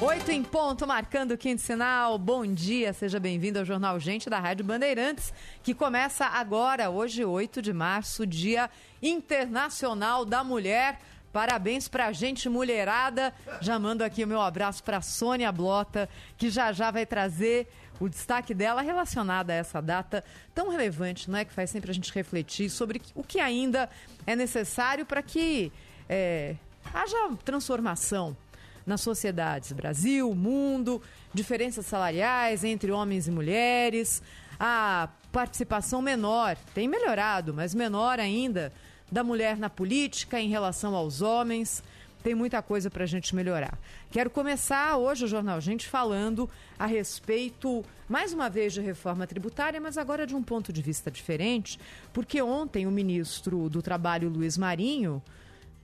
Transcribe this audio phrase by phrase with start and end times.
[0.00, 2.18] Oito em ponto, marcando o quinto sinal.
[2.18, 5.32] Bom dia, seja bem-vindo ao Jornal Gente da Rádio Bandeirantes,
[5.62, 8.68] que começa agora, hoje, 8 de março, Dia
[9.00, 10.98] Internacional da Mulher.
[11.32, 13.32] Parabéns pra gente, mulherada.
[13.60, 17.68] Já mando aqui o meu abraço pra Sônia Blota, que já já vai trazer
[18.00, 21.44] o destaque dela relacionado a essa data tão relevante, não é?
[21.44, 23.88] Que faz sempre a gente refletir sobre o que ainda
[24.26, 25.72] é necessário para que
[26.08, 26.56] é,
[26.92, 28.36] haja transformação
[28.86, 31.00] nas sociedades Brasil, mundo,
[31.32, 34.22] diferenças salariais entre homens e mulheres,
[34.58, 38.72] a participação menor, tem melhorado, mas menor ainda,
[39.10, 41.82] da mulher na política em relação aos homens.
[42.22, 43.76] Tem muita coisa para a gente melhorar.
[44.10, 49.80] Quero começar hoje o Jornal Gente falando a respeito, mais uma vez, de reforma tributária,
[49.80, 51.80] mas agora de um ponto de vista diferente,
[52.12, 55.20] porque ontem o ministro do Trabalho, Luiz Marinho,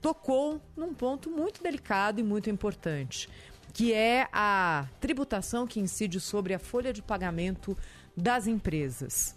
[0.01, 3.29] tocou num ponto muito delicado e muito importante,
[3.73, 7.77] que é a tributação que incide sobre a folha de pagamento
[8.15, 9.35] das empresas.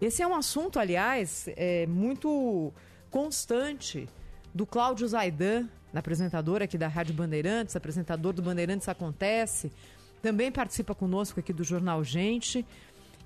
[0.00, 2.72] Esse é um assunto, aliás, é muito
[3.10, 4.08] constante
[4.52, 9.70] do Cláudio Zaidan, apresentador aqui da Rádio Bandeirantes, apresentador do Bandeirantes Acontece,
[10.20, 12.66] também participa conosco aqui do Jornal Gente.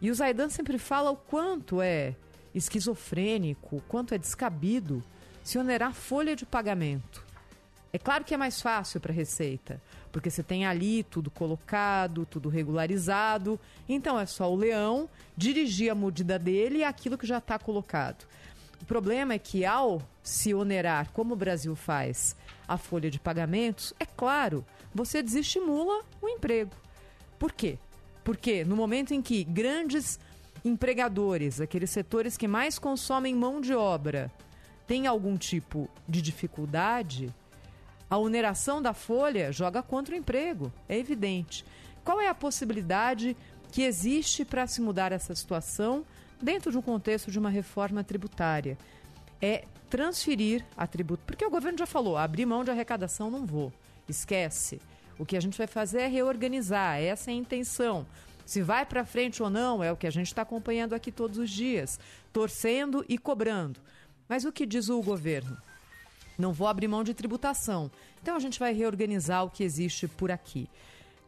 [0.00, 2.14] E o Zaidan sempre fala o quanto é
[2.54, 5.02] esquizofrênico, o quanto é descabido
[5.48, 7.24] se onerar folha de pagamento.
[7.90, 9.80] É claro que é mais fácil para a Receita,
[10.12, 13.58] porque você tem ali tudo colocado, tudo regularizado.
[13.88, 18.26] Então é só o leão dirigir a medida dele e aquilo que já está colocado.
[18.82, 22.36] O problema é que ao se onerar, como o Brasil faz,
[22.68, 24.62] a folha de pagamentos, é claro,
[24.94, 26.72] você desestimula o emprego.
[27.38, 27.78] Por quê?
[28.22, 30.20] Porque no momento em que grandes
[30.62, 34.30] empregadores, aqueles setores que mais consomem mão de obra,
[34.88, 37.32] tem algum tipo de dificuldade,
[38.08, 41.62] a oneração da folha joga contra o emprego, é evidente.
[42.02, 43.36] Qual é a possibilidade
[43.70, 46.06] que existe para se mudar essa situação
[46.40, 48.78] dentro de um contexto de uma reforma tributária?
[49.42, 51.22] É transferir a tributo.
[51.26, 53.70] Porque o governo já falou, abrir mão de arrecadação não vou.
[54.08, 54.80] Esquece.
[55.18, 58.06] O que a gente vai fazer é reorganizar, essa é a intenção.
[58.46, 61.36] Se vai para frente ou não é o que a gente está acompanhando aqui todos
[61.36, 62.00] os dias,
[62.32, 63.78] torcendo e cobrando.
[64.28, 65.56] Mas o que diz o governo?
[66.36, 67.90] Não vou abrir mão de tributação.
[68.22, 70.68] Então a gente vai reorganizar o que existe por aqui.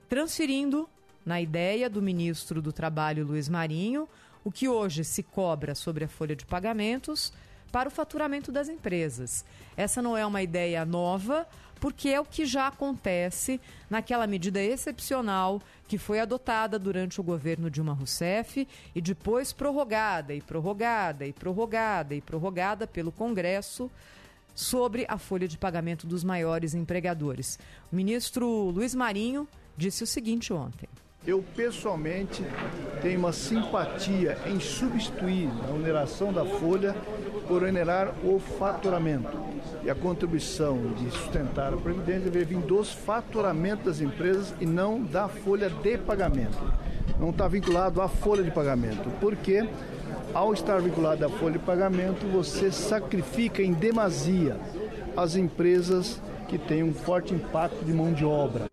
[0.09, 0.89] Transferindo,
[1.25, 4.09] na ideia do ministro do Trabalho, Luiz Marinho,
[4.45, 7.33] o que hoje se cobra sobre a folha de pagamentos
[7.71, 9.45] para o faturamento das empresas.
[9.77, 11.47] Essa não é uma ideia nova,
[11.81, 13.59] porque é o que já acontece
[13.89, 20.41] naquela medida excepcional que foi adotada durante o governo Dilma Rousseff e depois prorrogada e
[20.41, 23.91] prorrogada e prorrogada e prorrogada pelo Congresso
[24.55, 27.59] sobre a folha de pagamento dos maiores empregadores.
[27.91, 30.89] O ministro Luiz Marinho disse o seguinte ontem.
[31.27, 32.43] Eu pessoalmente
[33.03, 36.95] tenho uma simpatia em substituir a oneração da folha
[37.47, 39.60] por onerar o faturamento.
[39.83, 45.03] E a contribuição de sustentar a Previdência deve vir dos faturamentos das empresas e não
[45.03, 46.59] da folha de pagamento.
[47.19, 49.67] Não está vinculado à folha de pagamento, porque
[50.35, 54.57] ao estar vinculado à folha de pagamento, você sacrifica em demasia
[55.17, 58.67] as empresas que têm um forte impacto de mão de obra.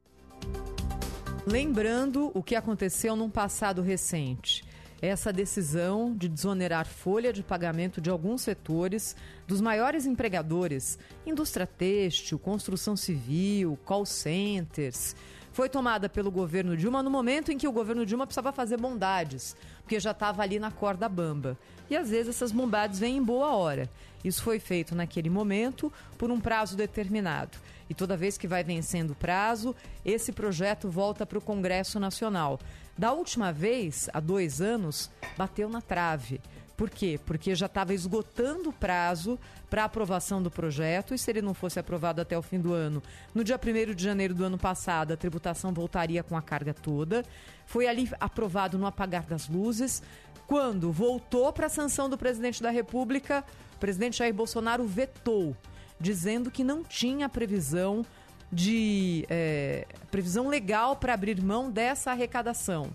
[1.45, 4.66] Lembrando o que aconteceu num passado recente.
[5.01, 9.15] Essa decisão de desonerar folha de pagamento de alguns setores
[9.47, 15.15] dos maiores empregadores, indústria têxtil, construção civil, call centers,
[15.57, 19.55] foi tomada pelo governo Dilma no momento em que o governo Dilma precisava fazer bondades,
[19.81, 21.57] porque já estava ali na corda bamba.
[21.89, 23.89] E às vezes essas bondades vêm em boa hora.
[24.23, 27.57] Isso foi feito naquele momento por um prazo determinado.
[27.89, 32.59] E toda vez que vai vencendo o prazo, esse projeto volta para o Congresso Nacional.
[32.97, 36.41] Da última vez, há dois anos, bateu na trave.
[36.75, 37.19] Por quê?
[37.25, 39.39] Porque já estava esgotando o prazo
[39.69, 43.01] para aprovação do projeto e se ele não fosse aprovado até o fim do ano,
[43.33, 47.23] no dia 1 de janeiro do ano passado, a tributação voltaria com a carga toda.
[47.65, 50.01] Foi ali aprovado no apagar das luzes.
[50.47, 53.43] Quando voltou para a sanção do presidente da República,
[53.75, 55.55] o presidente Jair Bolsonaro vetou,
[56.00, 58.05] dizendo que não tinha previsão
[58.51, 62.91] de é, previsão legal para abrir mão dessa arrecadação.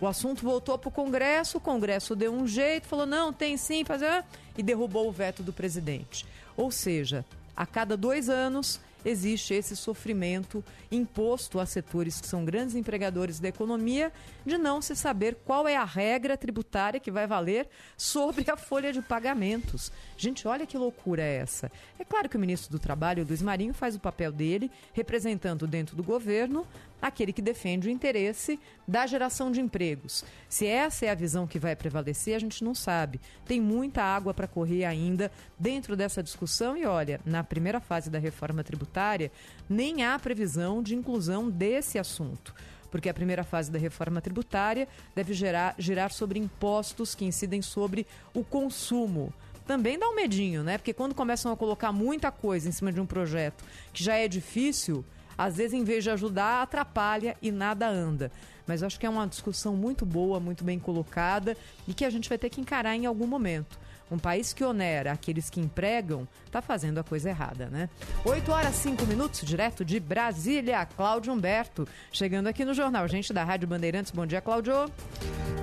[0.00, 3.84] O assunto voltou para o Congresso, o Congresso deu um jeito, falou: não, tem sim,
[3.84, 4.24] fazer,
[4.56, 6.24] e derrubou o veto do presidente.
[6.56, 7.24] Ou seja,
[7.56, 13.48] a cada dois anos existe esse sofrimento imposto a setores que são grandes empregadores da
[13.48, 14.12] economia
[14.48, 18.92] de não se saber qual é a regra tributária que vai valer sobre a folha
[18.92, 19.92] de pagamentos.
[20.16, 21.70] Gente, olha que loucura é essa.
[21.98, 25.94] É claro que o ministro do Trabalho, Luiz Marinho, faz o papel dele, representando dentro
[25.94, 26.66] do governo
[27.00, 30.24] aquele que defende o interesse da geração de empregos.
[30.48, 33.20] Se essa é a visão que vai prevalecer, a gente não sabe.
[33.44, 38.18] Tem muita água para correr ainda dentro dessa discussão e olha, na primeira fase da
[38.18, 39.30] reforma tributária,
[39.68, 42.52] nem há previsão de inclusão desse assunto
[42.90, 48.06] porque a primeira fase da reforma tributária deve gerar, girar sobre impostos que incidem sobre
[48.34, 49.32] o consumo.
[49.66, 50.78] Também dá um medinho, né?
[50.78, 53.62] Porque quando começam a colocar muita coisa em cima de um projeto
[53.92, 55.04] que já é difícil,
[55.36, 58.32] às vezes, em vez de ajudar, atrapalha e nada anda.
[58.66, 61.56] Mas acho que é uma discussão muito boa, muito bem colocada
[61.86, 63.78] e que a gente vai ter que encarar em algum momento.
[64.10, 67.90] Um país que onera aqueles que empregam está fazendo a coisa errada, né?
[68.24, 71.86] 8 horas 5 minutos, direto de Brasília, Cláudio Humberto.
[72.10, 74.10] Chegando aqui no Jornal Gente da Rádio Bandeirantes.
[74.10, 74.90] Bom dia, Cláudio.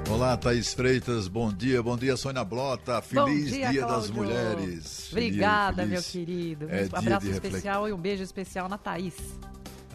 [0.09, 1.27] Olá, Thaís Freitas.
[1.27, 3.01] Bom dia, bom dia, Sônia Blota.
[3.01, 5.09] Feliz dia, dia das Mulheres.
[5.11, 5.91] Obrigada, feliz.
[5.91, 6.67] meu querido.
[6.69, 9.15] É um abraço especial e um beijo especial na Thaís.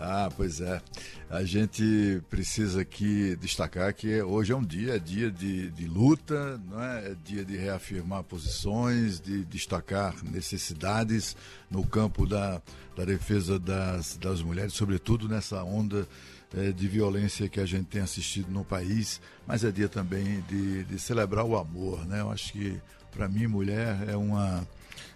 [0.02, 0.80] Ah, pois é.
[1.28, 6.58] A gente precisa aqui destacar que hoje é um dia, é dia de, de luta,
[6.66, 7.10] não é?
[7.10, 11.36] é dia de reafirmar posições, de destacar necessidades
[11.70, 12.62] no campo da,
[12.96, 16.08] da defesa das, das mulheres, sobretudo nessa onda
[16.56, 20.82] é, de violência que a gente tem assistido no país, mas é dia também de,
[20.84, 22.22] de celebrar o amor, né?
[22.22, 22.80] Eu acho que,
[23.12, 24.66] para mim, mulher é uma.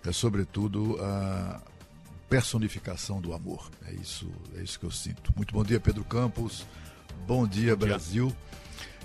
[0.05, 1.61] é sobretudo a
[2.35, 3.71] personificação do amor.
[3.87, 5.33] É isso, é isso que eu sinto.
[5.37, 6.67] Muito bom dia, Pedro Campos.
[7.29, 8.27] Bom dia, bom Brasil.
[8.27, 8.37] Dia.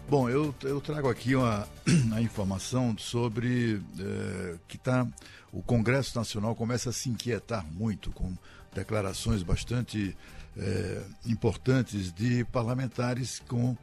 [0.10, 1.68] Bom, eu, eu trago aqui uma,
[2.06, 5.08] uma informação sobre é, que tá,
[5.54, 8.36] o Congresso Nacional começa a se inquietar muito com
[8.74, 10.18] declarações bastante
[10.58, 13.78] é, importantes de parlamentares com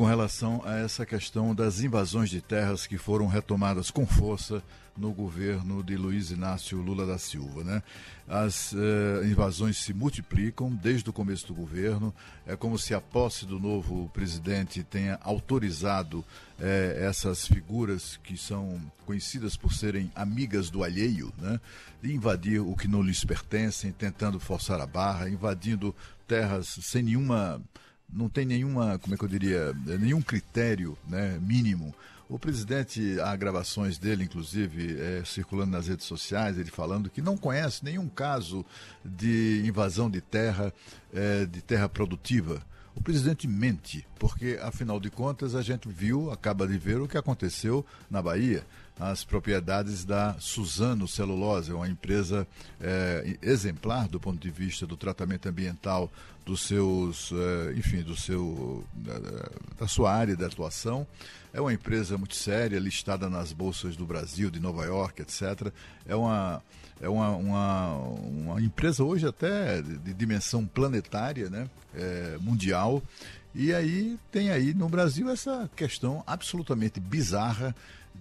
[0.00, 4.62] com relação a essa questão das invasões de terras que foram retomadas com força
[4.96, 7.62] no governo de Luiz Inácio Lula da Silva.
[7.62, 7.82] Né?
[8.26, 12.14] As eh, invasões se multiplicam desde o começo do governo.
[12.46, 16.24] É como se a posse do novo presidente tenha autorizado
[16.58, 21.60] eh, essas figuras que são conhecidas por serem amigas do alheio, né?
[22.02, 25.94] de invadir o que não lhes pertence, tentando forçar a barra, invadindo
[26.26, 27.60] terras sem nenhuma
[28.12, 31.94] não tem nenhuma, como é que eu diria, nenhum critério né, mínimo
[32.30, 37.36] o presidente, há gravações dele, inclusive, é, circulando nas redes sociais, ele falando que não
[37.36, 38.64] conhece nenhum caso
[39.04, 40.72] de invasão de terra,
[41.12, 42.62] é, de terra produtiva.
[42.94, 47.18] O presidente mente, porque afinal de contas a gente viu, acaba de ver o que
[47.18, 48.64] aconteceu na Bahia
[48.98, 52.46] as propriedades da Suzano Celulose, uma empresa
[52.80, 56.10] é, exemplar do ponto de vista do tratamento ambiental
[56.44, 58.84] dos seus, é, enfim, do seu,
[59.78, 61.06] da, sua área de atuação.
[61.52, 65.72] É uma empresa muito séria, listada nas bolsas do Brasil, de Nova York, etc.
[66.06, 66.62] É uma,
[67.00, 71.68] é uma, uma, uma empresa hoje até de dimensão planetária, né?
[71.94, 73.02] É, mundial.
[73.54, 77.74] E aí tem aí no Brasil essa questão absolutamente bizarra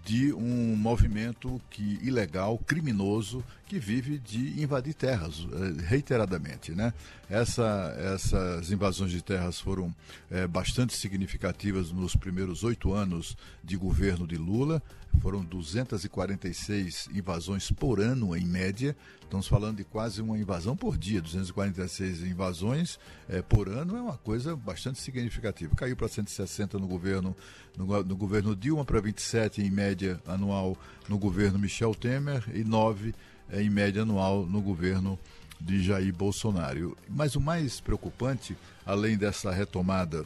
[0.06, 6.94] de um movimento que ilegal, criminoso, que vive de invadir terras eh, reiteradamente, né?
[7.30, 9.94] Essa, essas invasões de terras foram
[10.32, 14.82] é, bastante significativas nos primeiros oito anos de governo de Lula.
[15.22, 18.96] Foram 246 invasões por ano, em média.
[19.22, 21.22] Estamos falando de quase uma invasão por dia.
[21.22, 22.98] 246 invasões
[23.28, 25.76] é, por ano é uma coisa bastante significativa.
[25.76, 27.36] Caiu para 160 no governo,
[27.78, 33.14] no, no governo Dilma, para 27 em média anual no governo Michel Temer e 9
[33.50, 35.20] é, em média anual no governo
[35.60, 36.98] de Jair Bolsonaro.
[37.10, 40.26] Mas o mais preocupante, além dessa retomada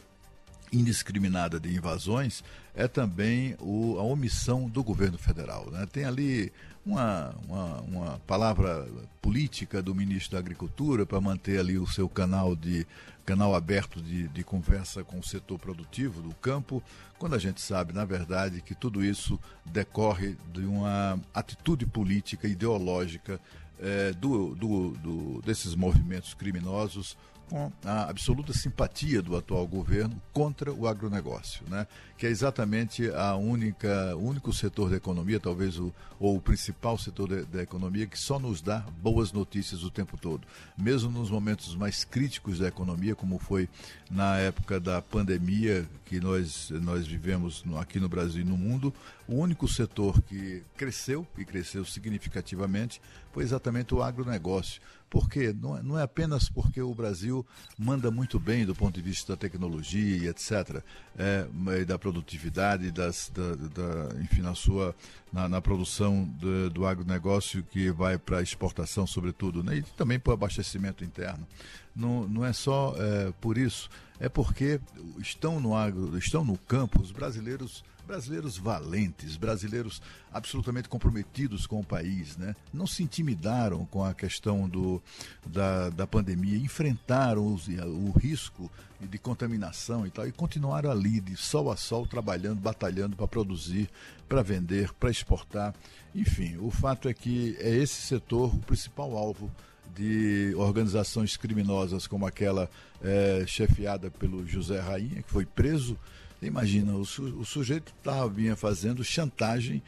[0.72, 2.42] indiscriminada de invasões
[2.74, 5.70] é também o, a omissão do governo federal.
[5.70, 5.86] Né?
[5.90, 6.52] Tem ali
[6.84, 8.86] uma, uma, uma, palavra
[9.22, 12.86] política do ministro da Agricultura para manter ali o seu canal de
[13.24, 16.82] canal aberto de, de conversa com o setor produtivo do campo,
[17.18, 23.40] quando a gente sabe, na verdade, que tudo isso decorre de uma atitude política ideológica
[23.80, 27.16] é, do, do, do, desses movimentos criminosos
[27.48, 31.86] com a absoluta simpatia do atual governo contra o agronegócio, né?
[32.16, 36.96] que é exatamente a única, o único setor da economia, talvez o, ou o principal
[36.96, 40.46] setor de, da economia, que só nos dá boas notícias o tempo todo.
[40.78, 43.68] Mesmo nos momentos mais críticos da economia, como foi
[44.10, 48.94] na época da pandemia que nós, nós vivemos aqui no Brasil e no mundo,
[49.26, 53.00] o único setor que cresceu, e cresceu significativamente,
[53.32, 54.80] foi exatamente o agronegócio.
[55.14, 55.54] Por quê?
[55.56, 57.46] Não, é, não é apenas porque o Brasil
[57.78, 60.82] manda muito bem do ponto de vista da tecnologia e etc.,
[61.16, 64.92] é, da produtividade, das, da, da, enfim, na sua
[65.32, 69.76] na, na produção do, do agronegócio que vai para exportação, sobretudo, né?
[69.76, 71.46] e também para o abastecimento interno.
[71.94, 74.80] Não, não é só é, por isso, é porque
[75.18, 80.00] estão no agro, estão no campo os brasileiros brasileiros valentes, brasileiros
[80.32, 82.54] absolutamente comprometidos com o país, né?
[82.72, 85.02] não se intimidaram com a questão do,
[85.46, 88.70] da, da pandemia, enfrentaram os, o risco
[89.00, 93.88] de contaminação e tal, e continuaram ali, de sol a sol, trabalhando, batalhando para produzir,
[94.28, 95.74] para vender, para exportar.
[96.14, 99.50] Enfim, o fato é que é esse setor o principal alvo
[99.94, 102.68] de organizações criminosas como aquela
[103.02, 105.98] é, chefiada pelo José Rainha, que foi preso
[106.46, 109.82] Imagina, o, su, o sujeito tava, vinha fazendo chantagem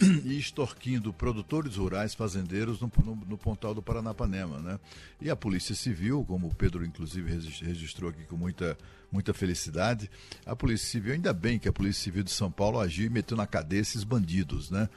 [0.24, 4.80] e extorquindo produtores rurais, fazendeiros no, no, no, Pontal do Paranapanema, né?
[5.20, 7.30] E a Polícia Civil, como o Pedro inclusive
[7.62, 8.78] registrou aqui com muita,
[9.12, 10.10] muita felicidade,
[10.46, 13.36] a Polícia Civil, ainda bem que a Polícia Civil de São Paulo agiu e meteu
[13.36, 14.88] na cadeia esses bandidos, né?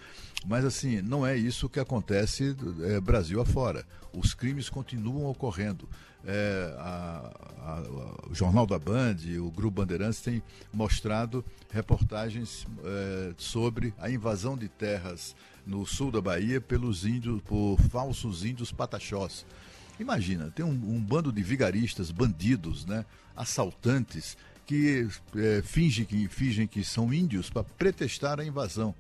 [0.45, 3.85] Mas assim, não é isso que acontece é, Brasil afora.
[4.13, 5.87] Os crimes continuam ocorrendo.
[6.25, 13.93] É, a, a, o Jornal da Band, o Grupo Bandeirantes tem mostrado reportagens é, sobre
[13.97, 19.45] a invasão de terras no sul da Bahia pelos índios, por falsos índios pataxós.
[19.99, 26.65] Imagina, tem um, um bando de vigaristas, bandidos, né, assaltantes, que é, fingem, que fingem
[26.65, 28.95] que são índios para pretextar a invasão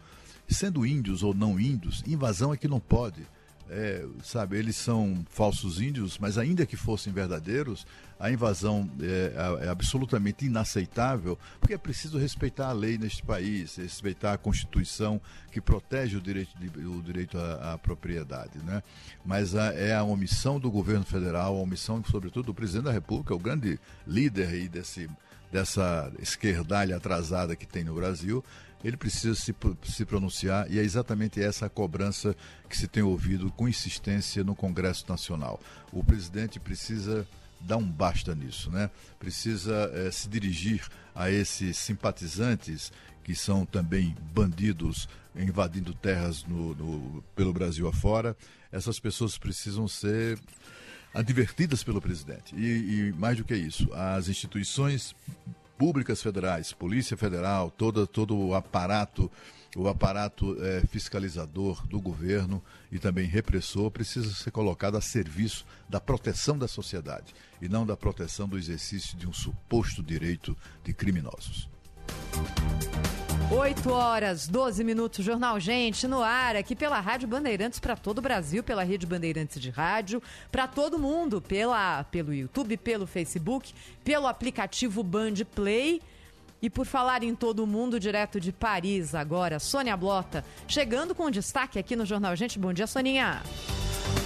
[0.47, 3.25] sendo índios ou não índios, invasão é que não pode.
[3.69, 7.87] É, sabe, eles são falsos índios, mas ainda que fossem verdadeiros,
[8.19, 14.33] a invasão é, é, absolutamente inaceitável, porque é preciso respeitar a lei neste país, respeitar
[14.33, 15.19] a Constituição
[15.51, 18.59] que protege o direito, de, o direito à, à propriedade.
[18.59, 18.81] Né?
[19.25, 23.35] Mas a, é a omissão do governo federal, a omissão, sobretudo, do presidente da República,
[23.35, 25.09] o grande líder aí desse,
[25.51, 28.43] dessa esquerdalha atrasada que tem no Brasil,
[28.83, 32.35] ele precisa se, se pronunciar e é exatamente essa a cobrança
[32.69, 35.59] que se tem ouvido com insistência no Congresso Nacional.
[35.91, 37.25] O presidente precisa
[37.61, 38.89] dar um basta nisso, né?
[39.17, 40.85] Precisa é, se dirigir
[41.15, 42.91] a esses simpatizantes
[43.23, 48.35] que são também bandidos invadindo terras no, no, pelo Brasil afora.
[48.71, 50.37] Essas pessoas precisam ser
[51.13, 52.55] advertidas pelo presidente.
[52.55, 55.15] E, e mais do que isso, as instituições
[55.77, 59.31] públicas federais, Polícia Federal, todo, todo o aparato,
[59.75, 65.99] o aparato é, fiscalizador do governo e também repressor precisa ser colocado a serviço da
[65.99, 71.72] proteção da sociedade e não da proteção do exercício de um suposto direito de criminosos.
[73.55, 78.21] 8 horas, 12 minutos, Jornal Gente, no ar, aqui pela Rádio Bandeirantes para todo o
[78.21, 83.71] Brasil, pela Rede Bandeirantes de Rádio, para todo mundo, pela, pelo YouTube, pelo Facebook,
[84.03, 86.01] pelo aplicativo Band Play.
[86.63, 91.77] E por falar em todo mundo, direto de Paris agora, Sônia Blota, chegando com destaque
[91.77, 92.57] aqui no Jornal Gente.
[92.57, 93.43] Bom dia, Soninha.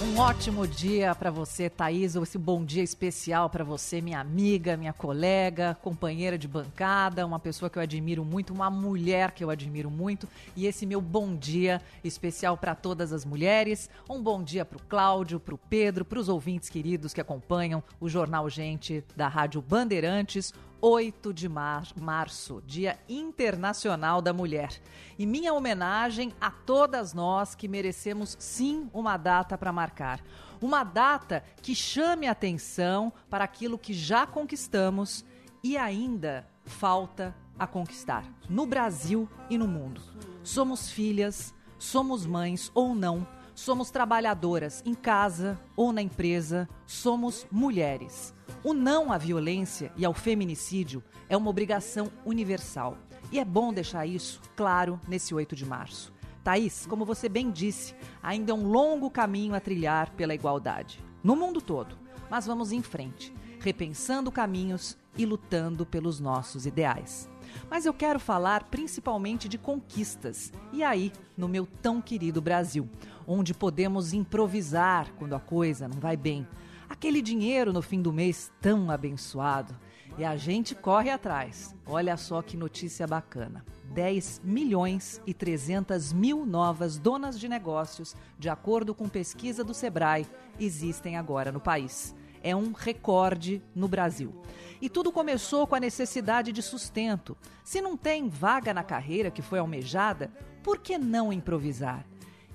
[0.00, 2.14] Um ótimo dia para você, Thaís.
[2.14, 7.68] Esse bom dia especial para você, minha amiga, minha colega, companheira de bancada, uma pessoa
[7.68, 10.28] que eu admiro muito, uma mulher que eu admiro muito.
[10.54, 13.90] E esse meu bom dia especial para todas as mulheres.
[14.08, 17.82] Um bom dia para o Cláudio, para o Pedro, para os ouvintes queridos que acompanham
[17.98, 20.54] o Jornal Gente da Rádio Bandeirantes.
[20.80, 24.80] 8 de mar março, Dia Internacional da Mulher.
[25.18, 30.20] E minha homenagem a todas nós que merecemos sim uma data para marcar.
[30.60, 35.24] Uma data que chame atenção para aquilo que já conquistamos
[35.62, 40.00] e ainda falta a conquistar, no Brasil e no mundo.
[40.44, 43.26] Somos filhas, somos mães ou não
[43.58, 48.32] Somos trabalhadoras em casa ou na empresa, somos mulheres.
[48.62, 52.96] O não à violência e ao feminicídio é uma obrigação universal.
[53.32, 56.12] E é bom deixar isso claro nesse 8 de março.
[56.44, 61.02] Thaís, como você bem disse, ainda é um longo caminho a trilhar pela igualdade.
[61.20, 61.98] No mundo todo.
[62.30, 67.28] Mas vamos em frente, repensando caminhos e lutando pelos nossos ideais.
[67.68, 70.52] Mas eu quero falar principalmente de conquistas.
[70.72, 72.88] E aí, no meu tão querido Brasil,
[73.28, 76.48] onde podemos improvisar quando a coisa não vai bem.
[76.88, 79.76] Aquele dinheiro no fim do mês tão abençoado.
[80.16, 81.76] E a gente corre atrás.
[81.86, 83.64] Olha só que notícia bacana.
[83.92, 90.26] 10 milhões e 300 mil novas donas de negócios, de acordo com pesquisa do Sebrae,
[90.58, 92.14] existem agora no país.
[92.42, 94.34] É um recorde no Brasil.
[94.80, 97.36] E tudo começou com a necessidade de sustento.
[97.62, 100.32] Se não tem vaga na carreira que foi almejada,
[100.62, 102.06] por que não improvisar?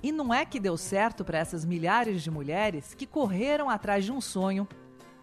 [0.03, 4.11] E não é que deu certo para essas milhares de mulheres que correram atrás de
[4.11, 4.67] um sonho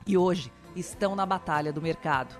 [0.07, 2.35] e hoje estão na batalha do mercado.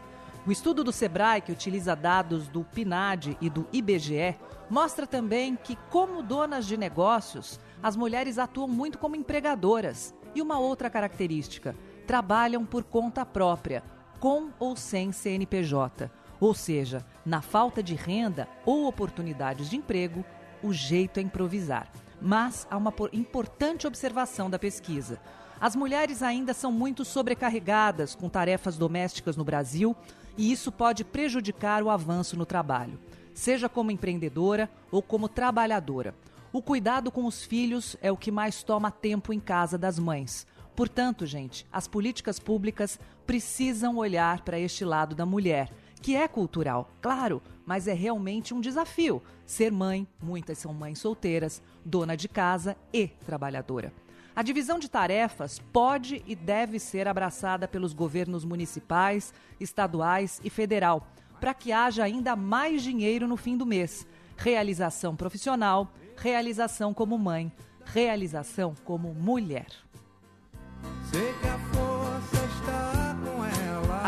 [0.47, 4.39] O estudo do Sebrae, que utiliza dados do PNAD e do IBGE,
[4.71, 10.15] mostra também que, como donas de negócios, as mulheres atuam muito como empregadoras.
[10.35, 13.83] E uma outra característica: trabalham por conta própria,
[14.19, 16.11] com ou sem CNPJ.
[16.41, 20.25] Ou seja, na falta de renda ou oportunidades de emprego,
[20.63, 21.91] o jeito é improvisar.
[22.21, 25.21] Mas há uma importante observação da pesquisa.
[25.61, 29.95] As mulheres ainda são muito sobrecarregadas com tarefas domésticas no Brasil
[30.37, 32.99] e isso pode prejudicar o avanço no trabalho,
[33.35, 36.15] seja como empreendedora ou como trabalhadora.
[36.53, 40.47] O cuidado com os filhos é o que mais toma tempo em casa das mães.
[40.75, 45.71] Portanto, gente, as políticas públicas precisam olhar para este lado da mulher,
[46.03, 51.61] que é cultural, claro, mas é realmente um desafio ser mãe, muitas são mães solteiras,
[51.85, 53.93] dona de casa e trabalhadora.
[54.35, 61.05] A divisão de tarefas pode e deve ser abraçada pelos governos municipais, estaduais e federal,
[61.41, 64.07] para que haja ainda mais dinheiro no fim do mês.
[64.37, 67.51] Realização profissional, realização como mãe,
[67.85, 69.67] realização como mulher.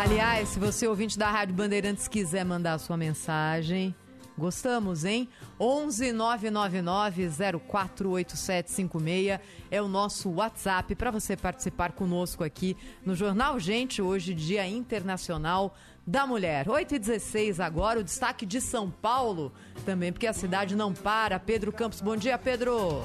[0.02, 3.94] Aliás, se você ouvinte da Rádio Bandeirantes quiser mandar sua mensagem,
[4.36, 5.28] Gostamos, hein?
[5.60, 7.28] 11 999
[7.68, 9.38] 048756
[9.70, 15.76] é o nosso WhatsApp para você participar conosco aqui no Jornal Gente, hoje, Dia Internacional
[16.04, 16.68] da Mulher.
[16.68, 19.52] 8 e 16 agora, o destaque de São Paulo,
[19.84, 21.38] também porque a cidade não para.
[21.38, 23.02] Pedro Campos, bom dia, Pedro.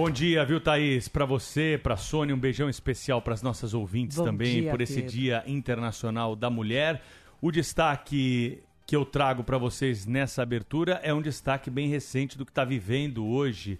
[0.00, 1.08] Bom dia, viu, Thaís?
[1.08, 4.80] Para você, para Sônia, um beijão especial para as nossas ouvintes bom também dia, por
[4.80, 5.10] esse Pedro.
[5.10, 7.02] Dia Internacional da Mulher.
[7.38, 12.46] O destaque que eu trago para vocês nessa abertura é um destaque bem recente do
[12.46, 13.78] que está vivendo hoje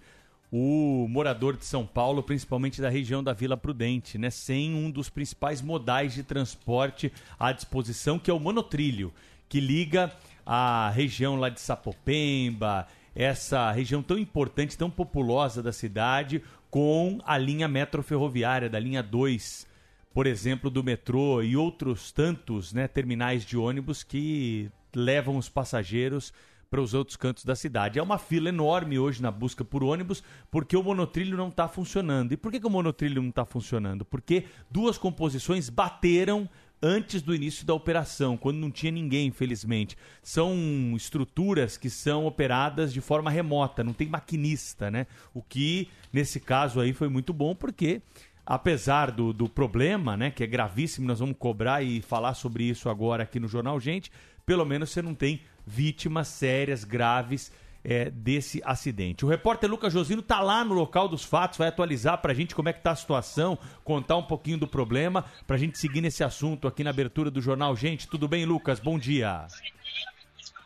[0.51, 4.29] o morador de São Paulo, principalmente da região da Vila Prudente, né?
[4.29, 9.11] Sem um dos principais modais de transporte à disposição, que é o monotrilho,
[9.49, 10.11] que liga
[10.45, 17.37] a região lá de Sapopemba, essa região tão importante, tão populosa da cidade, com a
[17.37, 19.69] linha metroferroviária da linha 2
[20.13, 26.33] por exemplo, do metrô e outros tantos né, terminais de ônibus que levam os passageiros
[26.69, 27.99] para os outros cantos da cidade.
[27.99, 32.31] É uma fila enorme hoje na busca por ônibus porque o monotrilho não está funcionando.
[32.31, 34.05] E por que, que o monotrilho não está funcionando?
[34.05, 36.49] Porque duas composições bateram
[36.81, 39.97] antes do início da operação, quando não tinha ninguém, infelizmente.
[40.23, 40.55] São
[40.95, 45.05] estruturas que são operadas de forma remota, não tem maquinista, né?
[45.33, 48.01] O que, nesse caso aí, foi muito bom porque
[48.45, 52.89] apesar do, do problema, né, que é gravíssimo, nós vamos cobrar e falar sobre isso
[52.89, 54.11] agora aqui no Jornal Gente,
[54.45, 57.51] pelo menos você não tem vítimas sérias, graves
[57.83, 59.25] é, desse acidente.
[59.25, 62.55] O repórter Lucas Josino está lá no local dos fatos, vai atualizar para a gente
[62.55, 66.01] como é que está a situação, contar um pouquinho do problema, para a gente seguir
[66.01, 67.75] nesse assunto aqui na abertura do jornal.
[67.75, 68.79] Gente, tudo bem, Lucas?
[68.79, 69.47] Bom dia.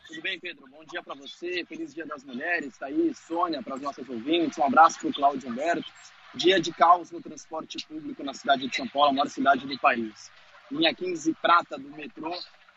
[0.08, 0.66] Tudo bem, Pedro?
[0.70, 4.58] Bom dia para você, feliz Dia das Mulheres, tá aí, Sônia, para as nossas ouvintes,
[4.58, 5.92] um abraço para o Cláudio Humberto.
[6.34, 9.80] Dia de caos no transporte público na cidade de São Paulo, a maior cidade do
[9.80, 10.30] país.
[10.72, 12.34] Linha 15 prata do metrô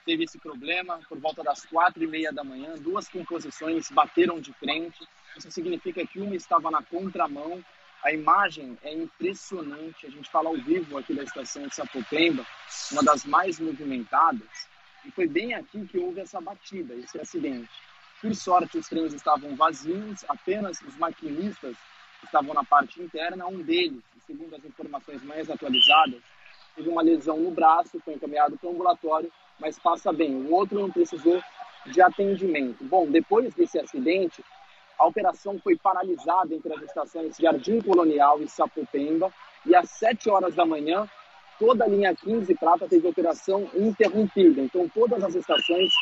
[0.09, 2.73] teve esse problema por volta das quatro e meia da manhã.
[2.79, 5.07] Duas composições bateram de frente.
[5.37, 7.63] Isso significa que uma estava na contramão.
[8.03, 10.07] A imagem é impressionante.
[10.07, 12.47] A gente fala ao vivo aqui da estação de Sapopemba,
[12.91, 14.49] uma das mais movimentadas.
[15.05, 17.69] E foi bem aqui que houve essa batida, esse acidente.
[18.23, 21.77] Por sorte, os trens estavam vazios, apenas os maquinistas
[22.25, 23.47] estavam na parte interna.
[23.47, 26.23] Um deles, segundo as informações mais atualizadas,
[26.75, 30.35] teve uma lesão no braço, foi encaminhado para o ambulatório mas passa bem.
[30.35, 31.43] O outro não precisou
[31.87, 32.85] de atendimento.
[32.85, 34.43] Bom, depois desse acidente,
[34.99, 39.33] A operação foi paralisada entre as estações Jardim Colonial e Sapopemba
[39.65, 41.09] e às 7 horas da manhã
[41.59, 44.61] toda a linha 15 Prata teve operação interrompida.
[44.61, 45.93] Então todas as estações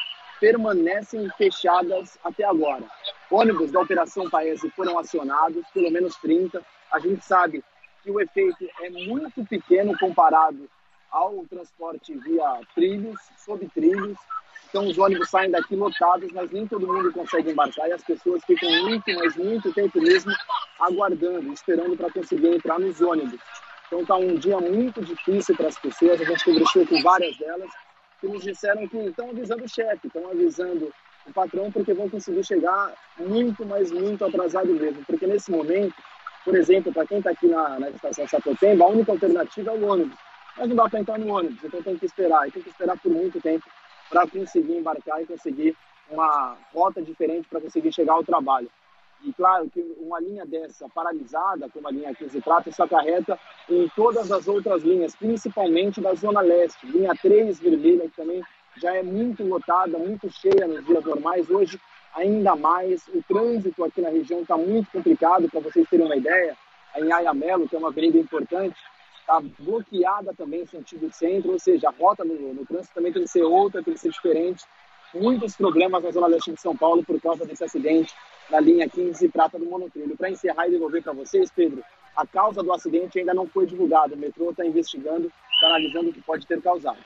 [0.40, 2.85] permanecem fechadas até agora.
[3.31, 6.62] Ônibus da Operação Paese foram acionados, pelo menos 30.
[6.90, 7.62] A gente sabe
[8.03, 10.71] que o efeito é muito pequeno comparado
[11.16, 14.18] ao transporte via trilhos, sob trilhos.
[14.68, 18.44] Então os ônibus saem daqui lotados, mas nem todo mundo consegue embarcar e as pessoas
[18.44, 20.33] ficam muito, mas muito tempo mesmo
[20.79, 23.40] aguardando, esperando para conseguir entrar nos ônibus.
[23.87, 26.20] Então está um dia muito difícil para as pessoas.
[26.20, 27.70] A gente conversou com várias delas
[28.20, 30.92] que nos disseram que estão avisando o chefe, estão avisando
[31.26, 35.02] o patrão, porque vão conseguir chegar muito, mas muito atrasado mesmo.
[35.07, 35.94] Porque nesse momento,
[36.44, 39.87] por exemplo, para quem está aqui na, na estação Sapopemba, a única alternativa é o
[39.87, 40.26] ônibus.
[40.57, 42.49] Mas não dá para entrar no ônibus, então tem que esperar.
[42.49, 43.64] E tem que esperar por muito tempo
[44.09, 45.77] para conseguir embarcar e conseguir
[46.11, 48.71] uma rota diferente para conseguir chegar ao trabalho.
[49.25, 53.38] E claro que uma linha dessa paralisada, como a linha 15 Prata, isso acarreta
[53.69, 56.87] em todas as outras linhas, principalmente da Zona Leste.
[56.87, 58.42] Linha 3 vermelha, que também
[58.77, 61.51] já é muito lotada, muito cheia nos dias normais.
[61.51, 61.81] Hoje,
[62.14, 63.07] ainda mais.
[63.09, 66.57] O trânsito aqui na região está muito complicado, para vocês terem uma ideia.
[66.95, 68.77] A Inhaia Melo, que é uma avenida importante,
[69.27, 73.23] está bloqueada também em sentido centro, ou seja, a rota no, no trânsito também tem
[73.23, 74.65] que ser outra, tem que ser diferente.
[75.12, 78.15] Muitos problemas na Zona Leste de São Paulo por causa desse acidente
[78.49, 80.17] na linha 15 Prata do Monotrilho.
[80.17, 81.83] Para encerrar e devolver para vocês, Pedro,
[82.17, 84.15] a causa do acidente ainda não foi divulgada.
[84.15, 86.99] O metrô está investigando, está analisando o que pode ter causado.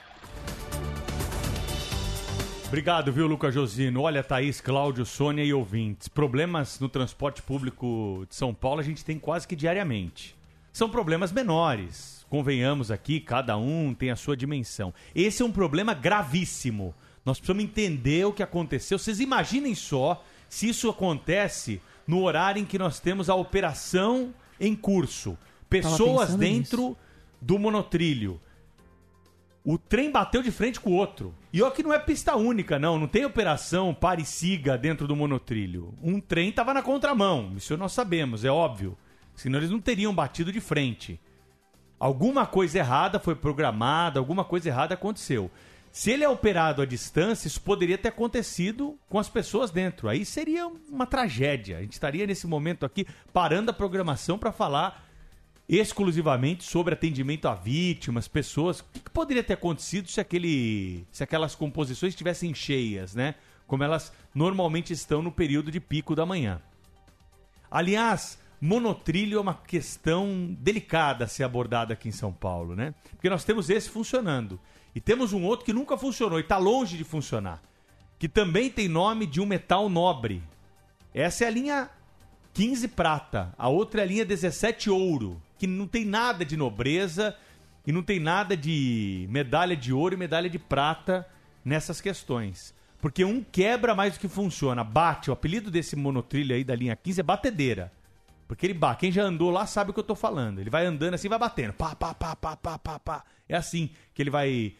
[2.66, 4.02] Obrigado, viu, Lucas Josino?
[4.02, 6.06] Olha, Thaís, Cláudio, Sônia e ouvintes.
[6.06, 10.38] Problemas no transporte público de São Paulo a gente tem quase que diariamente.
[10.72, 12.24] São problemas menores.
[12.28, 14.94] Convenhamos aqui, cada um tem a sua dimensão.
[15.14, 16.94] Esse é um problema gravíssimo.
[17.24, 18.98] Nós precisamos entender o que aconteceu.
[18.98, 24.74] Vocês imaginem só se isso acontece no horário em que nós temos a operação em
[24.74, 25.36] curso.
[25.68, 26.96] Pessoas dentro nisso.
[27.40, 28.40] do monotrilho.
[29.64, 31.34] O trem bateu de frente com o outro.
[31.52, 32.98] E olha que não é pista única, não.
[32.98, 35.94] Não tem operação pare e siga dentro do monotrilho.
[36.02, 37.52] Um trem estava na contramão.
[37.56, 38.96] Isso nós sabemos, é óbvio.
[39.40, 41.18] Senão eles não teriam batido de frente.
[41.98, 45.50] Alguma coisa errada foi programada, alguma coisa errada aconteceu.
[45.90, 50.10] Se ele é operado à distância, isso poderia ter acontecido com as pessoas dentro.
[50.10, 51.78] Aí seria uma tragédia.
[51.78, 55.08] A gente estaria nesse momento aqui parando a programação para falar
[55.66, 58.80] exclusivamente sobre atendimento a vítimas, pessoas.
[58.80, 63.36] O que, que, poderia ter acontecido se, aquele, se aquelas composições estivessem cheias, né?
[63.66, 66.60] Como elas normalmente estão no período de pico da manhã.
[67.70, 72.94] Aliás, monotrilho é uma questão delicada a ser abordada aqui em São Paulo, né?
[73.12, 74.60] Porque nós temos esse funcionando.
[74.94, 77.62] E temos um outro que nunca funcionou e está longe de funcionar.
[78.18, 80.42] Que também tem nome de um metal nobre.
[81.14, 81.90] Essa é a linha
[82.52, 83.54] 15 prata.
[83.56, 85.40] A outra é a linha 17 ouro.
[85.58, 87.34] Que não tem nada de nobreza
[87.86, 91.26] e não tem nada de medalha de ouro e medalha de prata
[91.64, 92.74] nessas questões.
[93.00, 94.84] Porque um quebra mais do que funciona.
[94.84, 95.30] Bate.
[95.30, 97.92] O apelido desse monotrilho aí da linha 15 é batedeira.
[98.50, 99.02] Porque ele bate.
[99.02, 100.58] Quem já andou lá sabe o que eu tô falando.
[100.58, 101.72] Ele vai andando assim vai batendo.
[101.72, 103.24] Pá, pá, pá, pá, pá, pá, pá.
[103.48, 104.74] É assim que ele vai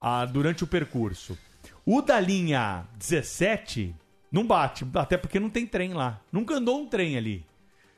[0.00, 1.36] ah, durante o percurso.
[1.84, 3.94] O da linha 17
[4.32, 6.18] não bate, até porque não tem trem lá.
[6.32, 7.44] Nunca andou um trem ali.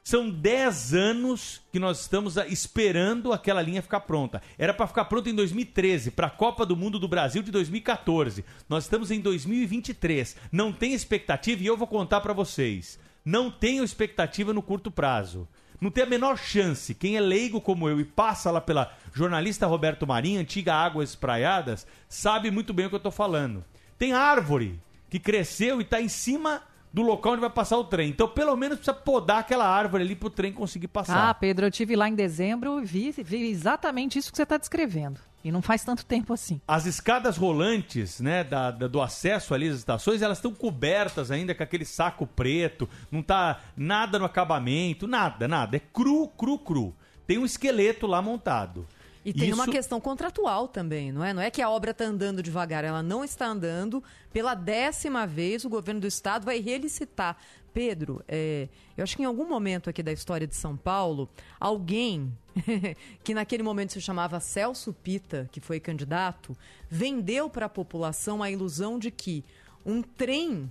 [0.03, 4.43] São 10 anos que nós estamos esperando aquela linha ficar pronta.
[4.59, 8.45] Era para ficar pronta em 2013, para a Copa do Mundo do Brasil de 2014.
[8.69, 10.37] Nós estamos em 2023.
[10.51, 12.99] Não tem expectativa e eu vou contar para vocês.
[13.25, 15.49] Não tenho expectativa no curto prazo
[15.83, 16.95] não tem a menor chance.
[16.95, 21.85] Quem é leigo como eu e passa lá pela jornalista Roberto Marinho, antiga Águas Espraiadas,
[22.09, 23.65] sabe muito bem o que eu estou falando.
[23.99, 24.81] Tem árvore
[25.11, 28.11] que cresceu e está em cima do local onde vai passar o trem.
[28.11, 31.31] Então, pelo menos precisa podar aquela árvore ali para o trem conseguir passar.
[31.31, 34.57] Ah, Pedro, eu tive lá em dezembro e vi, vi exatamente isso que você está
[34.57, 35.19] descrevendo.
[35.45, 36.61] E não faz tanto tempo assim.
[36.67, 41.55] As escadas rolantes, né, da, da do acesso ali às estações, elas estão cobertas ainda
[41.55, 45.77] com aquele saco preto, não tá nada no acabamento, nada, nada.
[45.77, 46.95] É cru, cru, cru.
[47.27, 48.87] Tem um esqueleto lá montado.
[49.25, 49.55] E tem Isso...
[49.55, 51.33] uma questão contratual também, não é?
[51.33, 54.03] Não é que a obra está andando devagar, ela não está andando.
[54.33, 57.37] Pela décima vez, o governo do estado vai relicitar.
[57.73, 62.33] Pedro, é, eu acho que em algum momento aqui da história de São Paulo, alguém
[63.25, 66.57] que naquele momento se chamava Celso Pita, que foi candidato,
[66.89, 69.45] vendeu para a população a ilusão de que
[69.85, 70.71] um trem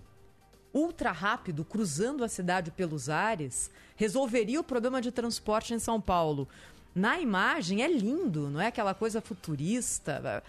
[0.74, 6.48] ultra rápido cruzando a cidade pelos ares resolveria o problema de transporte em São Paulo
[6.94, 10.44] na imagem é lindo, não é aquela coisa futurista.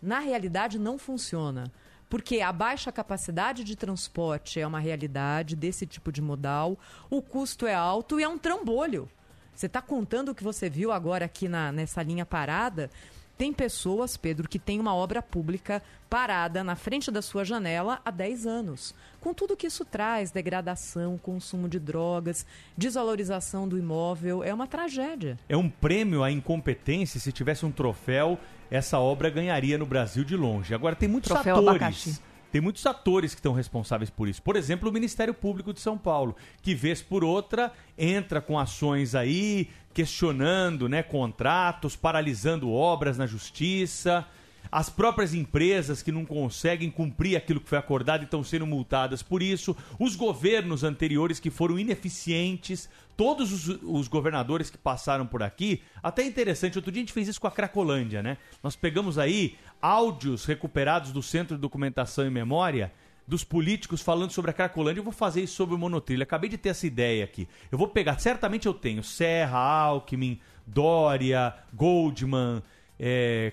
[0.00, 1.72] Na realidade, não funciona.
[2.08, 6.78] Porque a baixa capacidade de transporte é uma realidade desse tipo de modal,
[7.10, 9.08] o custo é alto e é um trambolho.
[9.54, 12.90] Você está contando o que você viu agora aqui na, nessa linha parada?
[13.38, 18.10] Tem pessoas, Pedro, que têm uma obra pública parada na frente da sua janela há
[18.10, 18.92] 10 anos.
[19.20, 22.44] Com tudo que isso traz, degradação, consumo de drogas,
[22.76, 25.38] desvalorização do imóvel, é uma tragédia.
[25.48, 27.20] É um prêmio à incompetência.
[27.20, 30.74] Se tivesse um troféu, essa obra ganharia no Brasil de longe.
[30.74, 31.82] Agora, tem muitos troféu atores.
[31.82, 32.20] Abacaxi.
[32.50, 34.42] Tem muitos atores que estão responsáveis por isso.
[34.42, 39.14] Por exemplo, o Ministério Público de São Paulo, que vez por outra entra com ações
[39.14, 44.26] aí, questionando né, contratos, paralisando obras na justiça
[44.70, 49.22] as próprias empresas que não conseguem cumprir aquilo que foi acordado e estão sendo multadas
[49.22, 55.42] por isso, os governos anteriores que foram ineficientes, todos os, os, governadores que passaram por
[55.42, 55.82] aqui.
[56.02, 58.36] Até interessante, outro dia a gente fez isso com a Cracolândia, né?
[58.62, 62.92] Nós pegamos aí áudios recuperados do Centro de Documentação e Memória
[63.26, 65.00] dos políticos falando sobre a Cracolândia.
[65.00, 66.22] Eu vou fazer isso sobre o monotrilho.
[66.22, 67.46] Acabei de ter essa ideia aqui.
[67.70, 72.62] Eu vou pegar, certamente eu tenho Serra, Alckmin, Dória, Goldman,
[72.98, 73.52] é,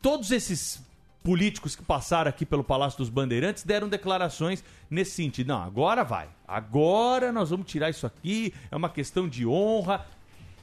[0.00, 0.82] todos esses
[1.22, 5.48] políticos que passaram aqui pelo Palácio dos Bandeirantes deram declarações nesse sentido.
[5.48, 6.28] Não, agora vai.
[6.46, 8.54] Agora nós vamos tirar isso aqui.
[8.70, 10.06] É uma questão de honra.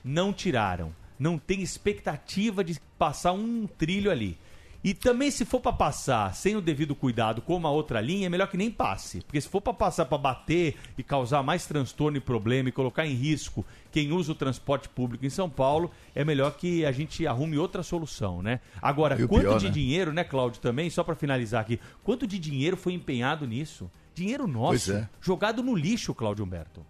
[0.03, 0.93] Não tiraram.
[1.19, 4.37] Não tem expectativa de passar um trilho ali.
[4.83, 8.29] E também, se for para passar sem o devido cuidado com uma outra linha, é
[8.29, 9.21] melhor que nem passe.
[9.21, 13.05] Porque se for para passar para bater e causar mais transtorno e problema e colocar
[13.05, 13.65] em risco
[13.97, 17.81] quem usa o transporte público em São Paulo, é melhor que a gente arrume outra
[17.81, 18.60] solução, né?
[18.79, 19.71] Agora, quanto pior, de né?
[19.71, 23.89] dinheiro, né, Cláudio, também, só para finalizar aqui, quanto de dinheiro foi empenhado nisso?
[24.13, 25.10] Dinheiro nosso, é.
[25.19, 26.86] jogado no lixo, Cláudio Humberto.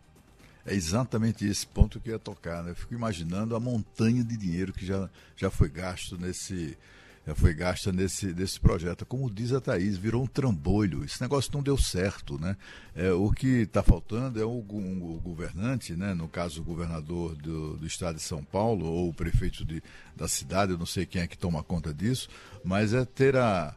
[0.66, 2.72] É exatamente esse ponto que eu ia tocar, né?
[2.72, 6.78] Eu fico imaginando a montanha de dinheiro que já, já foi gasto nesse
[7.36, 9.06] foi gasta nesse, nesse projeto.
[9.06, 11.04] Como diz a Thaís, virou um trambolho.
[11.04, 12.40] Esse negócio não deu certo.
[12.40, 12.56] Né?
[12.96, 16.14] É, o que está faltando é o, um, o, governante, né?
[16.14, 19.84] no caso o governador do, do estado de São Paulo, ou o prefeito de,
[20.16, 22.30] da cidade, eu não sei quem é que toma conta disso,
[22.64, 23.76] mas é ter a,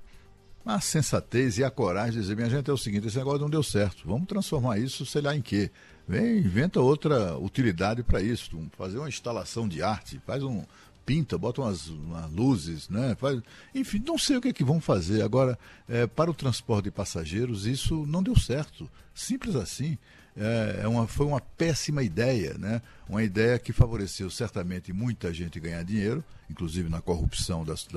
[0.65, 3.51] a sensatez e a coragem de dizer, minha gente, é o seguinte, esse negócio não
[3.51, 5.71] deu certo, vamos transformar isso, sei lá em quê.
[6.07, 10.65] Vem, inventa outra utilidade para isso, fazer uma instalação de arte, faz um,
[11.11, 13.17] pinta, bota umas, umas luzes, né?
[13.19, 13.43] Faz,
[13.75, 15.23] enfim, não sei o que, é que vão fazer.
[15.23, 18.89] Agora, é, para o transporte de passageiros, isso não deu certo.
[19.13, 19.99] Simples assim.
[20.37, 22.81] É, é uma, foi uma péssima ideia, né?
[23.09, 27.89] Uma ideia que favoreceu certamente muita gente ganhar dinheiro, inclusive na corrupção das,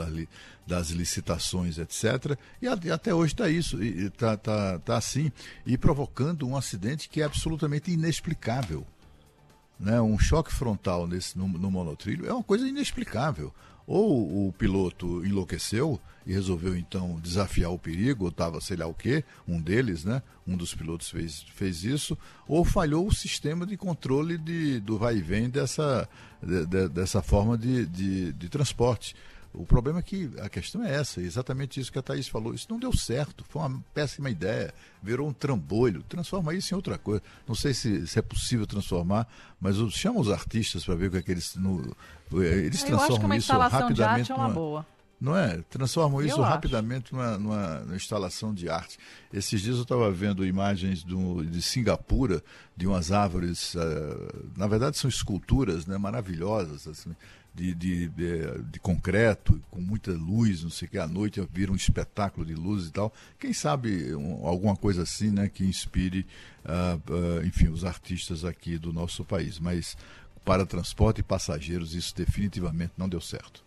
[0.66, 2.36] das licitações, etc.
[2.60, 5.32] E, até hoje está isso, está tá, tá assim,
[5.68, 8.84] e provocando um acidente que é absolutamente inexplicável
[9.84, 13.54] né, um choque frontal nesse, no, no monotrilho é uma coisa inexplicável.
[13.86, 18.94] Ou o piloto enlouqueceu e resolveu então desafiar o perigo, ou estava sei lá o
[18.94, 20.24] quê, um deles, né?
[20.48, 22.18] Um dos pilotos fez, fez isso,
[22.48, 26.08] ou falhou o sistema de controle de, do vai e vem dessa,
[26.42, 29.18] de, de, dessa forma de, de, de transporte.
[29.54, 32.56] O problema é que a questão é essa, exatamente isso que a Thaís falou.
[32.56, 36.02] Isso não deu certo, foi uma péssima ideia, virou um trambolho.
[36.04, 37.22] Transforma isso em outra coisa.
[37.48, 39.28] Não sei se, se é possível transformar,
[39.62, 41.56] mas chama os artistas para ver o que é que eles.
[41.56, 41.96] No,
[42.32, 44.32] eles Eu transformam isso rapidamente.
[44.32, 44.86] É uma boa.
[45.24, 45.64] Não é?
[45.70, 48.98] Transformam isso eu rapidamente numa, numa, numa, instalação de arte.
[49.32, 52.44] Esses dias eu estava vendo imagens do, de Singapura,
[52.76, 57.16] de umas árvores, uh, na verdade são esculturas né, maravilhosas, assim,
[57.54, 61.76] de, de, de, concreto, com muita luz, não sei o que, à noite vira um
[61.76, 63.14] espetáculo de luz e tal.
[63.40, 66.26] Quem sabe um, alguma coisa assim, né, que inspire,
[66.66, 69.60] uh, uh, enfim, os artistas aqui do nosso país.
[69.60, 69.96] Mas
[70.44, 73.64] para transporte e passageiros, isso definitivamente não deu certo.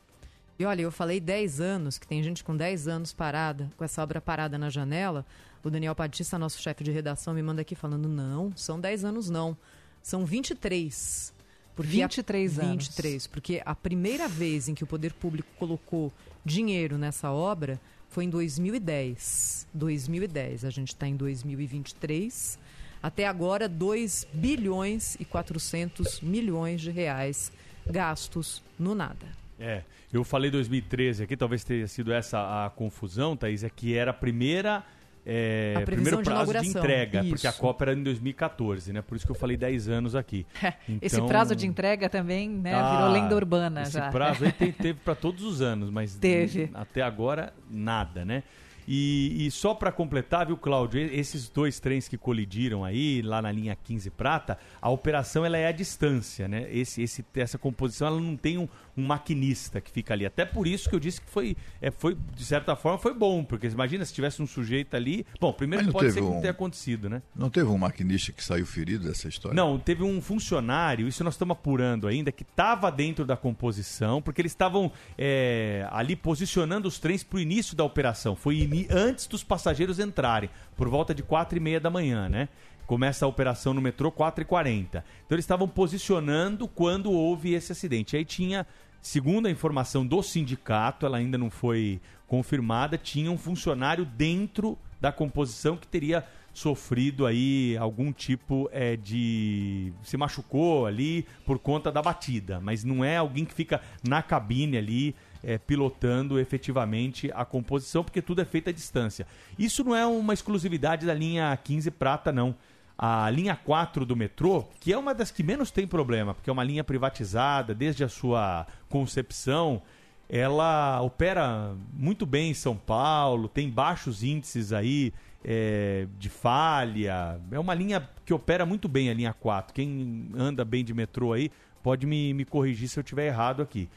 [0.59, 4.03] E olha, eu falei 10 anos, que tem gente com 10 anos parada, com essa
[4.03, 5.25] obra parada na janela.
[5.62, 9.29] O Daniel Patista, nosso chefe de redação, me manda aqui falando: não, são 10 anos
[9.29, 9.57] não,
[10.03, 11.36] são 23.
[11.77, 12.87] Porque 23 a, anos.
[12.89, 16.11] 23, porque a primeira vez em que o poder público colocou
[16.43, 19.69] dinheiro nessa obra foi em 2010.
[19.75, 22.59] 2010, a gente está em 2023.
[23.03, 27.53] Até agora, 2 bilhões e 400 milhões de reais
[27.87, 29.27] gastos no nada.
[29.61, 34.11] É, eu falei 2013 aqui, talvez tenha sido essa a confusão, Thaís, é que era
[34.11, 34.85] a primeira
[35.29, 37.31] é, primeiro prazo de, de entrega, isso.
[37.31, 39.03] porque a Copa era em 2014, né?
[39.03, 40.47] Por isso que eu falei 10 anos aqui.
[40.89, 42.75] Então, esse prazo de entrega também, né?
[42.75, 44.11] Ah, virou lenda urbana esse já.
[44.11, 46.71] prazo aí teve para todos os anos, mas teve.
[46.75, 48.43] até agora nada, né?
[48.87, 53.51] E, e só para completar, viu, Cláudio, esses dois trens que colidiram aí, lá na
[53.51, 56.66] linha 15 Prata, a operação ela é à distância, né?
[56.70, 60.25] Esse, esse, essa composição ela não tem um, um maquinista que fica ali.
[60.25, 63.44] Até por isso que eu disse que foi, é, foi de certa forma, foi bom,
[63.44, 65.27] porque imagina se tivesse um sujeito ali.
[65.40, 67.22] Bom, primeiro pode ser que não tenha acontecido, né?
[67.35, 69.55] Não teve um maquinista que saiu ferido dessa história?
[69.55, 74.40] Não, teve um funcionário, isso nós estamos apurando ainda, que estava dentro da composição, porque
[74.40, 78.35] eles estavam é, ali posicionando os trens para o início da operação.
[78.35, 78.59] Foi
[78.91, 82.49] antes dos passageiros entrarem, por volta de quatro e meia da manhã, né?
[82.87, 84.87] Começa a operação no metrô 4h40.
[84.87, 88.17] Então eles estavam posicionando quando houve esse acidente.
[88.17, 88.67] Aí tinha,
[89.01, 95.12] segundo a informação do sindicato, ela ainda não foi confirmada, tinha um funcionário dentro da
[95.12, 96.25] composição que teria
[96.57, 99.93] sofrido aí algum tipo é, de.
[100.03, 104.79] se machucou ali por conta da batida, mas não é alguém que fica na cabine
[104.79, 105.15] ali
[105.46, 109.28] é, pilotando efetivamente a composição, porque tudo é feito à distância.
[109.56, 112.52] Isso não é uma exclusividade da linha 15 prata, não.
[112.98, 116.52] A linha 4 do metrô, que é uma das que menos tem problema, porque é
[116.52, 119.82] uma linha privatizada desde a sua concepção,
[120.28, 125.12] ela opera muito bem em São Paulo, tem baixos índices aí
[125.44, 127.40] é, de falha.
[127.52, 129.72] É uma linha que opera muito bem a linha 4.
[129.72, 131.52] Quem anda bem de metrô aí
[131.85, 133.88] pode me, me corrigir se eu estiver errado aqui.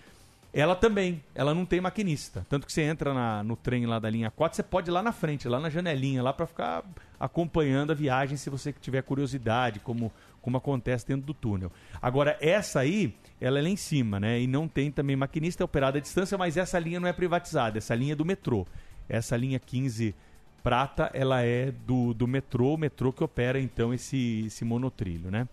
[0.51, 2.45] Ela também, ela não tem maquinista.
[2.49, 5.03] Tanto que você entra na, no trem lá da linha 4, você pode ir lá
[5.03, 6.83] na frente, lá na janelinha, lá para ficar
[7.19, 11.71] acompanhando a viagem se você tiver curiosidade, como, como acontece dentro do túnel.
[12.01, 14.39] Agora, essa aí, ela é lá em cima, né?
[14.41, 17.77] E não tem também maquinista, é operada à distância, mas essa linha não é privatizada,
[17.77, 18.65] essa linha é do metrô.
[19.07, 20.15] Essa linha 15
[20.63, 25.47] prata, ela é do, do metrô, o metrô que opera então esse, esse monotrilho, né?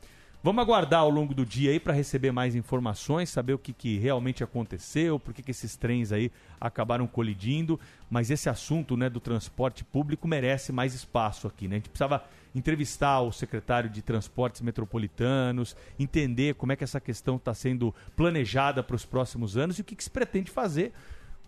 [0.46, 3.98] Vamos aguardar ao longo do dia aí para receber mais informações, saber o que, que
[3.98, 6.30] realmente aconteceu, por que, que esses trens aí
[6.60, 7.80] acabaram colidindo.
[8.08, 11.66] Mas esse assunto né, do transporte público merece mais espaço aqui.
[11.66, 11.74] Né?
[11.74, 12.22] A gente precisava
[12.54, 18.84] entrevistar o secretário de Transportes Metropolitanos, entender como é que essa questão está sendo planejada
[18.84, 20.92] para os próximos anos e o que, que se pretende fazer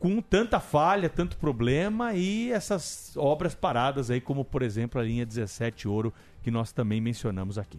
[0.00, 5.24] com tanta falha, tanto problema e essas obras paradas aí, como por exemplo a linha
[5.24, 7.78] 17 Ouro, que nós também mencionamos aqui.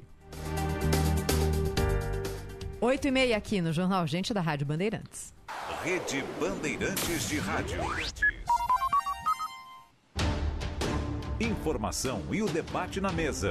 [2.82, 5.34] 8 e meia aqui no Jornal Gente da Rádio Bandeirantes.
[5.84, 7.82] Rede Bandeirantes de Rádio.
[11.42, 13.50] Informação e o debate na mesa.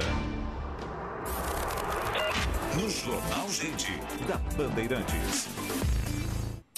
[2.75, 3.91] No Jornal Gente
[4.27, 5.47] da Bandeirantes.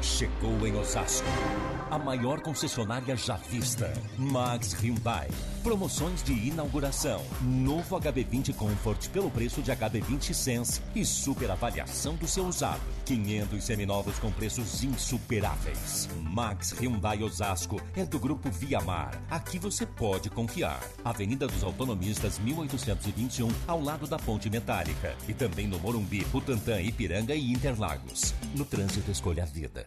[0.00, 1.26] Chegou em Osasco.
[1.92, 3.92] A maior concessionária já vista.
[4.16, 5.28] Max Hyundai.
[5.62, 7.22] Promoções de inauguração.
[7.42, 12.80] Novo HB20 Comfort pelo preço de HB20 Sense e super avaliação do seu usado.
[13.04, 16.08] 500 seminovos com preços insuperáveis.
[16.22, 19.22] Max Hyundai Osasco é do grupo Viamar.
[19.30, 20.80] Aqui você pode confiar.
[21.04, 25.14] Avenida dos Autonomistas 1821, ao lado da Ponte Metálica.
[25.28, 28.34] E também no Morumbi, Butantã, Ipiranga e Interlagos.
[28.54, 29.86] No trânsito escolha a vida.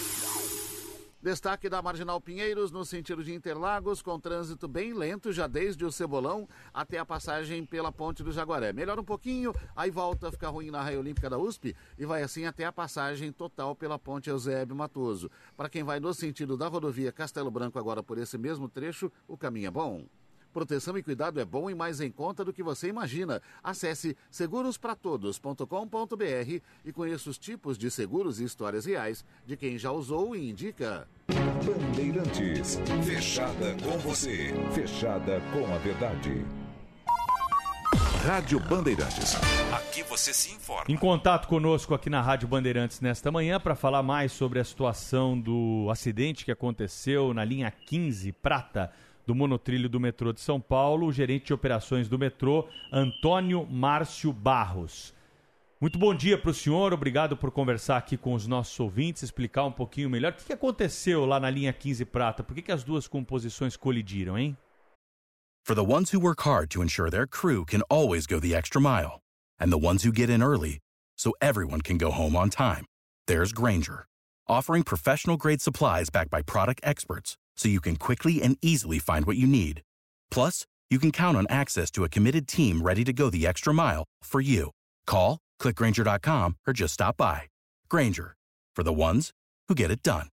[1.21, 5.91] Destaque da Marginal Pinheiros no sentido de Interlagos, com trânsito bem lento, já desde o
[5.91, 8.73] Cebolão até a passagem pela Ponte do Jaguaré.
[8.73, 12.23] Melhora um pouquinho, aí volta a ficar ruim na Raia Olímpica da USP e vai
[12.23, 15.29] assim até a passagem total pela Ponte Eusébio Matoso.
[15.55, 19.37] Para quem vai no sentido da rodovia Castelo Branco agora por esse mesmo trecho, o
[19.37, 20.07] caminho é bom.
[20.53, 23.41] Proteção e cuidado é bom e mais em conta do que você imagina.
[23.63, 30.35] Acesse segurospratodos.com.br e conheça os tipos de seguros e histórias reais de quem já usou
[30.35, 31.07] e indica.
[31.27, 32.79] Bandeirantes.
[33.03, 34.53] Fechada com você.
[34.73, 36.45] Fechada com a verdade.
[38.25, 39.35] Rádio Bandeirantes.
[39.73, 40.85] Aqui você se informa.
[40.87, 45.39] Em contato conosco aqui na Rádio Bandeirantes nesta manhã para falar mais sobre a situação
[45.39, 48.91] do acidente que aconteceu na linha 15 Prata
[49.25, 54.33] do monotrilho do metrô de São Paulo, o gerente de operações do metrô, Antônio Márcio
[54.33, 55.13] Barros.
[55.79, 59.65] Muito bom dia para o senhor, obrigado por conversar aqui com os nossos ouvintes, explicar
[59.65, 62.83] um pouquinho melhor o que aconteceu lá na linha 15 Prata, por que, que as
[62.83, 64.55] duas composições colidiram, hein?
[65.65, 68.79] For the ones who work hard to ensure their crew can always go the extra
[68.79, 69.19] mile,
[69.59, 70.79] and the ones who get in early
[71.17, 72.85] so everyone can go home on time,
[73.27, 74.05] there's Granger,
[74.47, 79.25] offering professional grade supplies backed by product experts so you can quickly and easily find
[79.25, 79.83] what you need.
[80.31, 83.73] Plus, you can count on access to a committed team ready to go the extra
[83.73, 84.71] mile for you.
[85.05, 87.43] Call clickgranger.com, or just stop by.
[87.87, 88.33] Granger,
[88.75, 89.31] for the ones
[89.67, 90.27] who get it done.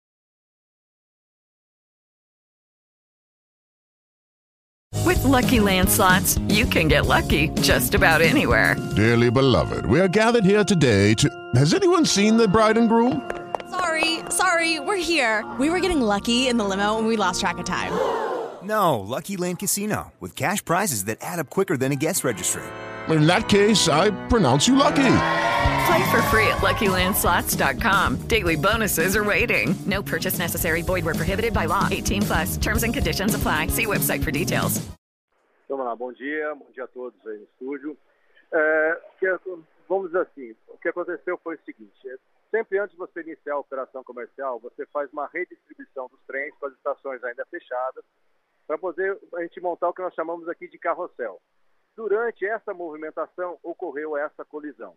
[5.04, 8.76] With lucky landslots, you can get lucky just about anywhere.
[8.96, 11.28] Dearly beloved, we are gathered here today to.
[11.54, 13.28] Has anyone seen the bride and groom?
[13.70, 15.44] Sorry, sorry, we're here.
[15.58, 17.92] We were getting lucky in the limo and we lost track of time.
[18.62, 22.64] No, Lucky Land Casino, with cash prizes that add up quicker than a guest registry
[23.14, 25.12] in that case, I pronounce you lucky.
[25.86, 28.26] Play for free at LuckyLandSlots.com.
[28.26, 29.74] Daily bonuses are waiting.
[29.86, 30.82] No purchase necessary.
[30.82, 31.88] Void were prohibited by law.
[31.90, 32.56] 18 plus.
[32.56, 33.68] Terms and conditions apply.
[33.68, 34.80] See website for details.
[35.68, 37.96] Vamos lá, bom dia, bom dia a todos aí no estúdio.
[38.52, 39.26] É, que,
[39.88, 41.92] vamos dizer assim, o que aconteceu foi o seguinte:
[42.56, 46.66] sempre antes de você iniciar a operação comercial, você faz uma redistribuição dos trens com
[46.66, 48.02] as estações ainda fechadas,
[48.66, 51.38] para poder a gente montar o que nós chamamos aqui de carrossel.
[51.94, 54.96] Durante essa movimentação ocorreu essa colisão.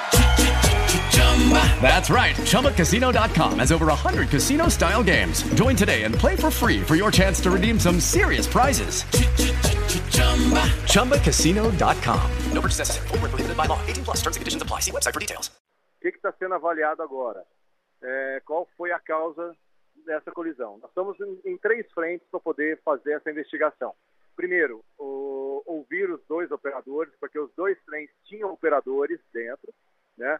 [1.81, 2.35] That's right.
[2.35, 5.43] ChumbaCasino.com has over 100 casino style games.
[5.55, 9.05] Join today and play for free for your chance to redeem some serious prizes.
[10.11, 10.61] Chumba.
[10.87, 12.31] ChumbaCasino.com.
[12.53, 13.07] No purchase necessary.
[13.07, 13.79] Full prohibited by law.
[13.87, 14.81] 18 plus terms and conditions apply.
[14.81, 15.51] See website for details.
[15.97, 17.43] O que está sendo avaliado agora?
[18.03, 19.55] É, qual foi a causa
[20.05, 20.79] dessa colisão?
[20.79, 23.93] Nós estamos em, em três frentes para poder fazer essa investigação.
[24.35, 29.71] Primeiro, o, ouvir os dois operadores, porque os dois trens tinham operadores dentro,
[30.17, 30.39] né?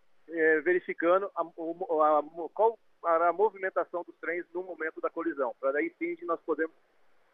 [0.31, 2.23] é, verificando a, a, a,
[2.53, 5.53] qual a movimentação dos trens no momento da colisão.
[5.59, 6.75] Para daí sim nós podemos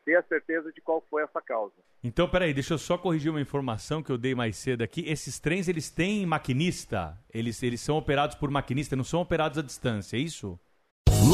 [0.05, 1.73] ter a certeza de qual foi essa causa.
[2.01, 5.03] Então, peraí, deixa eu só corrigir uma informação que eu dei mais cedo aqui.
[5.05, 7.17] Esses trens, eles têm maquinista?
[7.33, 10.57] Eles, eles são operados por maquinista, não são operados à distância, é isso?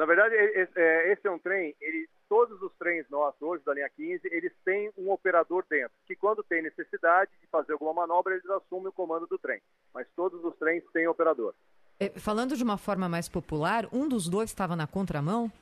[0.00, 4.26] Na verdade, esse é um trem, ele, todos os trens nossos hoje da linha 15,
[4.32, 8.86] eles têm um operador dentro, que quando tem necessidade de fazer alguma manobra, eles assumem
[8.86, 9.60] o comando do trem.
[9.92, 11.54] Mas todos os trens têm operador.
[12.00, 15.52] É, falando de uma forma mais popular, um dos dois estava na contramão?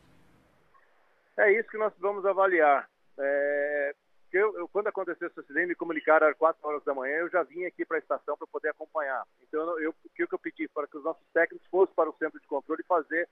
[1.36, 2.88] É isso que nós vamos avaliar.
[3.18, 3.92] É,
[4.32, 7.42] eu, eu, quando aconteceu esse acidente, me comunicaram às 4 horas da manhã, eu já
[7.42, 9.24] vim aqui para a estação para poder acompanhar.
[9.42, 12.38] Então, eu, o que eu pedi para que os nossos técnicos fossem para o centro
[12.38, 13.28] de controle fazer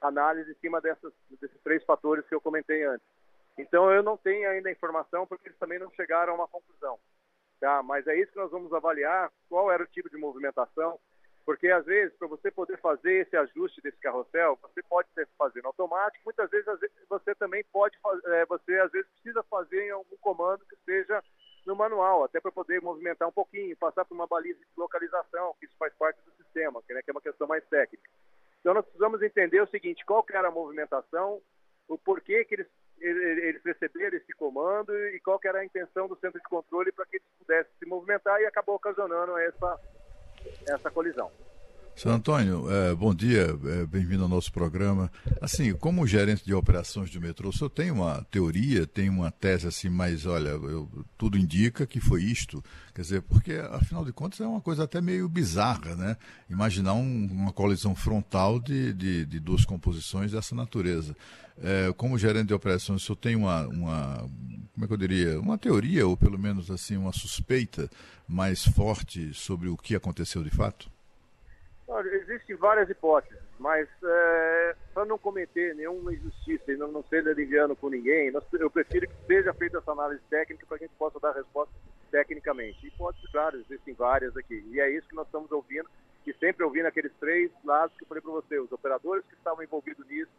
[0.00, 3.06] análise em cima dessas, desses três fatores que eu comentei antes.
[3.58, 6.98] Então, eu não tenho ainda informação porque eles também não chegaram a uma conclusão.
[7.60, 7.82] Tá?
[7.82, 10.98] Mas é isso que nós vamos avaliar, qual era o tipo de movimentação,
[11.44, 15.66] porque às vezes, para você poder fazer esse ajuste desse carrossel, você pode ter fazendo
[15.66, 16.66] automático, muitas vezes
[17.08, 21.22] você também pode é, você às vezes precisa fazer em algum comando que seja
[21.66, 25.66] no manual, até para poder movimentar um pouquinho, passar por uma baliza de localização, que
[25.66, 28.08] isso faz parte do sistema, que, né, que é uma questão mais técnica.
[28.60, 31.40] Então nós precisamos entender o seguinte, qual que era a movimentação,
[31.88, 32.66] o porquê que eles,
[33.00, 37.06] eles receberam esse comando e qual que era a intenção do centro de controle para
[37.06, 39.80] que eles pudessem se movimentar e acabou ocasionando essa,
[40.68, 41.30] essa colisão.
[41.94, 45.12] Senhor Antônio, é, bom dia, é, bem-vindo ao nosso programa.
[45.38, 49.66] Assim, como gerente de operações do metrô, o senhor tem uma teoria, tem uma tese
[49.66, 50.88] assim, mas olha, eu,
[51.18, 52.64] tudo indica que foi isto?
[52.94, 56.16] Quer dizer, porque afinal de contas é uma coisa até meio bizarra, né?
[56.48, 61.14] Imaginar um, uma colisão frontal de, de, de, duas composições dessa natureza.
[61.62, 64.30] É, como gerente de operações, o senhor tem uma, uma,
[64.72, 67.90] como é que eu diria, uma teoria, ou pelo menos assim, uma suspeita
[68.26, 70.90] mais forte sobre o que aconteceu de fato?
[71.98, 77.74] Existem várias hipóteses, mas é, para não cometer nenhuma injustiça e não, não ser aliviando
[77.74, 80.96] com ninguém, nós, eu prefiro que seja feita essa análise técnica para que a gente
[80.96, 81.74] possa dar resposta
[82.10, 82.86] tecnicamente.
[82.86, 84.64] Hipóteses, claro, existem várias aqui.
[84.70, 85.88] E é isso que nós estamos ouvindo,
[86.24, 89.64] e sempre ouvindo aqueles três lados que eu falei para você, os operadores que estavam
[89.64, 90.30] envolvidos nisso,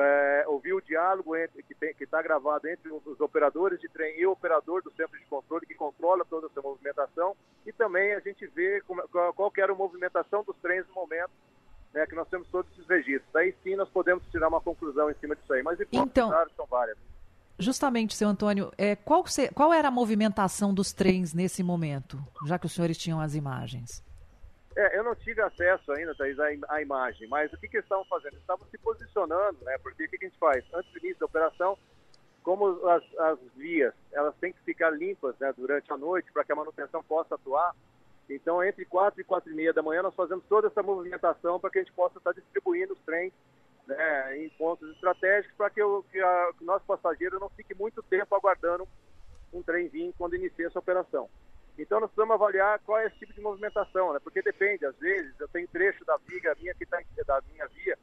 [0.00, 4.32] é, ouvir o diálogo entre, que está gravado entre os operadores de trem e o
[4.32, 7.36] operador do centro de controle que controla toda essa movimentação
[7.66, 11.30] e também a gente vê como, qual, era a movimentação dos trens no momento
[11.92, 13.34] né, que nós temos todos esses registros.
[13.34, 16.96] Aí sim nós podemos tirar uma conclusão em cima disso aí, mas então, são várias.
[17.58, 22.66] Justamente, seu Antônio, é, qual, qual era a movimentação dos trens nesse momento, já que
[22.66, 24.06] os senhores tinham as imagens?
[24.78, 27.84] É, eu não tive acesso ainda, Thaís, à, à imagem, mas o que, que eles
[27.84, 28.34] estavam fazendo?
[28.34, 29.76] Eles estavam se posicionando, né?
[29.78, 30.64] Porque o que, que a gente faz?
[30.72, 31.76] Antes do início da operação,
[32.44, 36.52] como as, as vias elas têm que ficar limpas né, durante a noite para que
[36.52, 37.74] a manutenção possa atuar,
[38.30, 41.70] então entre 4 e 4 e meia da manhã nós fazemos toda essa movimentação para
[41.70, 43.32] que a gente possa estar distribuindo os trens
[43.84, 46.20] né, em pontos estratégicos para que, o, que,
[46.56, 48.86] que nosso passageiro não fique muito tempo aguardando
[49.52, 51.28] um trem vir quando inicia essa operação.
[51.78, 54.18] Então nós precisamos avaliar qual é esse tipo de movimentação, né?
[54.18, 57.96] Porque depende, às vezes eu tenho trecho da viga minha que tá, da minha via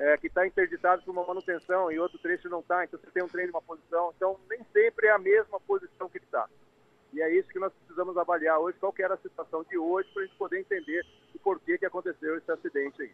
[0.00, 3.22] é, que está interditado por uma manutenção e outro trecho não está, então você tem
[3.22, 6.48] um trem de uma posição, então nem sempre é a mesma posição que ele está.
[7.12, 10.08] E é isso que nós precisamos avaliar hoje, qual que era a situação de hoje,
[10.14, 11.04] para a gente poder entender
[11.34, 13.12] o porquê que aconteceu esse acidente aí.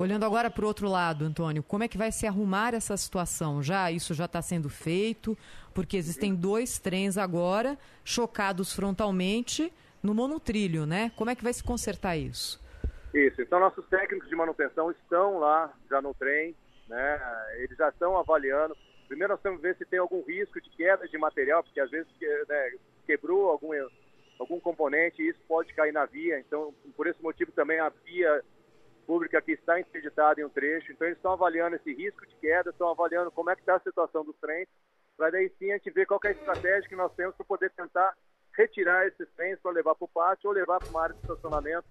[0.00, 3.60] Olhando agora para o outro lado, Antônio, como é que vai se arrumar essa situação?
[3.60, 5.36] Já isso já está sendo feito,
[5.74, 11.10] porque existem dois trens agora chocados frontalmente no monotrilho, né?
[11.16, 12.62] Como é que vai se consertar isso?
[13.12, 13.42] Isso.
[13.42, 16.54] Então nossos técnicos de manutenção estão lá já no trem,
[16.88, 17.20] né?
[17.56, 18.76] Eles já estão avaliando.
[19.08, 21.90] Primeiro nós temos que ver se tem algum risco de queda de material, porque às
[21.90, 22.06] vezes
[22.48, 22.70] né,
[23.04, 23.70] quebrou algum
[24.38, 26.38] algum componente e isso pode cair na via.
[26.38, 28.44] Então por esse motivo também a via
[29.08, 30.92] pública que está interditada em um trecho.
[30.92, 33.80] Então, eles estão avaliando esse risco de queda, estão avaliando como é que está a
[33.80, 34.68] situação dos trens,
[35.16, 37.70] para daí sim a gente ver qual é a estratégia que nós temos para poder
[37.70, 38.14] tentar
[38.54, 41.86] retirar esses trens para levar para o pátio ou levar para uma área de estacionamento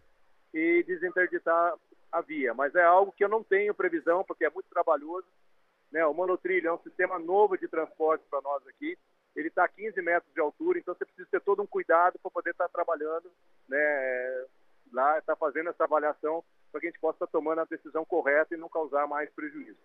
[0.54, 1.74] e desinterditar
[2.12, 2.54] a via.
[2.54, 5.28] Mas é algo que eu não tenho previsão, porque é muito trabalhoso.
[5.92, 6.06] Né?
[6.06, 8.96] O monotrilho é um sistema novo de transporte para nós aqui.
[9.36, 12.32] Ele está a 15 metros de altura, então você precisa ter todo um cuidado para
[12.32, 13.32] poder estar tá trabalhando
[13.68, 14.46] né,
[14.94, 18.06] lá, estar tá fazendo essa avaliação para que a gente possa estar tomando a decisão
[18.06, 19.78] correta e não causar mais prejuízo.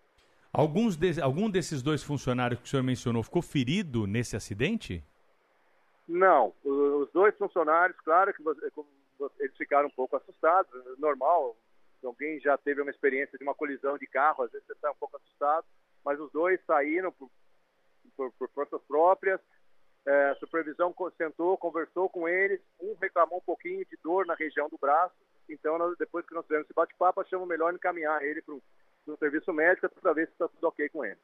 [0.53, 5.03] Alguns de, algum desses dois funcionários que o senhor mencionou ficou ferido nesse acidente?
[6.07, 6.53] Não.
[6.63, 8.43] Os dois funcionários, claro que
[9.41, 11.57] eles ficaram um pouco assustados, normal.
[12.05, 14.97] Alguém já teve uma experiência de uma colisão de carro, às vezes você está um
[14.97, 15.65] pouco assustado,
[16.05, 17.31] mas os dois saíram por,
[18.17, 19.41] por, por forças próprias,
[20.05, 24.69] É, a supervisão sentou, conversou com eles, um reclamou um pouquinho de dor na região
[24.69, 25.15] do braço,
[25.49, 29.53] então nós, depois que nós fizemos esse bate-papo, achamos melhor encaminhar ele para o serviço
[29.53, 31.19] médico para ver se está tudo ok com ele.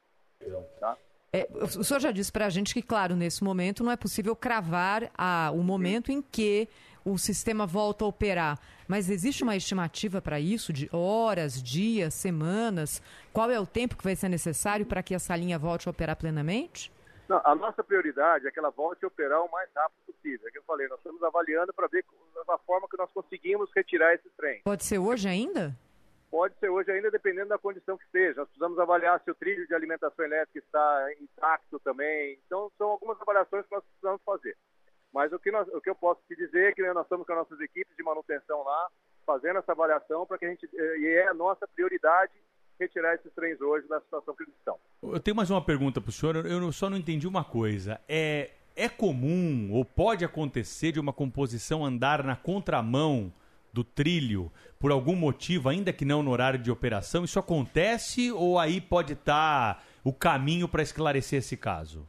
[0.78, 0.96] Tá?
[1.32, 4.34] É, o senhor já disse para a gente que, claro, nesse momento não é possível
[4.34, 6.68] cravar a, o momento em que
[7.04, 8.58] o sistema volta a operar.
[8.86, 13.02] Mas existe uma estimativa para isso, de horas, dias, semanas?
[13.32, 16.16] Qual é o tempo que vai ser necessário para que essa linha volte a operar
[16.16, 16.90] plenamente?
[17.28, 20.48] Não, a nossa prioridade é que ela volte a operar o mais rápido possível.
[20.48, 22.04] É que eu falei, nós estamos avaliando para ver
[22.48, 24.62] a forma que nós conseguimos retirar esse trem.
[24.62, 25.76] Pode ser hoje ainda?
[26.30, 28.40] Pode ser hoje ainda, dependendo da condição que esteja.
[28.40, 32.38] Nós precisamos avaliar se o trilho de alimentação elétrica está intacto também.
[32.46, 34.56] Então, são algumas avaliações que nós precisamos fazer.
[35.12, 37.32] Mas o que, nós, o que eu posso te dizer é que nós estamos com
[37.32, 38.88] as nossas equipes de manutenção lá,
[39.26, 40.68] fazendo essa avaliação para que a gente.
[40.74, 42.32] Eh, e é a nossa prioridade
[42.78, 44.78] retirar esses trens hoje da situação que eles estão.
[45.02, 46.46] Eu tenho mais uma pergunta para o senhor.
[46.46, 48.00] Eu só não entendi uma coisa.
[48.08, 53.32] É, é comum ou pode acontecer de uma composição andar na contramão
[53.72, 54.50] do trilho
[54.80, 57.24] por algum motivo, ainda que não no horário de operação?
[57.24, 62.08] Isso acontece ou aí pode estar tá o caminho para esclarecer esse caso?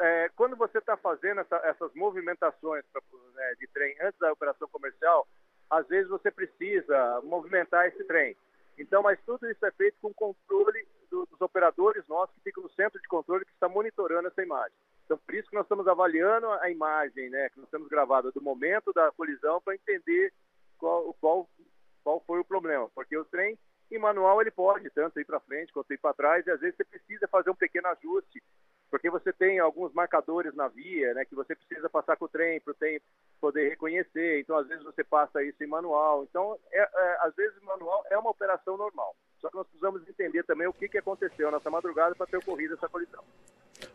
[0.00, 3.02] É, quando você está fazendo essa, essas movimentações pra,
[3.34, 5.26] né, de trem antes da operação comercial,
[5.68, 8.36] às vezes você precisa movimentar esse trem.
[8.80, 12.70] Então, mas tudo isso é feito com controle do, dos operadores nossos que ficam no
[12.70, 14.72] centro de controle que está monitorando essa imagem.
[15.04, 18.40] Então, por isso que nós estamos avaliando a imagem, né, que nós temos gravada do
[18.40, 20.32] momento da colisão para entender
[20.78, 21.46] qual, qual,
[22.02, 22.88] qual foi o problema.
[22.94, 23.58] Porque o trem,
[23.90, 26.76] em manual, ele pode tanto ir para frente quanto ir para trás, e às vezes
[26.76, 28.42] você precisa fazer um pequeno ajuste,
[28.90, 32.60] porque você tem alguns marcadores na via, né, que você precisa passar com o trem
[32.60, 33.00] para o trem
[33.40, 34.40] poder reconhecer.
[34.40, 36.24] Então, às vezes você passa isso em manual.
[36.28, 39.14] Então, é, é, às vezes manual é uma operação normal.
[39.40, 42.74] Só que nós precisamos entender também o que, que aconteceu nessa madrugada para ter ocorrido
[42.74, 43.22] essa colisão.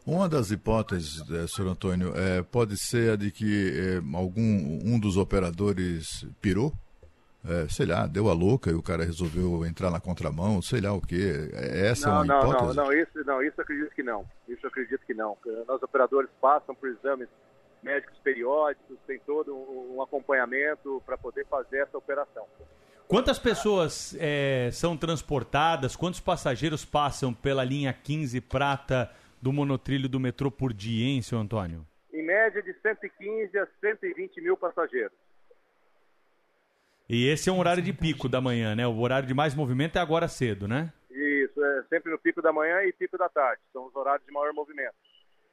[0.06, 5.00] Uma das hipóteses, eh, senhor Antônio, é, pode ser a de que é, algum um
[5.00, 6.74] dos operadores pirou?
[7.48, 10.94] É, sei lá, deu a louca e o cara resolveu entrar na contramão, sei lá
[10.94, 11.50] o quê.
[11.54, 12.76] É essa não, uma não, hipótese?
[12.76, 14.26] Não, não, isso, não, isso eu acredito que não.
[14.48, 15.38] Isso eu acredito que não.
[15.68, 17.30] Nós operadores passam por exames
[17.84, 22.46] médicos periódicos, tem todo um, um acompanhamento para poder fazer essa operação.
[23.08, 25.96] Quantas pessoas é, são transportadas?
[25.96, 31.38] Quantos passageiros passam pela linha 15 prata do monotrilho do metrô por dia, hein, seu
[31.38, 31.86] Antônio?
[32.12, 35.16] Em média de 115 a 120 mil passageiros.
[37.08, 38.88] E esse é um horário de pico da manhã, né?
[38.88, 40.92] O horário de mais movimento é agora cedo, né?
[41.10, 43.62] Isso, é sempre no pico da manhã e pico da tarde.
[43.72, 44.96] São os horários de maior movimento.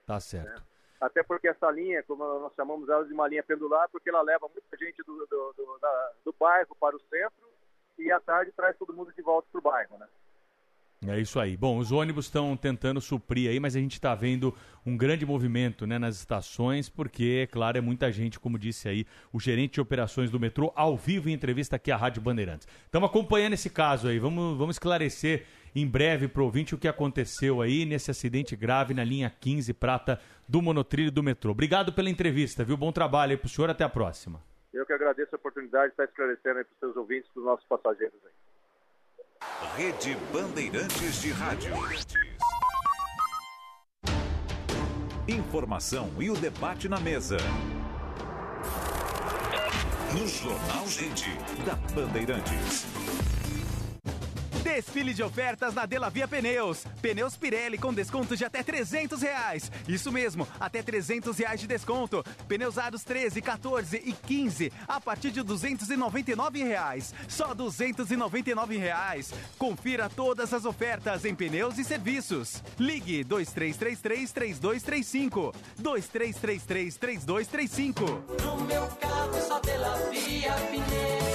[0.07, 0.61] Tá certo.
[0.61, 0.73] É.
[1.03, 4.49] Até porque essa linha, como nós chamamos ela de uma linha pendular, porque ela leva
[4.49, 7.51] muita gente do, do, do, da, do bairro para o centro
[7.99, 10.07] e à tarde traz todo mundo de volta para o bairro, né?
[11.07, 11.57] É isso aí.
[11.57, 14.55] Bom, os ônibus estão tentando suprir aí, mas a gente está vendo
[14.87, 19.05] um grande movimento né, nas estações, porque, é claro, é muita gente, como disse aí
[19.33, 22.69] o gerente de operações do metrô, ao vivo em entrevista aqui à Rádio Bandeirantes.
[22.85, 25.45] Estamos acompanhando esse caso aí, vamos, vamos esclarecer
[25.75, 29.73] em breve para o ouvinte o que aconteceu aí nesse acidente grave na linha 15
[29.75, 31.51] prata do monotrilho do metrô.
[31.51, 32.77] Obrigado pela entrevista, viu?
[32.77, 34.41] Bom trabalho aí para o senhor, até a próxima.
[34.73, 37.47] Eu que agradeço a oportunidade de estar esclarecendo aí para os seus ouvintes, para os
[37.47, 38.42] nossos passageiros aí.
[39.77, 41.73] Rede Bandeirantes de Rádio.
[45.29, 47.37] Informação e o debate na mesa.
[50.13, 51.31] No Jornal Gente,
[51.65, 52.85] da Bandeirantes.
[54.63, 56.85] Desfile de ofertas na Delavia Pneus.
[57.01, 59.71] Pneus Pirelli com desconto de até 300 reais.
[59.89, 62.25] Isso mesmo, até 300 reais de desconto.
[62.47, 67.13] Pneus aros 13, 14 e 15 a partir de 299 reais.
[67.29, 69.33] Só 299 reais.
[69.59, 72.63] Confira todas as ofertas em pneus e serviços.
[72.79, 75.55] Ligue 2333 3235.
[75.79, 78.05] 2333 3235.
[78.45, 81.32] No meu carro só Delavia Pneus.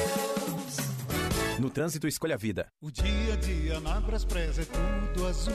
[1.60, 2.68] No trânsito, escolha a vida.
[2.80, 5.54] O dia a dia na Braspress é tudo azul.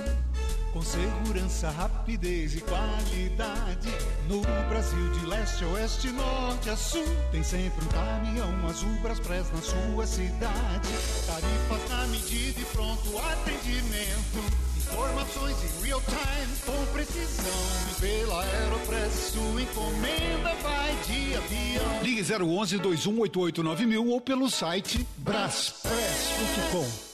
[0.72, 3.88] Com segurança, rapidez e qualidade.
[4.26, 7.04] No Brasil, de leste a oeste, norte a sul.
[7.30, 10.88] Tem sempre um caminhão azul Braspress na sua cidade.
[11.26, 14.71] Tarifas na medida e pronto atendimento.
[14.92, 17.52] Informações em real time com precisão.
[17.98, 22.02] Pela Aeropress sua encomenda vai de avião.
[22.02, 27.11] Ligue 011 2188 9000 ou pelo site braspress.com.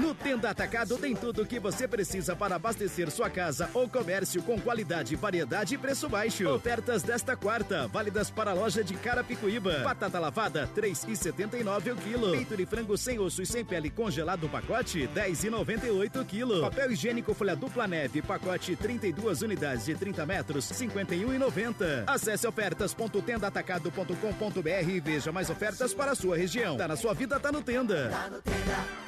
[0.00, 4.42] No Tenda Atacado tem tudo o que você precisa para abastecer sua casa ou comércio
[4.42, 6.48] com qualidade, variedade e preço baixo.
[6.48, 9.78] Ofertas desta quarta, válidas para a loja de Carapicuíba.
[9.78, 12.32] Batata lavada, 3,79 o quilo.
[12.32, 16.60] Peito de frango sem osso e sem pele congelado pacote, 10,98 o quilo.
[16.60, 22.04] Papel higiênico folha dupla neve, pacote 32 unidades de 30 metros, 51,90.
[22.06, 26.76] Acesse ofertas.tendaatacado.com.br e veja mais ofertas para a sua região.
[26.76, 28.08] Tá na sua vida, tá no Tenda.
[28.10, 29.07] Tá no Tenda.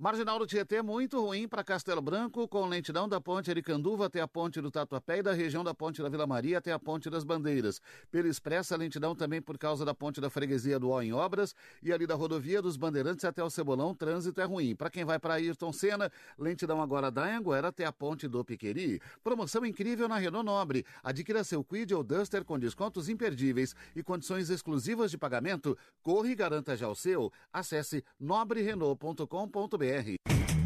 [0.00, 4.28] Marginal do Tietê muito ruim para Castelo Branco, com lentidão da ponte Aricanduva até a
[4.28, 7.24] ponte do Tatuapé e da região da ponte da Vila Maria até a ponte das
[7.24, 7.80] Bandeiras.
[8.08, 11.92] Pela Expressa, lentidão também por causa da ponte da Freguesia do Ó em obras e
[11.92, 14.76] ali da rodovia dos Bandeirantes até o Cebolão, trânsito é ruim.
[14.76, 19.02] Para quem vai para Ayrton Senna, lentidão agora da Anguera até a ponte do Piqueri.
[19.24, 20.86] Promoção incrível na Renault Nobre.
[21.02, 25.76] Adquira seu Quid ou Duster com descontos imperdíveis e condições exclusivas de pagamento.
[26.04, 27.32] Corre e garanta já o seu.
[27.52, 30.16] Acesse nobrerenault.com.br Bandeirantes.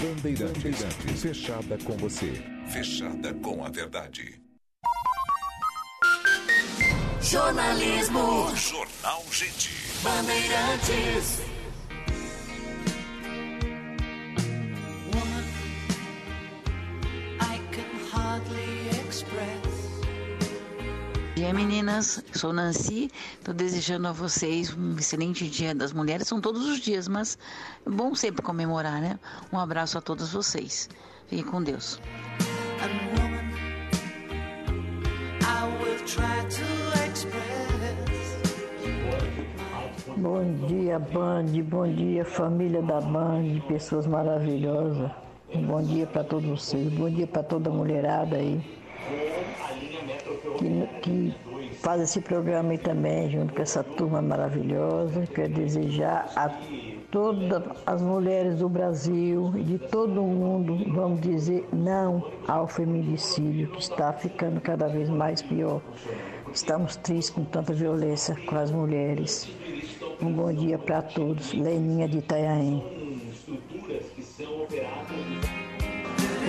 [0.00, 1.22] Bandeirantes.
[1.22, 2.32] Fechada com você.
[2.66, 4.40] Fechada com a verdade.
[7.20, 8.52] Jornalismo.
[8.56, 9.70] Jornal Gente.
[10.02, 11.40] Bandeirantes.
[21.42, 22.22] Dia, meninas.
[22.32, 23.10] Sou Nancy.
[23.36, 26.28] Estou desejando a vocês um excelente Dia das Mulheres.
[26.28, 27.36] São todos os dias, mas
[27.84, 29.18] é bom sempre comemorar, né?
[29.52, 30.88] Um abraço a todos vocês.
[31.26, 32.00] Fiquem com Deus.
[40.16, 41.46] Bom dia, Band.
[41.64, 43.60] Bom dia, família da Band.
[43.66, 45.10] Pessoas maravilhosas.
[45.52, 46.88] Um bom dia para todos vocês.
[46.92, 48.62] Bom dia para toda a mulherada aí
[50.62, 51.34] que, que
[51.80, 55.26] faz esse programa aí também, junto com essa turma maravilhosa.
[55.26, 56.50] Quero desejar a
[57.10, 63.68] todas as mulheres do Brasil e de todo o mundo, vamos dizer, não ao feminicídio,
[63.68, 65.80] que está ficando cada vez mais pior.
[66.52, 69.48] Estamos tristes com tanta violência com as mulheres.
[70.20, 71.52] Um bom dia para todos.
[71.52, 72.84] Leninha de Itanhaém.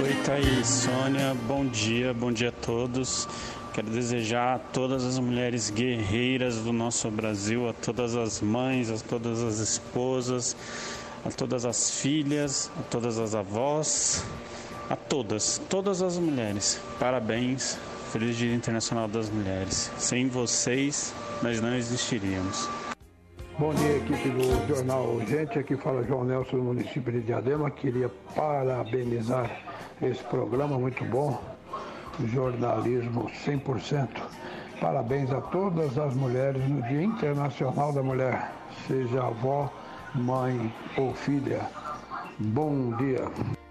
[0.02, 3.28] Oi, Thaís, Sônia, bom dia, bom dia a todos.
[3.74, 9.04] Quero desejar a todas as mulheres guerreiras do nosso Brasil, a todas as mães, a
[9.04, 10.56] todas as esposas,
[11.26, 14.24] a todas as filhas, a todas as avós,
[14.88, 16.80] a todas, todas as mulheres.
[17.00, 17.80] Parabéns,
[18.12, 19.92] Feliz Dia Internacional das Mulheres.
[19.98, 21.12] Sem vocês,
[21.42, 22.70] nós não existiríamos.
[23.58, 25.58] Bom dia, equipe do Jornal Gente.
[25.58, 27.72] Aqui fala João Nelson, do município de Diadema.
[27.72, 29.50] Queria parabenizar
[30.00, 31.53] esse programa muito bom
[32.26, 34.08] jornalismo 100%.
[34.80, 38.52] Parabéns a todas as mulheres no Dia Internacional da Mulher,
[38.88, 39.72] seja avó,
[40.14, 41.62] mãe ou filha.
[42.40, 43.63] Bom dia.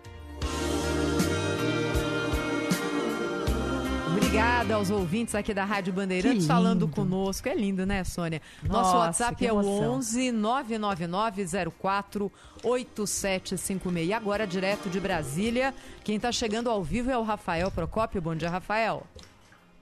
[4.33, 7.47] Obrigada aos ouvintes aqui da Rádio Bandeirantes falando conosco.
[7.51, 8.41] É lindo, né, Sônia?
[8.63, 9.93] Nosso Nossa, WhatsApp é o emoção.
[9.97, 12.33] 11 99904
[12.65, 14.09] 8756.
[14.09, 18.23] E agora, direto de Brasília, quem está chegando ao vivo é o Rafael Procópio.
[18.23, 19.07] Bom dia, Rafael.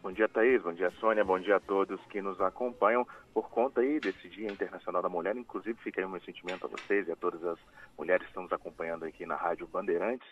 [0.02, 0.60] Bom dia, Thaís.
[0.60, 1.24] Bom dia, Sônia.
[1.24, 5.36] Bom dia a todos que nos acompanham por conta aí desse Dia Internacional da Mulher.
[5.36, 7.58] Inclusive, fica aí o meu sentimento a vocês e a todas as
[7.96, 10.26] mulheres que estão nos acompanhando aqui na Rádio Bandeirantes.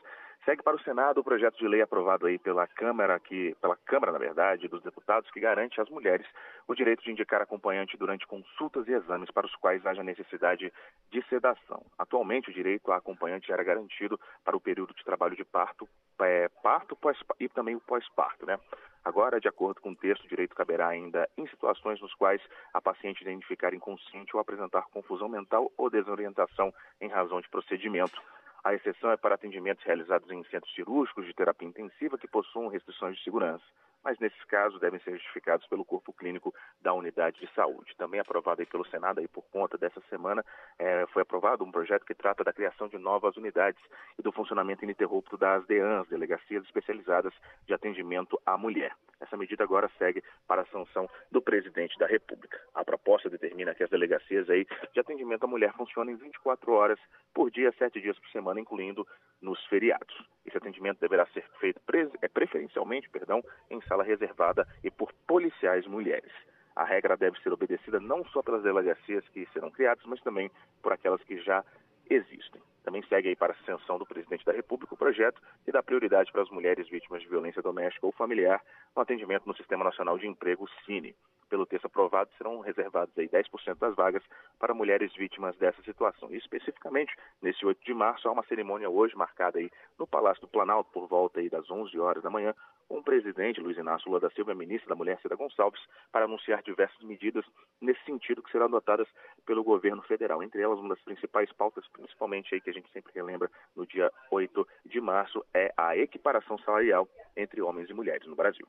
[0.49, 4.13] Segue para o Senado o projeto de lei aprovado aí pela Câmara, aqui, pela Câmara,
[4.13, 6.27] na verdade, dos deputados, que garante às mulheres
[6.67, 10.73] o direito de indicar acompanhante durante consultas e exames para os quais haja necessidade
[11.11, 11.85] de sedação.
[11.99, 15.87] Atualmente, o direito a acompanhante era garantido para o período de trabalho de parto,
[16.23, 18.59] é, parto pós, e também o pós-parto, né?
[19.05, 22.41] Agora, de acordo com o texto, o direito caberá ainda em situações nos quais
[22.73, 26.73] a paciente identificar inconsciente ou apresentar confusão mental ou desorientação
[27.03, 28.19] em razão de procedimento.
[28.65, 33.17] A exceção é para atendimentos realizados em centros cirúrgicos de terapia intensiva que possuam restrições
[33.17, 33.65] de segurança,
[34.09, 37.95] mas nesses casos devem ser justificados pelo corpo clínico da unidade de saúde.
[37.99, 40.43] Também aprovado aí pelo Senado aí por conta dessa semana,
[40.79, 43.83] eh, foi aprovado um projeto que trata da criação de novas unidades
[44.19, 47.35] e do funcionamento ininterrupto das DEANs, Delegacias Especializadas
[47.67, 48.97] de Atendimento à Mulher.
[49.21, 52.59] Essa medida agora segue para a sanção do presidente da República.
[52.75, 56.99] A proposta determina que as delegacias aí de atendimento à mulher funcionem 24 horas
[57.35, 59.07] por dia, sete dias por semana, incluindo
[59.41, 60.15] nos feriados.
[60.45, 61.81] Esse atendimento deverá ser feito
[62.23, 66.33] é, preferencialmente perdão, em sala reservada e por policiais mulheres.
[66.75, 70.51] A regra deve ser obedecida não só pelas delegacias que serão criadas, mas também
[70.83, 71.65] por aquelas que já
[72.09, 72.63] existem.
[72.85, 76.33] Também segue aí para a sanção do presidente da República o projeto que dá prioridade
[76.33, 78.63] para as mulheres vítimas de violência doméstica ou familiar
[78.97, 81.15] no atendimento no Sistema Nacional de Emprego Cine.
[81.49, 84.23] Pelo texto aprovado, serão reservados aí 10% das vagas
[84.59, 86.31] para mulheres vítimas dessa situação.
[86.31, 90.49] E especificamente, nesse 8 de março, há uma cerimônia hoje marcada aí no Palácio do
[90.49, 92.55] Planalto por volta aí das 11 horas da manhã,
[92.89, 95.81] com o presidente Luiz Inácio Lula da Silva e a ministra da Mulher, Cida Gonçalves,
[96.11, 97.45] para anunciar diversas medidas
[97.81, 99.07] nesse sentido que serão adotadas
[99.45, 100.43] pelo governo federal.
[100.43, 104.11] Entre elas, uma das principais pautas, principalmente aí que a gente sempre relembra no dia
[104.31, 108.67] 8 de março, é a equiparação salarial entre homens e mulheres no Brasil.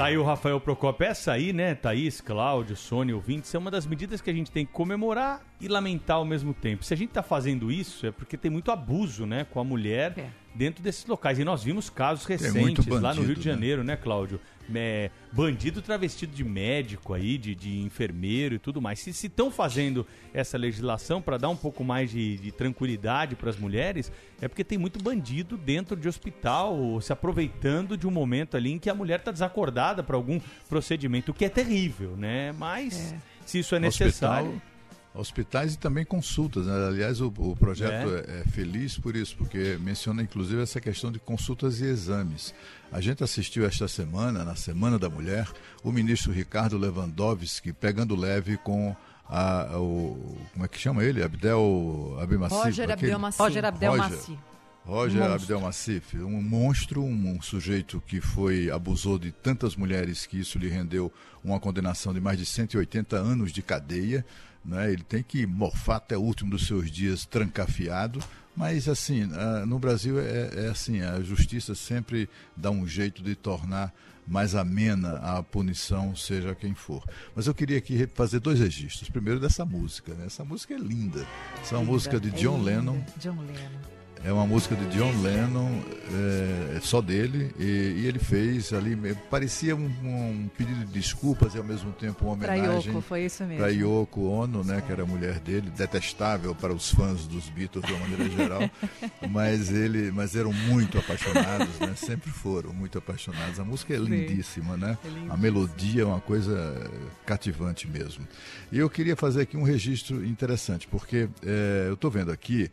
[0.00, 1.06] Tá aí o Rafael Procopio.
[1.06, 4.64] Essa aí, né, Thaís, Cláudio, Sônia, ouvintes, é uma das medidas que a gente tem
[4.64, 6.82] que comemorar e lamentar ao mesmo tempo.
[6.82, 10.14] Se a gente tá fazendo isso, é porque tem muito abuso, né, com a mulher
[10.16, 10.30] é.
[10.54, 11.38] Dentro desses locais.
[11.38, 13.54] E nós vimos casos recentes bandido, lá no Rio de né?
[13.54, 14.40] Janeiro, né, né Cláudio?
[14.76, 19.00] é, bandido travestido de médico aí, de, de enfermeiro e tudo mais.
[19.00, 23.56] Se estão fazendo essa legislação para dar um pouco mais de, de tranquilidade para as
[23.56, 28.72] mulheres, é porque tem muito bandido dentro de hospital, se aproveitando de um momento ali
[28.72, 32.52] em que a mulher está desacordada para algum procedimento, o que é terrível, né?
[32.52, 33.18] Mas é.
[33.46, 34.48] se isso é necessário.
[34.48, 34.69] Hospital
[35.14, 36.66] hospitais e também consultas.
[36.66, 36.86] Né?
[36.88, 38.18] Aliás, o, o projeto é.
[38.18, 38.44] É, é.
[38.50, 42.54] feliz por isso, porque menciona inclusive essa questão de consultas e exames.
[42.92, 45.48] A gente assistiu esta semana, na Semana da Mulher,
[45.82, 48.94] o ministro Ricardo Lewandowski pegando leve com
[49.28, 51.22] a, o, como é que chama ele?
[51.22, 52.54] Abdel Abdelmaci.
[52.54, 53.38] Roger Abdelmaci.
[53.38, 54.38] Roger Abdelmaci.
[54.84, 60.40] Roger um Abdelmassif, um monstro, um, um, sujeito que foi abusou de tantas mulheres que
[60.40, 61.12] isso lhe rendeu
[61.44, 64.24] uma condenação de mais de 180 anos de cadeia.
[64.64, 64.92] Né?
[64.92, 68.20] Ele tem que morfar até o último dos seus dias trancafiado.
[68.56, 73.34] Mas, assim, uh, no Brasil é, é, assim: a justiça sempre dá um jeito de
[73.34, 73.92] tornar
[74.26, 77.04] mais amena a punição, seja quem for.
[77.34, 79.08] Mas eu queria aqui fazer dois registros.
[79.08, 80.14] Primeiro, dessa música.
[80.14, 80.26] Né?
[80.26, 81.26] Essa música é linda.
[81.60, 83.04] Essa é uma música de John é Lennon.
[83.18, 83.99] John Lennon.
[84.22, 85.80] É uma música de John Lennon,
[86.12, 88.94] é, é só dele, e, e, ele fez ali,
[89.30, 92.64] parecia um, um, pedido de desculpas e ao mesmo tempo uma homenagem.
[92.64, 93.62] Para Yoko, foi isso mesmo.
[93.62, 97.82] Para Yoko Ono, né, que era a mulher dele, detestável para os fãs dos Beatles
[97.86, 98.70] de uma maneira geral,
[99.30, 103.58] mas ele, mas eram muito apaixonados, né, sempre foram muito apaixonados.
[103.58, 104.98] A música é lindíssima, né?
[105.02, 106.90] É a melodia é uma coisa
[107.24, 108.28] cativante mesmo.
[108.70, 112.70] E eu queria fazer aqui um registro interessante, porque é, eu estou vendo aqui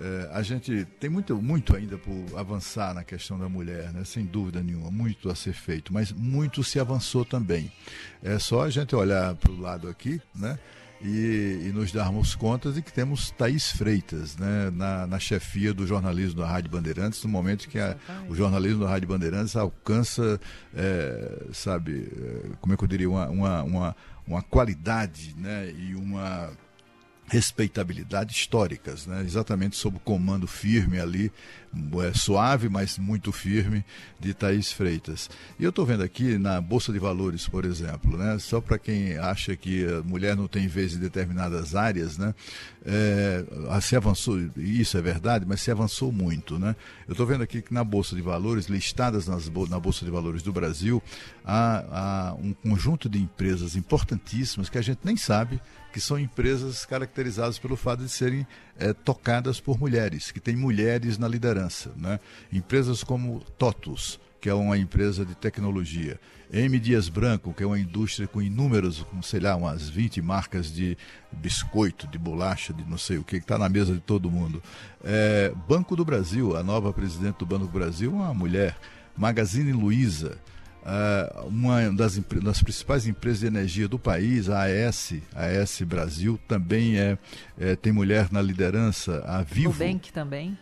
[0.00, 4.02] é, a gente tem muito, muito ainda por avançar na questão da mulher, né?
[4.02, 7.70] sem dúvida nenhuma, muito a ser feito, mas muito se avançou também.
[8.22, 10.58] É só a gente olhar para o lado aqui, né?
[11.02, 15.86] E, e, nos darmos conta de que temos Thaís Freitas né, na, na chefia do
[15.86, 17.96] jornalismo da Rádio Bandeirantes, no momento que a,
[18.28, 20.38] o jornalismo da Rádio Bandeirantes alcança,
[20.74, 23.96] é, sabe, é, como é que eu diria, uma, uma, uma,
[24.26, 26.50] uma qualidade né, e uma
[27.30, 29.22] respeitabilidade históricas, né?
[29.24, 31.30] exatamente sob o comando firme ali,
[32.04, 33.84] é, suave, mas muito firme,
[34.18, 35.30] de Thaís Freitas.
[35.56, 38.36] E eu estou vendo aqui na Bolsa de Valores, por exemplo, né?
[38.40, 42.34] só para quem acha que a mulher não tem vez em determinadas áreas, né?
[42.84, 43.44] É,
[43.80, 46.58] se avançou, isso é verdade, mas se avançou muito.
[46.58, 46.74] Né?
[47.06, 50.42] Eu estou vendo aqui que na Bolsa de Valores, listadas nas, na Bolsa de Valores
[50.42, 51.00] do Brasil,
[51.44, 55.60] há, há um conjunto de empresas importantíssimas que a gente nem sabe
[55.92, 58.46] que são empresas caracterizadas pelo fato de serem
[58.78, 61.92] é, tocadas por mulheres, que têm mulheres na liderança.
[61.96, 62.20] Né?
[62.52, 66.18] Empresas como TOTUS, que é uma empresa de tecnologia.
[66.52, 66.80] M.
[66.80, 70.98] Dias Branco, que é uma indústria com inúmeros, sei lá, umas 20 marcas de
[71.30, 74.60] biscoito, de bolacha, de não sei o que, que está na mesa de todo mundo.
[75.04, 78.76] É, Banco do Brasil, a nova presidente do Banco do Brasil, uma mulher.
[79.16, 80.38] Magazine Luiza,
[80.80, 86.40] Uh, uma das, das, principais empresas de energia do país, a AES, a AES Brasil,
[86.48, 87.18] também é,
[87.58, 89.72] é, tem mulher na liderança, a Vivo.
[89.72, 90.56] Nubank também.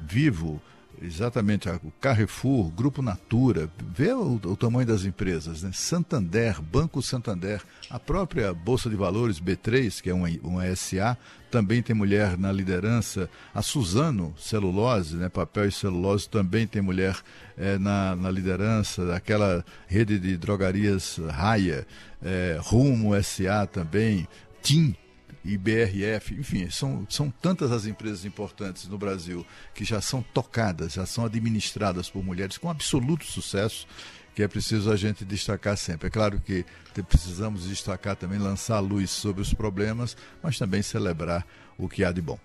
[0.00, 0.62] Vivo,
[1.02, 5.70] Exatamente, o Carrefour, Grupo Natura, vê o, o, tamanho das empresas, né?
[5.72, 11.16] Santander, Banco Santander, a própria Bolsa de Valores B3, que é uma, uma SA,
[11.50, 13.30] também tem mulher na liderança.
[13.54, 15.28] A Suzano Celulose, né?
[15.28, 17.16] papel e celulose, também tem mulher
[17.56, 19.14] é, na, na liderança.
[19.14, 21.86] Aquela rede de drogarias Raia,
[22.22, 24.26] é, Rumo SA também,
[24.62, 24.96] TIM
[25.44, 30.94] e BRF, enfim, são, são tantas as empresas importantes no Brasil que já são tocadas,
[30.94, 33.86] já são administradas por mulheres com absoluto sucesso,
[34.34, 36.06] que é preciso a gente destacar sempre.
[36.08, 36.64] É claro que
[37.08, 42.22] precisamos destacar também, lançar luz sobre os problemas, mas também celebrar o que há de
[42.22, 42.38] bom.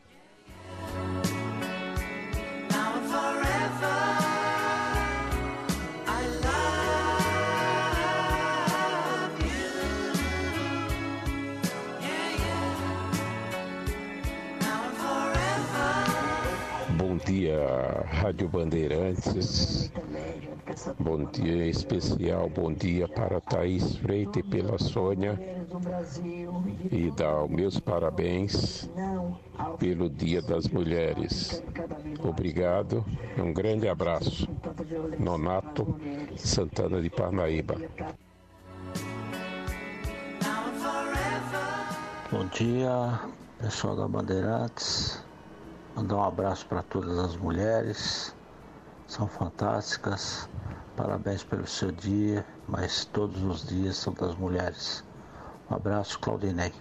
[17.30, 19.92] Dia, Rádio Bandeirantes.
[21.00, 25.40] Bom dia especial, bom dia para Thaís Freite e pela Sônia.
[26.92, 28.90] E dar os meus parabéns
[29.78, 31.62] pelo Dia das Mulheres.
[32.24, 33.06] Obrigado,
[33.38, 34.50] um grande abraço.
[35.20, 36.00] Nonato
[36.36, 37.76] Santana de Parnaíba.
[42.32, 43.20] Bom dia,
[43.60, 45.29] pessoal da Bandeirantes.
[46.00, 48.34] Mandar um abraço para todas as mulheres.
[49.06, 50.48] São fantásticas.
[50.96, 55.04] Parabéns pelo seu dia, mas todos os dias são das mulheres.
[55.70, 56.72] Um abraço, Claudinei.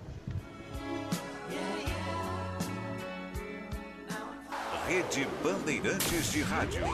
[4.86, 6.84] Rede Bandeirantes de Rádio.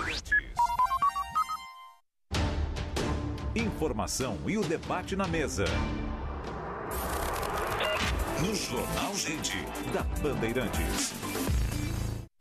[3.54, 5.66] Informação e o debate na mesa.
[8.40, 9.58] No Jornal Gente,
[9.92, 11.12] da Bandeirantes.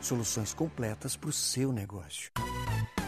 [0.00, 2.30] Soluções completas para o seu negócio.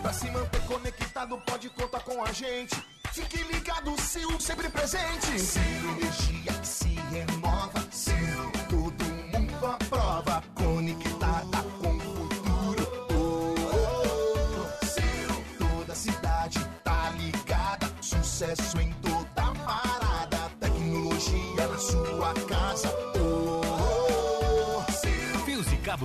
[0.02, 2.74] Pra se manter conectado, pode contar com a gente.
[3.12, 5.38] Fique ligado, Sil, sempre presente.
[5.40, 7.86] Sil, energia que se renova.
[7.90, 10.42] Sil, todo mundo aprova.
[10.54, 11.17] Conectada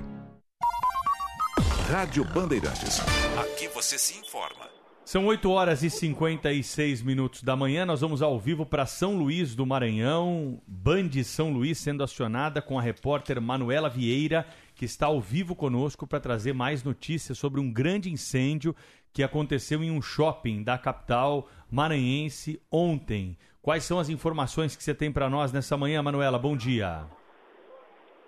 [1.91, 3.01] Rádio Bandeirantes,
[3.37, 4.69] aqui você se informa.
[5.05, 7.87] São 8 horas e 56 minutos da manhã.
[7.87, 10.61] Nós vamos ao vivo para São Luís do Maranhão.
[10.67, 16.07] Band São Luís sendo acionada com a repórter Manuela Vieira, que está ao vivo conosco
[16.07, 18.77] para trazer mais notícias sobre um grande incêndio
[19.13, 23.37] que aconteceu em um shopping da capital maranhense ontem.
[23.69, 26.39] Quais são as informações que você tem para nós nessa manhã, Manuela?
[26.39, 27.05] Bom dia.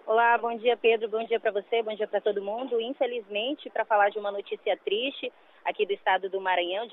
[0.06, 2.78] Olá, bom dia Pedro, bom dia para você, bom dia para todo mundo.
[2.78, 5.32] Infelizmente, para falar de uma notícia triste
[5.64, 6.86] aqui do estado do Maranhão,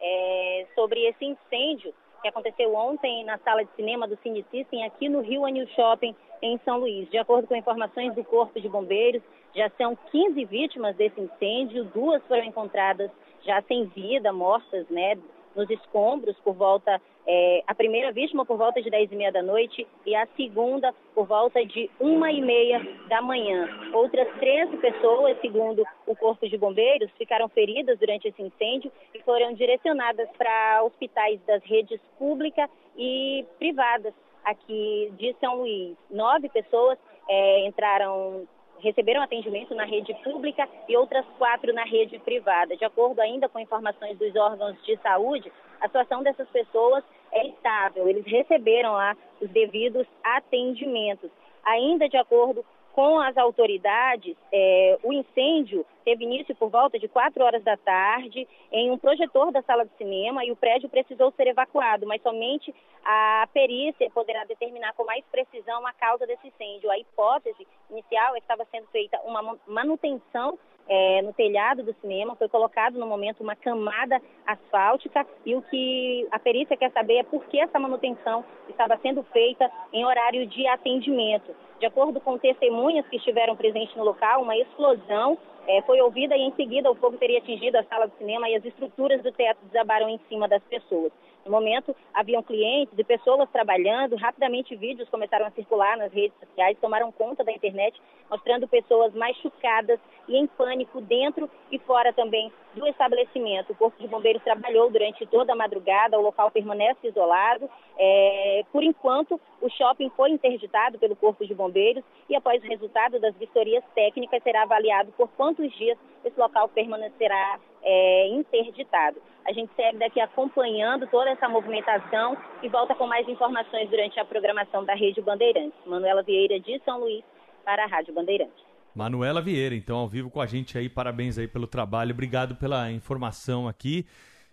[0.00, 5.08] é, sobre esse incêndio que aconteceu ontem na sala de cinema do Cine System aqui
[5.08, 7.08] no Rio Anil Shopping em São Luís.
[7.10, 9.22] De acordo com informações do Corpo de Bombeiros,
[9.54, 13.08] já são 15 vítimas desse incêndio, duas foram encontradas
[13.42, 15.16] já sem vida, mortas, né,
[15.54, 19.42] nos escombros por volta, é, a primeira vítima por volta de 10 e meia da
[19.42, 23.68] noite e a segunda por volta de uma e meia da manhã.
[23.92, 29.52] Outras 13 pessoas, segundo o Corpo de Bombeiros, ficaram feridas durante esse incêndio e foram
[29.54, 35.96] direcionadas para hospitais das redes pública e privadas aqui de São Luís.
[36.10, 36.98] Nove pessoas
[37.28, 38.46] é, entraram
[38.82, 42.76] receberam atendimento na rede pública e outras quatro na rede privada.
[42.76, 48.08] De acordo ainda com informações dos órgãos de saúde, a situação dessas pessoas é estável.
[48.08, 51.30] Eles receberam lá os devidos atendimentos.
[51.64, 57.42] Ainda de acordo com as autoridades, é, o incêndio teve início por volta de 4
[57.44, 61.46] horas da tarde em um projetor da sala de cinema e o prédio precisou ser
[61.46, 62.74] evacuado, mas somente
[63.04, 66.90] a perícia poderá determinar com mais precisão a causa desse incêndio.
[66.90, 70.58] A hipótese inicial é que estava sendo feita uma manutenção
[70.88, 76.26] é, no telhado do cinema, foi colocado no momento uma camada asfáltica e o que
[76.30, 80.66] a perícia quer saber é por que essa manutenção estava sendo feita em horário de
[80.66, 81.54] atendimento.
[81.78, 86.42] De acordo com testemunhas que estiveram presentes no local, uma explosão é, foi ouvida e
[86.42, 89.58] em seguida o fogo teria atingido a sala do cinema e as estruturas do teto
[89.64, 91.12] desabaram em cima das pessoas.
[91.44, 94.16] No momento, haviam clientes e pessoas trabalhando.
[94.16, 99.98] Rapidamente, vídeos começaram a circular nas redes sociais, tomaram conta da internet, mostrando pessoas machucadas
[100.28, 103.72] e em pânico dentro e fora também do estabelecimento.
[103.72, 107.68] O Corpo de Bombeiros trabalhou durante toda a madrugada, o local permanece isolado.
[107.98, 113.18] É, por enquanto, o shopping foi interditado pelo Corpo de Bombeiros e, após o resultado
[113.18, 119.20] das vistorias técnicas, será avaliado por quantos dias esse local permanecerá é, interditado.
[119.44, 124.24] A gente segue daqui acompanhando toda essa movimentação e volta com mais informações durante a
[124.24, 125.78] programação da Rede Bandeirantes.
[125.86, 127.24] Manuela Vieira, de São Luís,
[127.64, 128.69] para a Rádio Bandeirantes.
[128.94, 130.88] Manuela Vieira, então, ao vivo com a gente aí.
[130.88, 132.12] Parabéns aí pelo trabalho.
[132.12, 134.06] Obrigado pela informação aqui.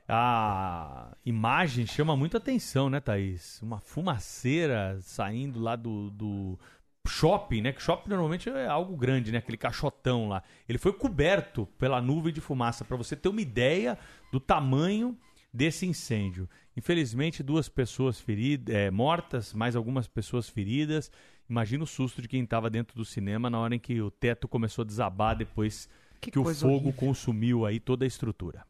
[0.07, 3.61] A imagem chama muita atenção, né, Thaís?
[3.61, 6.59] Uma fumaceira saindo lá do, do
[7.07, 7.73] shopping, né?
[7.73, 9.39] Que shopping normalmente é algo grande, né?
[9.39, 10.43] Aquele caixotão lá.
[10.67, 13.97] Ele foi coberto pela nuvem de fumaça, para você ter uma ideia
[14.31, 15.17] do tamanho
[15.53, 16.49] desse incêndio.
[16.75, 21.11] Infelizmente, duas pessoas feridas, é, mortas, mais algumas pessoas feridas.
[21.49, 24.47] Imagina o susto de quem estava dentro do cinema na hora em que o teto
[24.47, 25.87] começou a desabar depois
[26.19, 26.93] que, que o fogo horrível.
[26.93, 28.65] consumiu aí toda a estrutura.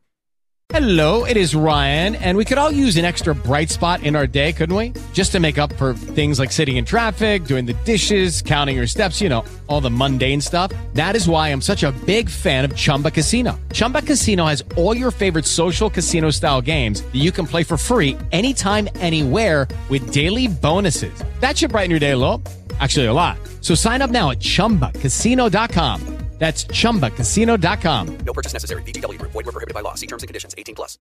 [0.70, 4.28] Hello, it is Ryan, and we could all use an extra bright spot in our
[4.28, 4.92] day, couldn't we?
[5.14, 8.86] Just to make up for things like sitting in traffic, doing the dishes, counting your
[8.86, 10.74] steps, you know, all the mundane stuff.
[10.94, 13.58] That is why I'm such a big fan of Chumba Casino.
[13.72, 17.78] Chumba Casino has all your favorite social casino style games that you can play for
[17.78, 21.24] free anytime, anywhere with daily bonuses.
[21.40, 22.44] That should brighten your day a little.
[22.80, 23.38] Actually, a lot.
[23.62, 26.18] So sign up now at chumbacasino.com.
[26.38, 28.18] That's chumbacasino.com.
[28.20, 28.84] No purchase necessary.
[28.84, 29.18] BGW.
[29.22, 29.96] Void were prohibited by law.
[29.96, 30.98] See terms and conditions 18 plus.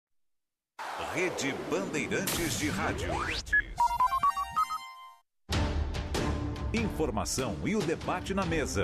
[1.14, 3.08] Rede Bandeirantes de Rádio.
[6.72, 8.82] Informação e o debate na mesa.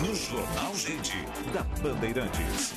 [0.00, 1.16] No Jornal Gente,
[1.52, 2.72] da Bandeirantes.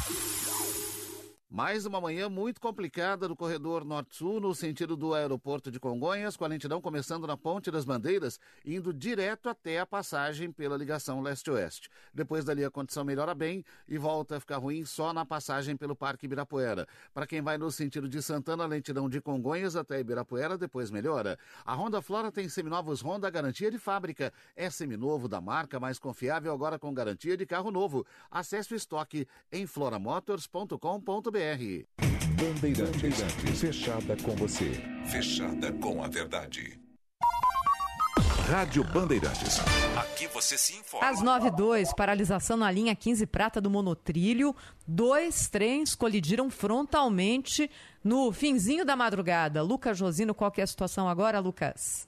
[1.53, 6.45] Mais uma manhã muito complicada no corredor norte-sul, no sentido do aeroporto de Congonhas, com
[6.45, 11.89] a lentidão começando na Ponte das Bandeiras, indo direto até a passagem pela ligação leste-oeste.
[12.13, 15.93] Depois dali a condição melhora bem e volta a ficar ruim só na passagem pelo
[15.93, 16.87] Parque Ibirapuera.
[17.13, 21.37] Para quem vai no sentido de Santana, a lentidão de Congonhas até Ibirapuera depois melhora.
[21.65, 24.31] A Honda Flora tem seminovos Honda garantia de fábrica.
[24.55, 28.05] É seminovo da marca mais confiável agora com garantia de carro novo.
[28.31, 31.40] Acesse o estoque em floramotors.com.br.
[31.41, 31.87] Bandeirantes.
[32.37, 33.61] Bandeirantes.
[33.61, 34.73] Fechada com você.
[35.11, 36.79] Fechada com a verdade.
[38.47, 39.57] Rádio Bandeirantes.
[39.99, 41.07] Aqui você se informa.
[41.07, 44.55] Às 9 h 02 paralisação na linha 15 prata do monotrilho.
[44.87, 47.71] Dois trens colidiram frontalmente
[48.03, 49.63] no finzinho da madrugada.
[49.63, 52.07] Lucas Josino, qual que é a situação agora, Lucas?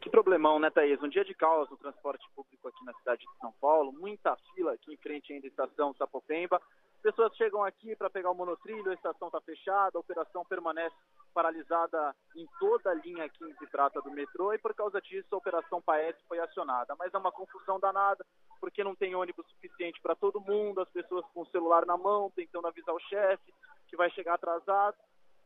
[0.00, 1.02] Que problemão, né, Thaís?
[1.02, 4.72] Um dia de caos no transporte público aqui na cidade de São Paulo, muita fila
[4.74, 6.60] aqui em frente ainda à estação Sapopemba.
[7.02, 10.96] Pessoas chegam aqui para pegar o monotrilho, a estação está fechada, a operação permanece
[11.32, 15.80] paralisada em toda a linha 15 prata do metrô e por causa disso a operação
[15.80, 16.96] Paes foi acionada.
[16.98, 18.26] Mas é uma confusão danada,
[18.60, 22.32] porque não tem ônibus suficiente para todo mundo, as pessoas com o celular na mão
[22.34, 23.54] tentando avisar o chefe
[23.86, 24.96] que vai chegar atrasado.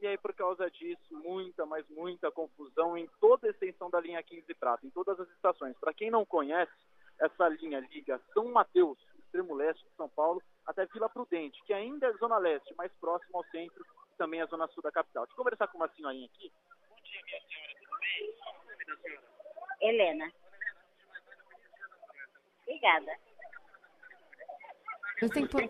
[0.00, 4.22] E aí, por causa disso, muita, mas muita confusão em toda a extensão da linha
[4.22, 5.78] 15 Prata, em todas as estações.
[5.78, 6.72] Para quem não conhece,
[7.20, 8.98] essa linha liga São Mateus,
[9.32, 13.38] extremo leste de São Paulo, até Vila Prudente, que ainda é zona leste, mais próximo
[13.38, 15.24] ao centro e também a zona sul da capital.
[15.24, 16.52] Deixa eu conversar com uma senhorinha aqui.
[16.90, 18.34] Bom dia, minha senhora, tudo bem?
[18.38, 19.22] Qual o nome da senhora?
[19.80, 20.32] Helena.
[22.62, 23.16] Obrigada.
[25.22, 25.60] Eu tenho por...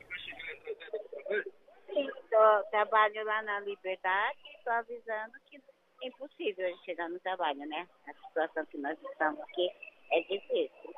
[1.87, 5.57] sim, tô, trabalho lá na Liberdade e estou avisando que
[6.03, 7.89] é impossível a gente chegar no trabalho, né?
[8.09, 9.71] A situação que nós estamos aqui
[10.11, 10.95] é difícil.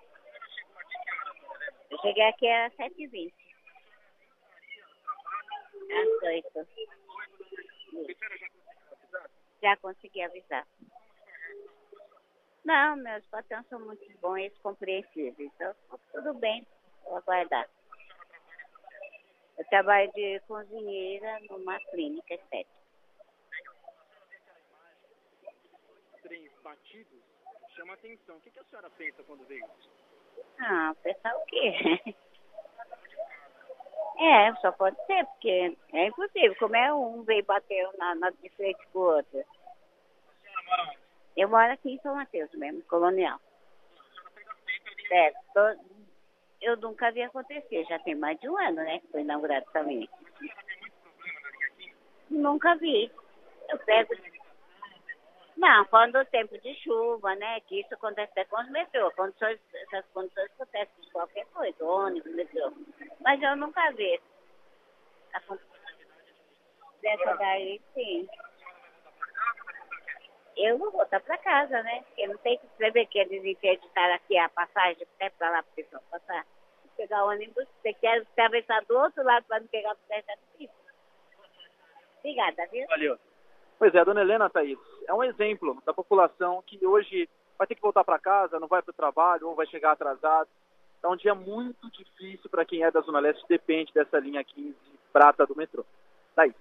[1.90, 3.32] Eu cheguei aqui às 7h20.
[5.90, 6.68] Às 8
[9.62, 10.66] Já consegui avisar.
[12.64, 15.52] Não, meus patrões são muito bons e compreensíveis.
[15.54, 15.74] Então,
[16.12, 16.66] tudo bem,
[17.04, 17.68] vou aguardar.
[19.58, 22.74] Eu trabalho de cozinheira numa clínica estética.
[26.22, 27.22] Trens batidos
[27.76, 28.36] chama atenção.
[28.36, 30.03] O que, que a senhora pensa quando vê isso?
[30.60, 32.14] Ah, pensar o quê?
[34.16, 36.54] É, só pode ser, porque é impossível.
[36.58, 39.44] Como é um veio bater na, na, de frente com o outro?
[41.36, 43.40] Eu moro aqui em São Mateus mesmo, colonial.
[45.10, 45.60] É, tô,
[46.62, 49.00] eu nunca vi acontecer, já tem mais de um ano, né?
[49.00, 50.08] Que foi inaugurado também.
[52.30, 53.10] Nunca vi.
[53.68, 54.14] Eu pego.
[55.56, 57.60] Não, quando o tempo de chuva, né?
[57.60, 59.10] Que isso acontece até com os metrô.
[59.12, 62.72] Condições, essas condições acontecem com qualquer coisa, ônibus, metrô.
[63.20, 64.20] Mas eu nunca vi.
[67.00, 68.28] Dessa daí, sim.
[70.56, 72.02] Eu vou voltar para casa, né?
[72.06, 76.00] Porque não tem que escrever que eles interditaram aqui a passagem até para lá para
[76.10, 76.46] passar.
[76.96, 80.34] Pegar o ônibus, você quer atravessar do outro lado para não pegar o pé, tá
[80.52, 80.76] difícil.
[82.20, 82.86] Obrigada, viu?
[82.86, 83.18] Valeu.
[83.78, 87.28] Pois é, dona Helena, Thaís, é um exemplo da população que hoje
[87.58, 90.48] vai ter que voltar para casa, não vai para o trabalho ou vai chegar atrasado.
[91.02, 94.74] É um dia muito difícil para quem é da Zona Leste, depende dessa linha 15
[95.12, 95.84] prata do metrô.
[96.34, 96.54] Thaís.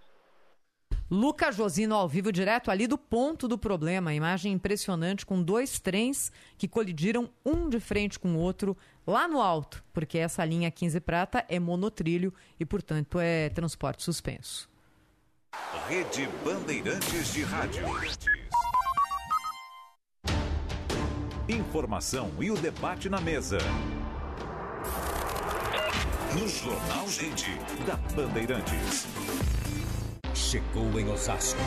[1.09, 4.13] Lucas Josino ao vivo, direto ali do ponto do problema.
[4.13, 8.75] Imagem impressionante com dois trens que colidiram um de frente com o outro
[9.05, 14.72] lá no alto, porque essa linha 15 prata é monotrilho e, portanto, é transporte suspenso.
[15.87, 17.85] Rede Bandeirantes de Rádio.
[21.47, 23.57] Informação e o debate na mesa.
[26.39, 27.51] No Jornal Gente,
[27.85, 29.05] da Bandeirantes.
[30.53, 31.59] Chegou em Osasco.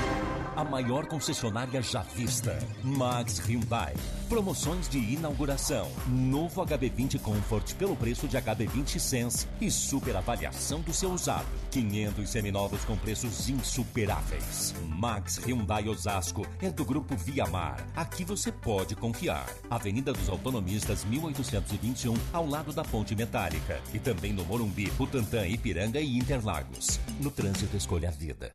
[0.55, 2.57] A maior concessionária já vista.
[2.85, 3.95] Max Hyundai.
[4.29, 5.91] Promoções de inauguração.
[6.07, 11.49] Novo HB20 Comfort pelo preço de HB20 Sense e super avaliação do seu usado.
[11.73, 14.73] 500 seminovos com preços insuperáveis.
[14.87, 17.85] Max Hyundai Osasco é do grupo Viamar.
[17.97, 19.49] Aqui você pode confiar.
[19.69, 23.81] Avenida dos Autonomistas 1821, ao lado da Ponte Metálica.
[23.93, 27.01] E também no Morumbi, Butantã, Ipiranga e Interlagos.
[27.19, 28.55] No trânsito escolha a vida.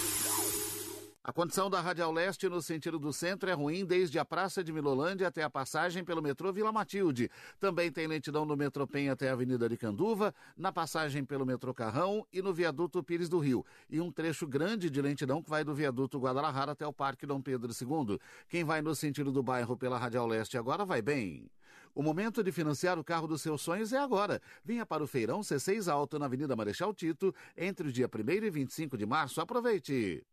[1.23, 4.73] A condição da Radial Leste no sentido do centro é ruim desde a Praça de
[4.73, 7.29] Milolândia até a passagem pelo metrô Vila Matilde.
[7.59, 11.75] Também tem lentidão no metrô Pen até a Avenida de Canduva, na passagem pelo metrô
[11.75, 13.63] Carrão e no viaduto Pires do Rio.
[13.87, 17.39] E um trecho grande de lentidão que vai do viaduto Guadalajara até o Parque Dom
[17.39, 18.19] Pedro II.
[18.49, 21.51] Quem vai no sentido do bairro pela Radial Leste agora vai bem.
[21.93, 24.41] O momento de financiar o carro dos seus sonhos é agora.
[24.65, 28.49] Venha para o Feirão C6 Alto na Avenida Marechal Tito entre o dia 1 e
[28.49, 29.39] 25 de março.
[29.39, 30.25] Aproveite!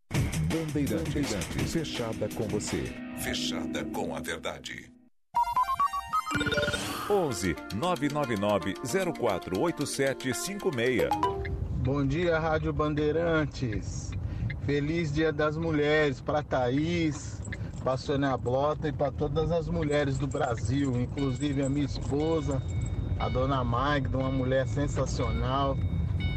[0.49, 2.83] Bandeirantes, Bandeirantes, fechada com você.
[3.19, 4.91] Fechada com a verdade.
[7.11, 11.11] 11 999 048756.
[11.85, 14.11] Bom dia, Rádio Bandeirantes.
[14.65, 17.43] Feliz Dia das Mulheres para Thaís,
[17.85, 22.63] para Sônia Blota e para todas as mulheres do Brasil, inclusive a minha esposa,
[23.19, 25.77] a dona Magda, uma mulher sensacional,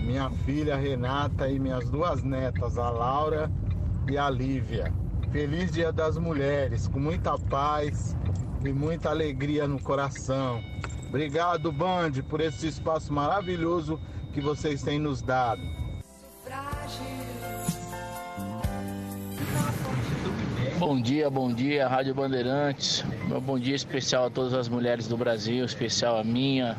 [0.04, 3.50] minha filha Renata e minhas duas netas, a Laura
[4.12, 4.92] e a Lívia.
[5.32, 8.16] Feliz Dia das Mulheres, com muita paz
[8.64, 10.62] e muita alegria no coração.
[11.08, 13.98] Obrigado, Band, por esse espaço maravilhoso
[14.34, 15.62] que vocês têm nos dado.
[20.78, 23.06] Bom dia, bom dia, Rádio Bandeirantes.
[23.28, 26.78] Meu bom dia especial a todas as mulheres do Brasil, especial a minha,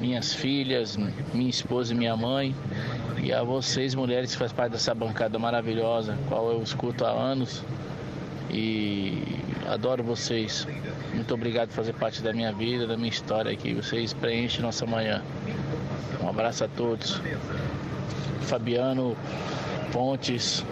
[0.00, 0.96] minhas filhas,
[1.32, 2.54] minha esposa e minha mãe
[3.22, 7.62] E a vocês, mulheres que faz parte dessa bancada maravilhosa, qual eu escuto há anos.
[8.50, 9.22] E
[9.66, 10.66] adoro vocês.
[11.12, 13.74] Muito obrigado por fazer parte da minha vida, da minha história aqui.
[13.74, 15.22] Vocês preenchem nossa manhã.
[16.22, 17.20] Um abraço a todos.
[18.42, 19.16] Fabiano
[19.92, 20.64] Pontes,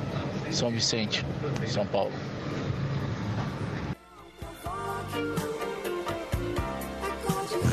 [0.51, 1.25] São Vicente,
[1.67, 2.13] São Paulo.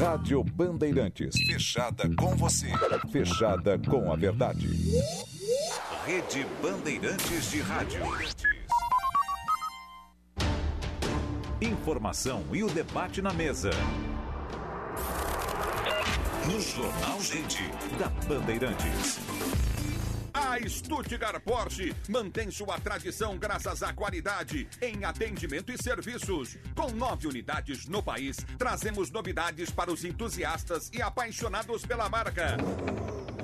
[0.02, 1.36] Rádio Bandeirantes.
[1.45, 2.72] Fechada com você.
[3.11, 4.68] Fechada com a verdade.
[6.03, 8.02] Rede Bandeirantes de Rádio.
[11.61, 13.69] Informação e o debate na mesa.
[16.48, 17.61] No Jornal Gente,
[17.99, 19.19] da Bandeirantes.
[20.44, 26.58] A Stuttgart Porsche mantém sua tradição graças à qualidade em atendimento e serviços.
[26.76, 32.58] Com nove unidades no país, trazemos novidades para os entusiastas e apaixonados pela marca.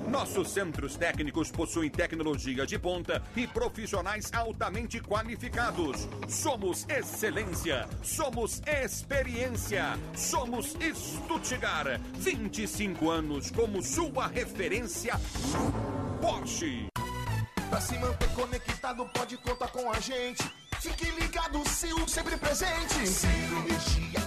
[0.10, 6.08] Nossos centros técnicos possuem tecnologia de ponta e profissionais altamente qualificados.
[6.28, 12.02] Somos excelência, somos experiência, somos Stuttgart.
[12.16, 15.14] 25 anos como sua referência
[16.22, 16.88] Porsche.
[17.70, 20.44] Pra se manter conectado, pode contar com a gente.
[20.80, 22.96] Fique ligado, Sil, sempre presente.
[22.98, 24.27] Energia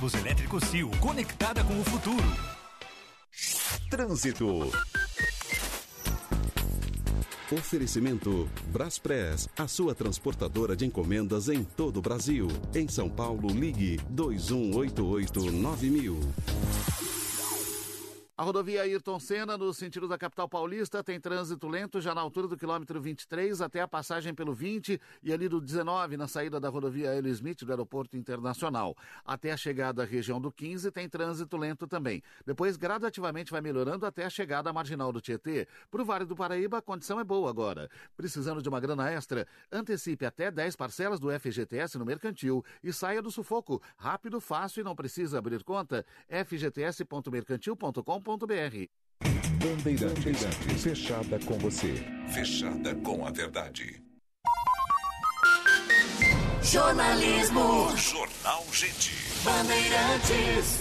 [0.00, 2.24] cabos elétricos Sil, conectada com o futuro.
[3.90, 4.72] Trânsito.
[7.52, 12.48] Oferecimento Braspress, a sua transportadora de encomendas em todo o Brasil.
[12.74, 16.99] Em São Paulo, ligue 2188-9000.
[18.40, 22.48] A rodovia Ayrton Senna, no sentido da capital paulista, tem trânsito lento já na altura
[22.48, 26.70] do quilômetro 23 até a passagem pelo 20 e ali do 19 na saída da
[26.70, 28.96] rodovia Hélio Smith do Aeroporto Internacional.
[29.26, 32.22] Até a chegada à região do 15 tem trânsito lento também.
[32.46, 35.68] Depois, gradativamente vai melhorando até a chegada à marginal do Tietê.
[35.90, 37.90] Para o Vale do Paraíba, a condição é boa agora.
[38.16, 43.20] Precisando de uma grana extra, antecipe até 10 parcelas do FGTS no mercantil e saia
[43.20, 43.82] do sufoco.
[43.98, 46.06] Rápido, fácil e não precisa abrir conta.
[46.26, 48.29] fgts.mercantil.com.br
[49.60, 50.44] Bandeirantes,
[50.82, 51.94] fechada com você.
[52.32, 54.00] Fechada com a verdade.
[56.62, 57.96] Jornalismo.
[57.96, 59.12] Jornal Gente.
[59.42, 60.80] Bandeirantes.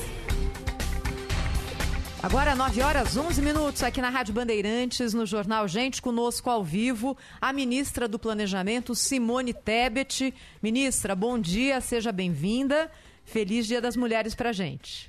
[2.21, 7.17] Agora, 9 horas 11 minutos, aqui na Rádio Bandeirantes, no Jornal Gente, conosco ao vivo,
[7.41, 10.33] a ministra do Planejamento, Simone Tebet.
[10.61, 12.91] Ministra, bom dia, seja bem-vinda.
[13.23, 15.08] Feliz Dia das Mulheres pra gente.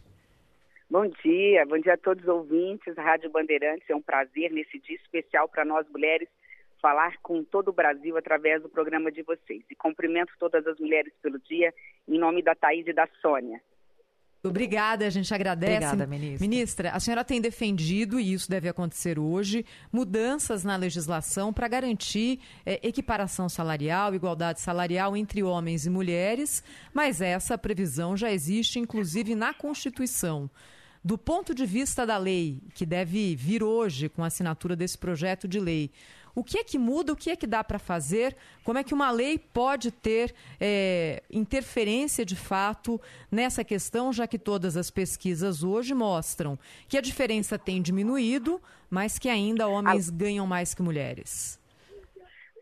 [0.90, 3.88] Bom dia, bom dia a todos os ouvintes da Rádio Bandeirantes.
[3.88, 6.28] É um prazer nesse dia especial para nós mulheres
[6.82, 9.62] falar com todo o Brasil através do programa de vocês.
[9.70, 11.72] E cumprimento todas as mulheres pelo dia,
[12.08, 13.60] em nome da Thaís e da Sônia.
[14.42, 15.76] Obrigada, a gente agradece.
[15.76, 16.48] Obrigada, ministra.
[16.48, 22.40] Ministra, a senhora tem defendido, e isso deve acontecer hoje, mudanças na legislação para garantir
[22.66, 29.36] é, equiparação salarial, igualdade salarial entre homens e mulheres, mas essa previsão já existe, inclusive,
[29.36, 30.50] na Constituição.
[31.02, 35.48] Do ponto de vista da lei, que deve vir hoje com a assinatura desse projeto
[35.48, 35.90] de lei,
[36.34, 38.92] o que é que muda, o que é que dá para fazer, como é que
[38.92, 43.00] uma lei pode ter é, interferência de fato
[43.32, 48.60] nessa questão, já que todas as pesquisas hoje mostram que a diferença tem diminuído,
[48.90, 51.58] mas que ainda homens ganham mais que mulheres.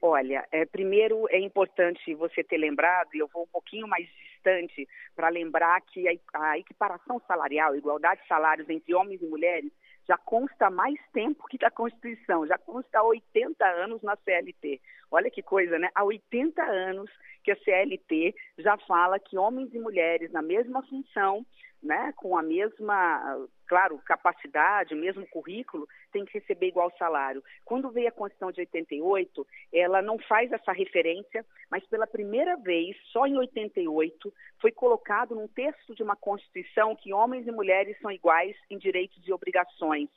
[0.01, 4.09] Olha, é, primeiro é importante você ter lembrado, e eu vou um pouquinho mais
[5.15, 9.73] para lembrar que a, equiparação salarial, igualdade de salários entre homens e mulheres,
[10.07, 14.81] já consta há mais tempo que da Constituição, já consta há 80 anos na CLT.
[15.11, 15.91] Olha que coisa, né?
[15.95, 17.11] Há 80 anos
[17.45, 21.45] que a CLT já fala que homens e mulheres na mesma função
[21.83, 27.45] né, com a mesma, claro, capacidade, mesmo currículo, tem que receber igual salário.
[27.65, 32.97] Quando veio a Constituição de 88, ela não faz essa referência, mas pela primeira vez,
[33.13, 38.11] só em 88, foi colocado num texto de uma Constituição que homens e mulheres são
[38.11, 40.09] iguais em direitos e obrigações.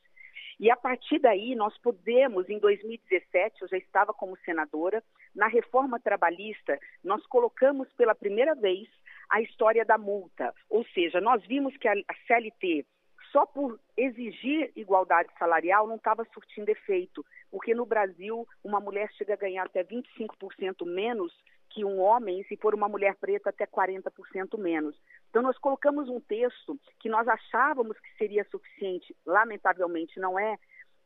[0.60, 5.04] E a partir daí, nós podemos, em 2017, eu já estava como senadora,
[5.36, 8.88] na reforma trabalhista, nós colocamos pela primeira vez
[9.28, 10.54] a história da multa.
[10.70, 11.96] Ou seja, nós vimos que a
[12.28, 12.86] CLT,
[13.32, 19.34] só por exigir igualdade salarial, não estava surtindo efeito, porque no Brasil uma mulher chega
[19.34, 21.34] a ganhar até 25% menos
[21.70, 24.96] que um homem e se for uma mulher preta até 40% menos.
[25.30, 30.58] Então nós colocamos um texto que nós achávamos que seria suficiente, lamentavelmente não é,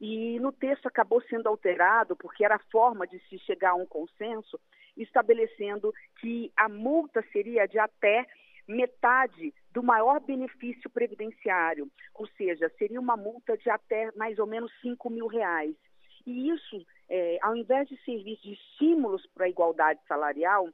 [0.01, 3.85] e no texto acabou sendo alterado porque era a forma de se chegar a um
[3.85, 4.59] consenso,
[4.97, 8.25] estabelecendo que a multa seria de até
[8.67, 14.71] metade do maior benefício previdenciário, ou seja, seria uma multa de até mais ou menos
[14.81, 15.75] 5 mil reais.
[16.25, 20.69] E isso, é, ao invés de servir de estímulos para a igualdade salarial,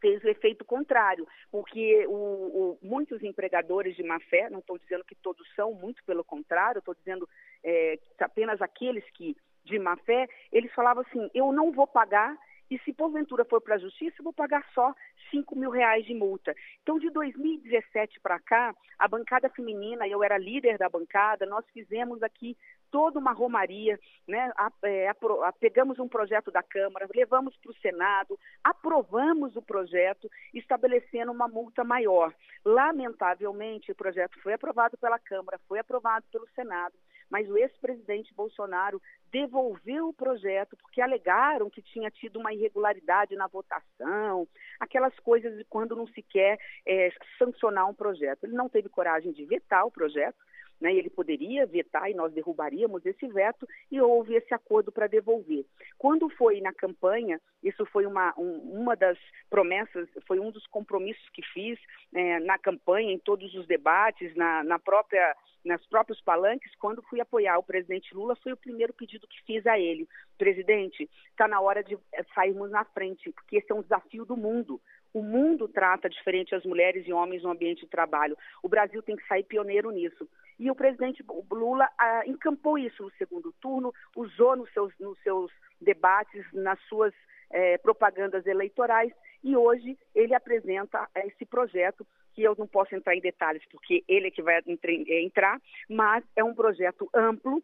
[0.00, 5.04] fez o efeito contrário, porque o, o, muitos empregadores de má fé, não estou dizendo
[5.04, 7.28] que todos são, muito pelo contrário, estou dizendo
[7.62, 12.34] é, apenas aqueles que de má fé, eles falavam assim: eu não vou pagar
[12.72, 14.94] e se porventura for para a justiça, eu vou pagar só
[15.30, 16.54] 5 mil reais de multa.
[16.82, 22.22] Então, de 2017 para cá, a bancada feminina, eu era líder da bancada, nós fizemos
[22.22, 22.56] aqui
[22.90, 24.50] toda uma romaria, né?
[24.56, 30.30] A, é, a, pegamos um projeto da Câmara, levamos para o Senado, aprovamos o projeto,
[30.54, 32.34] estabelecendo uma multa maior.
[32.64, 36.94] Lamentavelmente, o projeto foi aprovado pela Câmara, foi aprovado pelo Senado,
[37.32, 39.00] mas o ex-presidente Bolsonaro
[39.32, 44.46] devolveu o projeto porque alegaram que tinha tido uma irregularidade na votação,
[44.78, 48.44] aquelas coisas de quando não se quer é, sancionar um projeto.
[48.44, 50.36] Ele não teve coragem de vetar o projeto,
[50.82, 55.64] né, ele poderia vetar e nós derrubaríamos esse veto e houve esse acordo para devolver.
[55.96, 59.16] Quando foi na campanha, isso foi uma, um, uma das
[59.48, 61.78] promessas, foi um dos compromissos que fiz
[62.12, 67.20] é, na campanha, em todos os debates, na, na própria nos próprios palanques, quando fui
[67.20, 70.08] apoiar o presidente Lula, foi o primeiro pedido que fiz a ele.
[70.36, 74.36] Presidente, está na hora de é, sairmos na frente, porque esse é um desafio do
[74.36, 74.80] mundo.
[75.14, 78.36] O mundo trata diferente as mulheres e homens no ambiente de trabalho.
[78.62, 80.28] O Brasil tem que sair pioneiro nisso.
[80.58, 85.50] E o presidente Lula ah, encampou isso no segundo turno, usou nos seus, nos seus
[85.80, 87.12] debates, nas suas
[87.50, 89.12] eh, propagandas eleitorais,
[89.42, 94.28] e hoje ele apresenta esse projeto que eu não posso entrar em detalhes porque ele
[94.28, 97.62] é que vai entrar, mas é um projeto amplo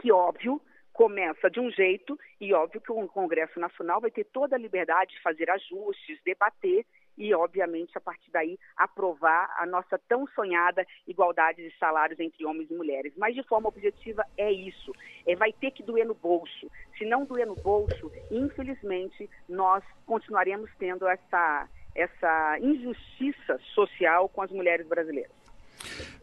[0.00, 0.60] que, óbvio,
[0.92, 5.14] começa de um jeito e óbvio que o Congresso Nacional vai ter toda a liberdade
[5.14, 6.84] de fazer ajustes, debater
[7.16, 12.70] e, obviamente, a partir daí, aprovar a nossa tão sonhada igualdade de salários entre homens
[12.70, 13.12] e mulheres.
[13.16, 14.92] Mas, de forma objetiva, é isso.
[15.26, 16.70] É, vai ter que doer no bolso.
[16.96, 24.50] Se não doer no bolso, infelizmente, nós continuaremos tendo essa, essa injustiça social com as
[24.50, 25.41] mulheres brasileiras.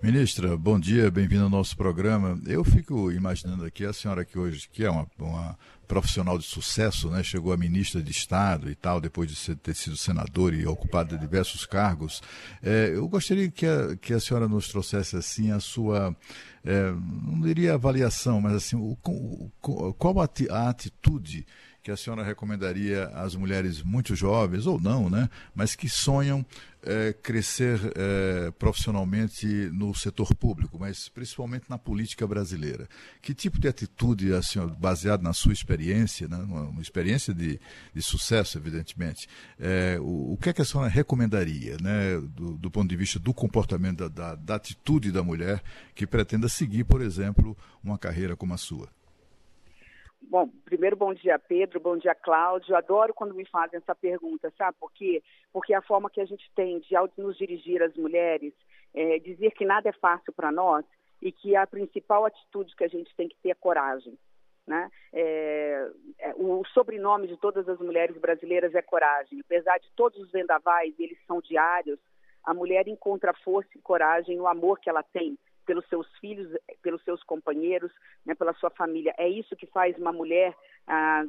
[0.02, 2.40] Ministra, bom dia, bem-vinda ao nosso programa.
[2.48, 5.58] Eu fico imaginando aqui a senhora que hoje, que é uma, uma
[5.90, 7.24] profissional de sucesso, né?
[7.24, 11.18] chegou a ministra de Estado e tal, depois de ser, ter sido senador e ocupado
[11.18, 12.22] diversos cargos.
[12.64, 16.16] É, eu gostaria que a, que a senhora nos trouxesse assim a sua,
[16.64, 19.52] é, não diria avaliação, mas assim, o, o,
[19.94, 21.46] qual a, a atitude
[21.90, 26.46] que a senhora recomendaria às mulheres muito jovens, ou não, né, mas que sonham
[26.84, 32.88] é, crescer é, profissionalmente no setor público, mas principalmente na política brasileira?
[33.24, 37.60] Que tipo de atitude, a senhora, baseado na sua experiência, né, uma experiência de,
[37.92, 39.28] de sucesso, evidentemente,
[39.60, 43.18] é, o, o, que é que a senhora recomendaria, né, do, do ponto de vista
[43.18, 45.64] do comportamento, da, da, da atitude da mulher
[45.96, 48.88] que pretenda seguir, por exemplo, uma carreira como a sua?
[50.30, 52.76] Bom, primeiro bom dia Pedro, bom dia Cláudio.
[52.76, 55.24] Adoro quando me fazem essa pergunta, sabe por quê?
[55.52, 58.54] Porque a forma que a gente tem de nos dirigir às mulheres,
[58.94, 60.86] é, dizer que nada é fácil para nós
[61.20, 64.16] e que a principal atitude que a gente tem que ter é coragem.
[64.68, 64.92] Né?
[65.12, 65.90] É,
[66.20, 69.40] é, o sobrenome de todas as mulheres brasileiras é coragem.
[69.40, 72.00] Apesar de todos os vendavais, eles são diários,
[72.44, 75.40] a mulher encontra força e coragem no amor que ela tem
[75.70, 76.52] pelos seus filhos,
[76.82, 77.92] pelos seus companheiros,
[78.26, 79.14] né, pela sua família.
[79.20, 80.56] É isso que faz uma mulher
[80.90, 81.24] ah,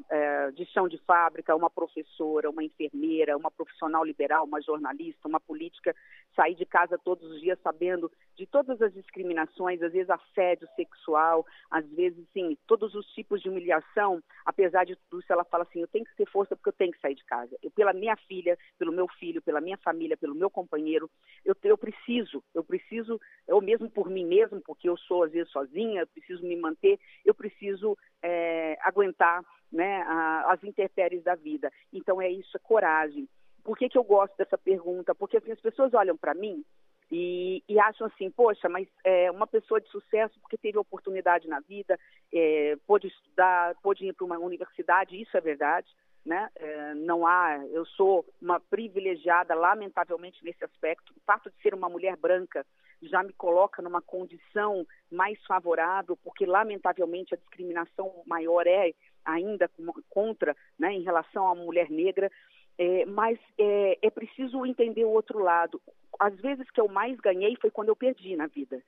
[0.54, 5.94] de chão de fábrica, uma professora, uma enfermeira, uma profissional liberal, uma jornalista, uma política,
[6.34, 11.44] sair de casa todos os dias sabendo de todas as discriminações, às vezes assédio sexual,
[11.70, 14.22] às vezes, sim, todos os tipos de humilhação.
[14.46, 16.92] Apesar de tudo isso, ela fala assim: eu tenho que ter força porque eu tenho
[16.92, 17.54] que sair de casa.
[17.62, 21.10] Eu, pela minha filha, pelo meu filho, pela minha família, pelo meu companheiro,
[21.44, 25.52] eu, eu preciso, eu preciso, eu mesmo por mim mesmo, porque eu sou às vezes
[25.52, 31.70] sozinha, eu preciso me manter, eu preciso é, aguentar né, a, as intempéries da vida.
[31.92, 33.28] Então é isso, é coragem.
[33.62, 35.14] Por que, que eu gosto dessa pergunta?
[35.14, 36.64] Porque assim, as pessoas olham para mim
[37.10, 41.58] e, e, acham assim, poxa, mas é uma pessoa de sucesso porque teve oportunidade na
[41.60, 41.98] vida,
[42.32, 45.88] é, pôde estudar, pôde ir para uma universidade, isso é verdade,
[46.24, 46.48] né?
[46.54, 51.12] É, não há, eu sou uma privilegiada, lamentavelmente nesse aspecto.
[51.16, 52.64] O fato de ser uma mulher branca
[53.02, 58.92] já me coloca numa condição mais favorável, porque lamentavelmente a discriminação maior é
[59.24, 59.70] ainda
[60.08, 62.30] contra, né, em relação à mulher negra.
[62.78, 65.80] É, mas é, é preciso entender o outro lado.
[66.18, 68.82] Às vezes que eu mais ganhei foi quando eu perdi na vida.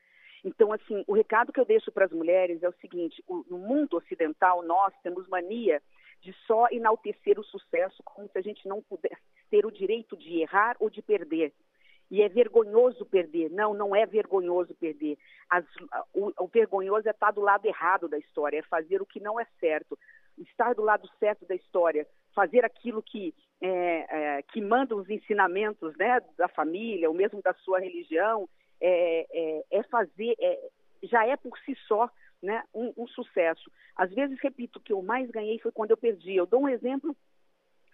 [0.44, 3.58] Então, assim, o recado que eu deixo para as mulheres é o seguinte: o, no
[3.58, 5.80] mundo ocidental, nós temos mania
[6.20, 10.40] de só enaltecer o sucesso como se a gente não pudesse ter o direito de
[10.40, 11.52] errar ou de perder.
[12.10, 13.50] E é vergonhoso perder.
[13.50, 15.16] Não, não é vergonhoso perder.
[15.48, 15.64] As,
[16.12, 19.40] o, o vergonhoso é estar do lado errado da história, é fazer o que não
[19.40, 19.98] é certo.
[20.38, 25.96] Estar do lado certo da história, fazer aquilo que, é, é, que manda os ensinamentos
[25.96, 28.48] né, da família, ou mesmo da sua religião,
[28.80, 30.70] é, é, é fazer, é,
[31.04, 32.10] já é por si só
[32.42, 33.70] né, um, um, sucesso.
[33.94, 36.34] Às vezes, repito, o que eu mais ganhei foi quando eu perdi.
[36.34, 37.16] Eu dou um exemplo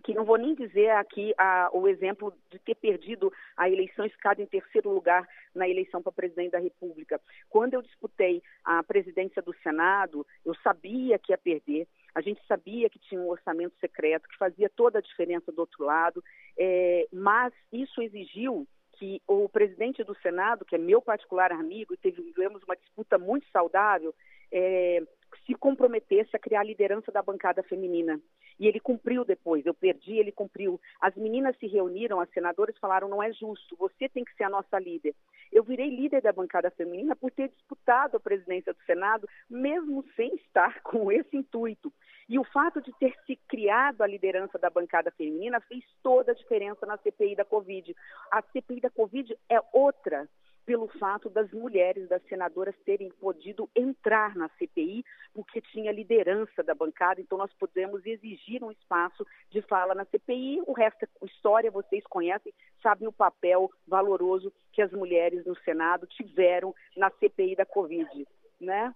[0.04, 4.10] que não vou nem dizer aqui a, o exemplo de ter perdido a eleição e
[4.10, 7.20] ficado em terceiro lugar na eleição para presidente da República.
[7.50, 11.86] Quando eu disputei a presidência do Senado, eu sabia que ia perder.
[12.18, 15.84] A gente sabia que tinha um orçamento secreto, que fazia toda a diferença do outro
[15.84, 16.20] lado,
[16.58, 22.10] é, mas isso exigiu que o presidente do Senado, que é meu particular amigo, e
[22.10, 24.12] tivemos uma disputa muito saudável,
[24.50, 25.00] é,
[25.46, 28.20] se comprometesse a criar a liderança da bancada feminina.
[28.58, 30.80] E ele cumpriu depois, eu perdi, ele cumpriu.
[31.00, 34.50] As meninas se reuniram, as senadoras falaram: não é justo, você tem que ser a
[34.50, 35.14] nossa líder.
[35.52, 40.34] Eu virei líder da bancada feminina por ter disputado a presidência do Senado, mesmo sem
[40.36, 41.92] estar com esse intuito.
[42.28, 46.34] E o fato de ter se criado a liderança da bancada feminina fez toda a
[46.34, 47.96] diferença na CPI da Covid.
[48.30, 50.28] A CPI da Covid é outra
[50.68, 56.74] pelo fato das mulheres, das senadoras terem podido entrar na CPI, porque tinha liderança da
[56.74, 60.60] bancada, então nós podemos exigir um espaço de fala na CPI.
[60.66, 66.06] O resto é história, vocês conhecem, sabem o papel valoroso que as mulheres no Senado
[66.06, 68.28] tiveram na CPI da Covid,
[68.60, 68.94] né?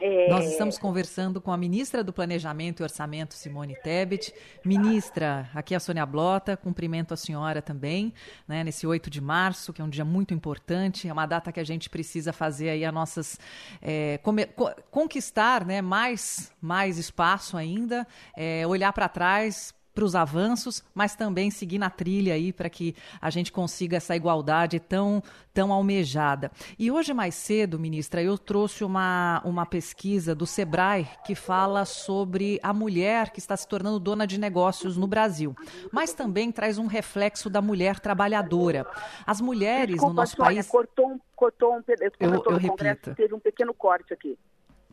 [0.00, 0.28] É...
[0.28, 4.32] Nós estamos conversando com a ministra do Planejamento e Orçamento, Simone Tebet.
[4.64, 8.14] Ministra, aqui é a Sônia Blota, cumprimento a senhora também,
[8.48, 11.60] né, nesse 8 de março, que é um dia muito importante, é uma data que
[11.60, 13.38] a gente precisa fazer aí a nossas.
[13.82, 14.46] É, come,
[14.90, 21.50] conquistar né, mais, mais espaço ainda, é, olhar para trás, para os avanços, mas também
[21.50, 25.22] seguir na trilha aí para que a gente consiga essa igualdade tão,
[25.52, 26.50] tão almejada.
[26.78, 32.58] E hoje mais cedo, ministra, eu trouxe uma, uma pesquisa do Sebrae que fala sobre
[32.62, 35.54] a mulher que está se tornando dona de negócios no Brasil,
[35.92, 38.86] mas também traz um reflexo da mulher trabalhadora.
[39.26, 40.66] As mulheres Desculpa, no nosso Sônia, país.
[40.66, 43.14] Cortou, cortou um, eu, eu, eu repito.
[43.14, 44.38] Teve um pequeno corte aqui.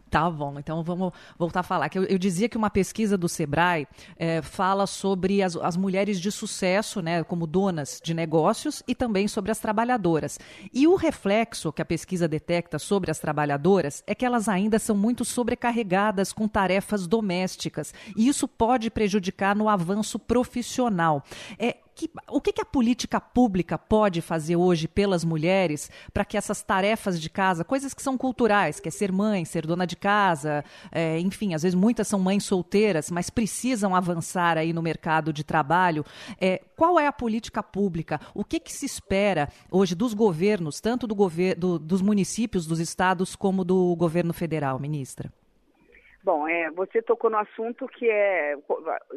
[0.09, 1.89] Tá bom, então vamos voltar a falar.
[1.89, 3.85] Que eu, eu dizia que uma pesquisa do Sebrae
[4.15, 9.27] é, fala sobre as, as, mulheres de sucesso, né, como donas de negócios, e também
[9.27, 10.39] sobre as trabalhadoras.
[10.73, 14.95] E o reflexo que a pesquisa detecta sobre as trabalhadoras é que elas ainda são
[14.95, 17.93] muito sobrecarregadas com tarefas domésticas.
[18.15, 21.21] E isso pode prejudicar no avanço profissional.
[21.59, 26.37] É, que, o que, que, a política pública pode fazer hoje pelas mulheres para que
[26.37, 29.95] essas tarefas de casa, coisas que são culturais, que é ser mãe, ser dona de
[29.95, 35.33] casa, é, enfim, às vezes muitas são mães solteiras, mas precisam avançar aí no mercado
[35.33, 36.05] de trabalho.
[36.39, 38.21] É, qual é a política pública?
[38.35, 42.79] O que, que se espera hoje dos governos, tanto do governo do, dos municípios, dos
[42.79, 45.31] estados, como do governo federal, ministra?
[46.27, 48.57] Bom, é, você tocou no assunto que é.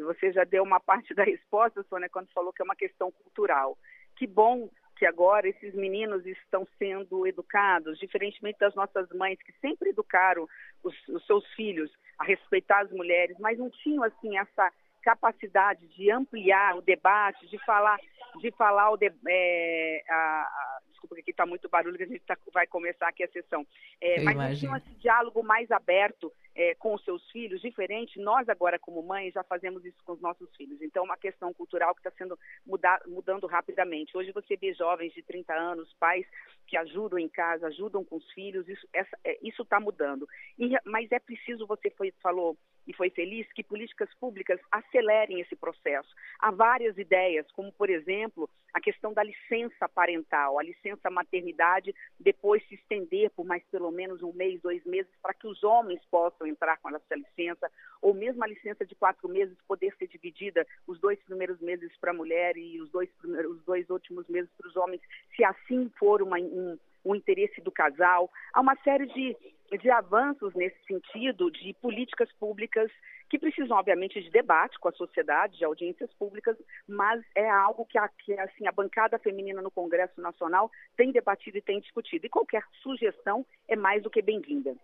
[0.05, 3.77] Você já deu uma parte da resposta, Sônia, quando falou que é uma questão cultural.
[4.15, 9.89] Que bom que agora esses meninos estão sendo educados, diferentemente das nossas mães, que sempre
[9.89, 10.47] educaram
[10.81, 14.71] os, os seus filhos a respeitar as mulheres, mas não tinham assim essa
[15.01, 17.99] capacidade de ampliar o debate, de falar,
[18.39, 22.07] de falar o de, é, a, a, desculpa que aqui está muito barulho que a
[22.07, 23.65] gente tá, vai começar aqui a sessão,
[23.99, 28.47] é, mas não tinha esse diálogo mais aberto é, com os seus filhos, diferente, nós
[28.49, 30.81] agora como mães já fazemos isso com os nossos filhos.
[30.81, 34.15] Então é uma questão cultural que está sendo muda, mudando rapidamente.
[34.15, 36.25] Hoje você vê jovens de 30 anos, pais
[36.67, 40.27] que ajudam em casa, ajudam com os filhos, isso é, está mudando.
[40.57, 42.57] E, mas é preciso, você foi, falou
[42.87, 46.09] e foi feliz, que políticas públicas acelerem esse processo.
[46.39, 52.65] Há várias ideias, como por exemplo a questão da licença parental, a licença maternidade depois
[52.67, 56.40] se estender por mais pelo menos um mês, dois meses, para que os homens possam
[56.41, 57.69] possam entrar com essa licença,
[58.01, 62.11] ou mesmo a licença de quatro meses poder ser dividida, os dois primeiros meses para
[62.11, 65.01] a mulher e os dois, os dois últimos meses para os homens,
[65.35, 68.29] se assim for uma, um, um interesse do casal.
[68.53, 69.37] Há uma série de,
[69.77, 72.91] de avanços nesse sentido, de políticas públicas
[73.29, 77.97] que precisam, obviamente, de debate com a sociedade, de audiências públicas, mas é algo que
[77.97, 82.25] a, que, assim, a bancada feminina no Congresso Nacional tem debatido e tem discutido.
[82.25, 84.75] E qualquer sugestão é mais do que bem-vinda.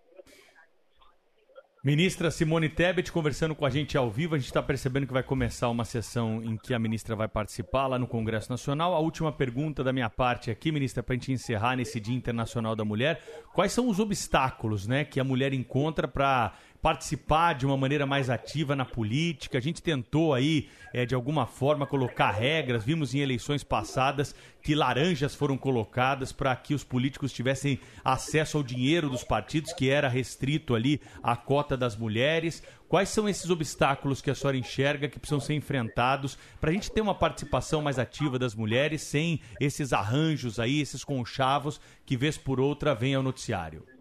[1.87, 4.35] Ministra Simone Tebet conversando com a gente ao vivo.
[4.35, 7.87] A gente está percebendo que vai começar uma sessão em que a ministra vai participar
[7.87, 8.93] lá no Congresso Nacional.
[8.93, 12.75] A última pergunta da minha parte aqui, ministra, para a gente encerrar nesse Dia Internacional
[12.75, 13.23] da Mulher.
[13.53, 16.51] Quais são os obstáculos né, que a mulher encontra para
[16.81, 19.57] participar de uma maneira mais ativa na política.
[19.57, 22.83] A gente tentou aí, é, de alguma forma, colocar regras.
[22.83, 28.63] Vimos em eleições passadas que laranjas foram colocadas para que os políticos tivessem acesso ao
[28.63, 32.61] dinheiro dos partidos, que era restrito ali à cota das mulheres.
[32.87, 36.91] Quais são esses obstáculos que a senhora enxerga que precisam ser enfrentados para a gente
[36.91, 42.37] ter uma participação mais ativa das mulheres sem esses arranjos aí, esses conchavos que vez
[42.37, 43.96] por outra vêm ao noticiário?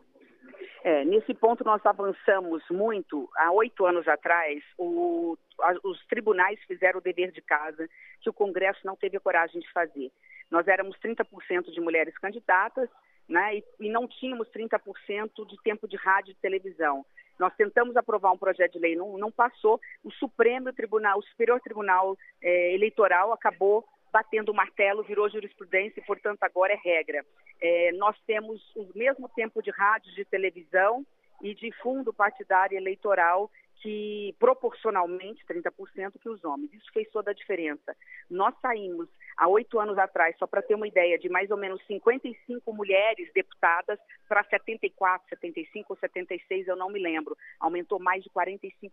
[0.87, 3.29] É, nesse ponto nós avançamos muito.
[3.35, 7.89] Há oito anos atrás, o, a, os tribunais fizeram o dever de casa
[8.21, 10.13] que o Congresso não teve coragem de fazer.
[10.49, 12.89] Nós éramos 30% de mulheres candidatas
[13.29, 17.05] né, e, e, não tínhamos 30% de tempo de rádio e televisão.
[17.37, 19.81] Nós tentamos aprovar um projeto de lei, não, não passou.
[20.05, 23.85] O Supremo Tribunal, o Superior Tribunal é, Eleitoral acabou
[24.17, 27.23] batendo o martelo, virou jurisprudência e, portanto, agora é regra.
[27.61, 31.05] É, nós temos o mesmo tempo de rádio, de televisão
[31.43, 33.51] e de fundo partidário eleitoral
[33.83, 36.73] que proporcionalmente 30% que os homens.
[36.73, 37.95] Isso fez toda a diferença.
[38.31, 39.07] Nós saímos
[39.37, 43.31] há oito anos atrás, só para ter uma ideia, de mais ou menos 55 mulheres
[43.35, 47.37] deputadas para 74, 75 ou 76, eu não me lembro.
[47.61, 48.91] Aumentou mais de 45%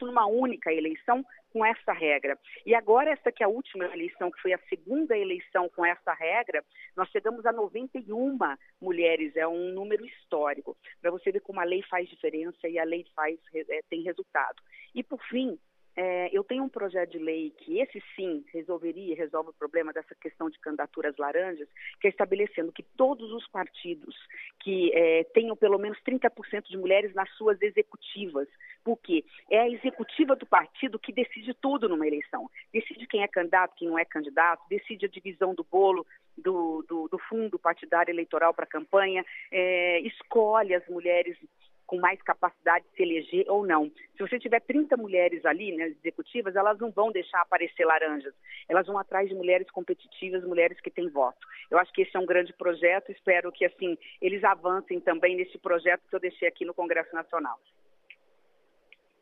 [0.00, 2.36] numa única eleição com essa regra.
[2.66, 6.12] E agora, essa que é a última eleição, que foi a segunda eleição com essa
[6.12, 6.64] regra,
[6.96, 8.36] nós chegamos a 91
[8.82, 12.84] mulheres, é um número histórico, para você ver como a lei faz diferença e a
[12.84, 14.60] lei faz, é, tem resultado.
[14.92, 15.56] E, por fim,
[15.96, 20.14] é, eu tenho um projeto de lei que esse sim resolveria, resolve o problema dessa
[20.14, 21.68] questão de candidaturas laranjas,
[22.00, 24.14] que é estabelecendo que todos os partidos
[24.60, 28.48] que é, tenham pelo menos 30% de mulheres nas suas executivas,
[28.82, 32.50] porque é a executiva do partido que decide tudo numa eleição.
[32.72, 36.04] Decide quem é candidato, quem não é candidato, decide a divisão do bolo
[36.36, 41.36] do, do, do fundo partidário eleitoral para a campanha, é, escolhe as mulheres
[41.86, 43.90] com mais capacidade de se eleger ou não.
[44.16, 48.34] Se você tiver 30 mulheres ali, né, executivas, elas não vão deixar aparecer laranjas.
[48.68, 51.46] Elas vão atrás de mulheres competitivas, mulheres que têm voto.
[51.70, 55.58] Eu acho que esse é um grande projeto, espero que assim eles avancem também nesse
[55.58, 57.58] projeto que eu deixei aqui no Congresso Nacional.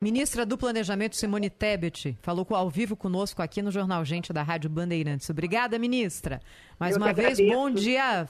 [0.02, 4.68] Ministra do Planejamento Simone Tebet falou ao vivo conosco aqui no Jornal Gente da Rádio
[4.68, 5.30] Bandeirantes.
[5.30, 6.40] Obrigada, ministra.
[6.76, 8.26] Mais Eu uma vez, bom dia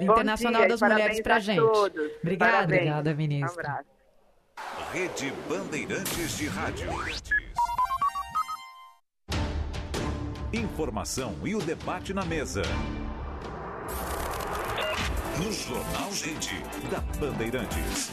[0.00, 1.58] Internacional bom dia, das Mulheres para gente.
[1.58, 2.12] Todos.
[2.22, 2.80] Obrigada, parabéns.
[2.80, 3.84] obrigada, ministra.
[4.56, 4.92] Um.
[4.92, 6.90] Rede Bandeirantes de Rádio.
[10.52, 12.62] Informação e o debate na mesa.
[15.42, 16.54] No Jornal Gente
[16.88, 18.12] da Bandeirantes.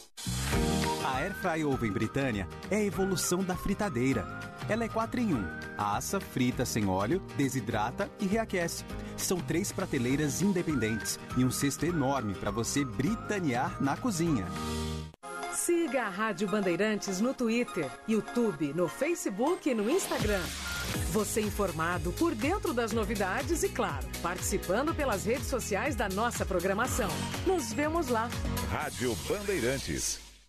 [0.23, 0.80] A
[1.21, 4.25] Airfry Oven Britânia é a evolução da fritadeira.
[4.67, 5.45] Ela é 4 em 1.
[5.77, 8.83] Assa, frita sem óleo, desidrata e reaquece.
[9.17, 14.47] São três prateleiras independentes e um cesto enorme para você britanear na cozinha.
[15.53, 20.41] Siga a Rádio Bandeirantes no Twitter, YouTube, no Facebook e no Instagram.
[21.11, 27.09] Você informado por dentro das novidades e, claro, participando pelas redes sociais da nossa programação.
[27.45, 28.27] Nos vemos lá.
[28.71, 30.30] Rádio Bandeirantes.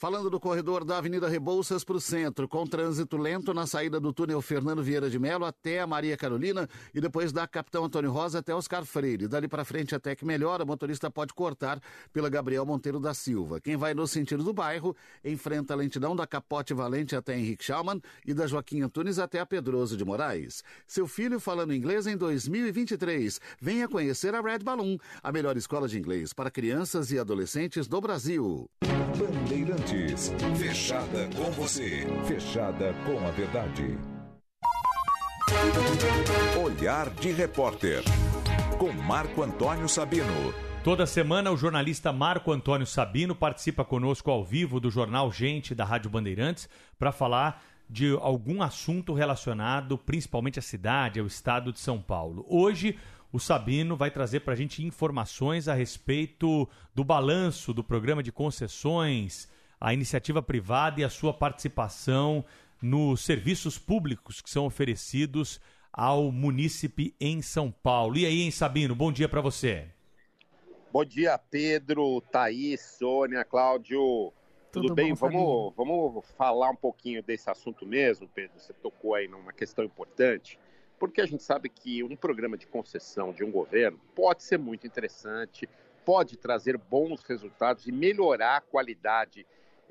[0.00, 4.12] Falando do corredor da Avenida Rebouças para o centro, com trânsito lento na saída do
[4.12, 8.38] túnel Fernando Vieira de Melo até a Maria Carolina e depois da Capitão Antônio Rosa
[8.38, 9.26] até Oscar Freire.
[9.26, 11.80] Dali para frente até que melhora, o motorista pode cortar
[12.12, 13.60] pela Gabriel Monteiro da Silva.
[13.60, 14.94] Quem vai no sentido do bairro
[15.24, 19.46] enfrenta a lentidão da Capote Valente até Henrique Schaumann e da Joaquim Antunes até a
[19.46, 20.62] Pedroso de Moraes.
[20.86, 23.40] Seu filho falando inglês em 2023.
[23.60, 28.00] Venha conhecer a Red Balloon, a melhor escola de inglês para crianças e adolescentes do
[28.00, 28.70] Brasil.
[29.88, 32.06] Fechada com você.
[32.26, 33.96] Fechada com a verdade.
[36.62, 38.02] Olhar de repórter.
[38.78, 40.52] Com Marco Antônio Sabino.
[40.84, 45.86] Toda semana o jornalista Marco Antônio Sabino participa conosco ao vivo do jornal Gente da
[45.86, 51.98] Rádio Bandeirantes para falar de algum assunto relacionado principalmente à cidade, ao estado de São
[51.98, 52.44] Paulo.
[52.46, 52.98] Hoje
[53.32, 58.30] o Sabino vai trazer para a gente informações a respeito do balanço do programa de
[58.30, 59.48] concessões,
[59.80, 62.44] a iniciativa privada e a sua participação
[62.82, 65.60] nos serviços públicos que são oferecidos
[65.92, 68.16] ao munícipe em São Paulo.
[68.16, 69.88] E aí, hein, Sabino, bom dia para você.
[70.92, 74.32] Bom dia, Pedro, Thaís, Sônia, Cláudio.
[74.70, 75.14] Tudo, Tudo bem?
[75.14, 78.58] Vamos, vamos falar um pouquinho desse assunto mesmo, Pedro.
[78.58, 80.58] Você tocou aí numa questão importante,
[80.98, 84.86] porque a gente sabe que um programa de concessão de um governo pode ser muito
[84.86, 85.68] interessante,
[86.04, 89.46] pode trazer bons resultados e melhorar a qualidade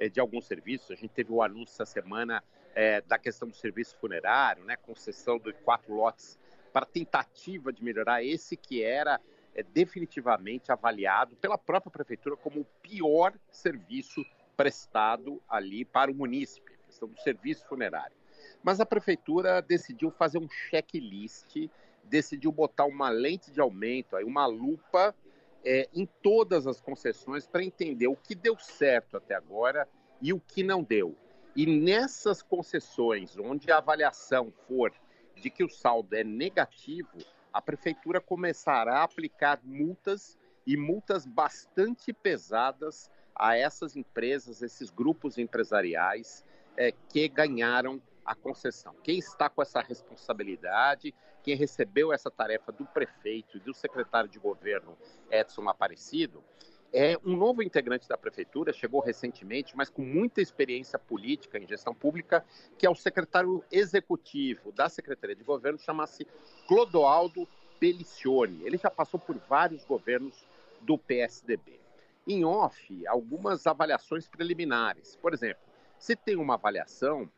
[0.10, 0.92] de alguns serviços.
[0.92, 2.44] A gente teve o anúncio essa semana
[2.76, 6.38] é, da questão do serviço funerário, né, concessão de quatro lotes
[6.72, 9.20] para tentativa de melhorar esse que era
[9.56, 14.24] é, definitivamente avaliado pela própria prefeitura como o pior serviço
[14.56, 18.16] prestado ali para o munícipe, a questão do serviço funerário.
[18.64, 21.70] Mas a prefeitura decidiu fazer um checklist,
[22.04, 25.16] decidiu botar uma lente de aumento, aí uma lupa
[25.64, 29.88] é, em todas as concessões para entender o que deu certo até agora
[30.22, 31.16] e o que não deu.
[31.56, 34.94] E nessas concessões, onde a avaliação for
[35.36, 37.18] de que o saldo é negativo,
[37.52, 45.38] a prefeitura começará a aplicar multas e multas bastante pesadas a essas empresas, esses grupos
[45.38, 46.44] empresariais
[46.76, 48.94] é, que ganharam a concessão.
[49.02, 54.38] Quem está com essa responsabilidade, quem recebeu essa tarefa do prefeito e do secretário de
[54.38, 54.98] governo
[55.32, 56.44] Edson Aparecido,
[56.92, 61.94] é um novo integrante da prefeitura, chegou recentemente, mas com muita experiência política em gestão
[61.94, 62.46] pública,
[62.78, 66.26] que é o secretário executivo da Secretaria de Governo, chama-se
[66.68, 67.48] Clodoaldo
[67.80, 68.62] Pelicione.
[68.64, 70.46] Ele já passou por vários governos
[70.82, 71.80] do PSDB.
[72.26, 75.16] Em off, algumas avaliações preliminares.
[75.18, 75.64] Por exemplo,
[75.98, 77.30] se tem uma avaliação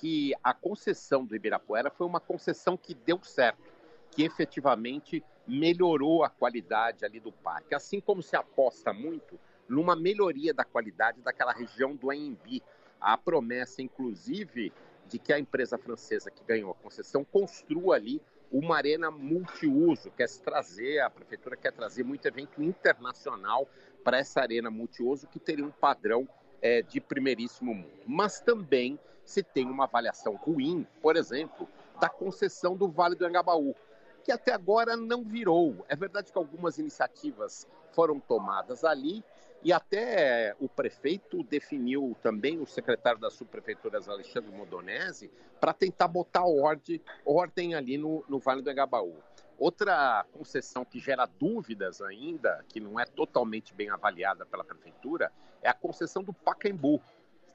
[0.00, 3.70] que a concessão do Ibirapuera foi uma concessão que deu certo,
[4.10, 7.74] que efetivamente melhorou a qualidade ali do parque.
[7.74, 12.62] Assim como se aposta muito numa melhoria da qualidade daquela região do Anhembi.
[12.98, 14.72] A promessa, inclusive,
[15.06, 20.28] de que a empresa francesa que ganhou a concessão construa ali uma arena multiuso, quer
[20.42, 23.68] trazer, a prefeitura quer trazer muito evento internacional
[24.02, 26.28] para essa arena multiuso que teria um padrão
[26.60, 27.92] é, de primeiríssimo mundo.
[28.06, 31.68] Mas também se tem uma avaliação ruim, por exemplo,
[32.00, 33.74] da concessão do Vale do Engabaú,
[34.24, 35.84] que até agora não virou.
[35.88, 39.24] É verdade que algumas iniciativas foram tomadas ali
[39.62, 45.30] e até o prefeito definiu também o secretário das subprefeituras, Alexandre Modonese,
[45.60, 49.14] para tentar botar ordem, ordem ali no, no Vale do Engabaú.
[49.58, 55.30] Outra concessão que gera dúvidas ainda, que não é totalmente bem avaliada pela prefeitura,
[55.60, 56.98] é a concessão do Pacaembu.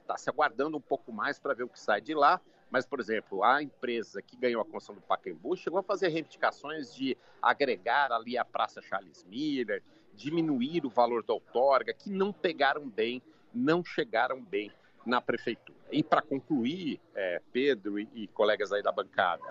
[0.06, 3.00] Está se aguardando um pouco mais para ver o que sai de lá, mas, por
[3.00, 8.12] exemplo, a empresa que ganhou a concessão do Pacaembu chegou a fazer reivindicações de agregar
[8.12, 9.82] ali a Praça Charles Miller,
[10.14, 13.20] diminuir o valor da outorga, que não pegaram bem,
[13.52, 14.70] não chegaram bem
[15.04, 15.76] na prefeitura.
[15.90, 19.42] E para concluir, é, Pedro e, e colegas aí da bancada,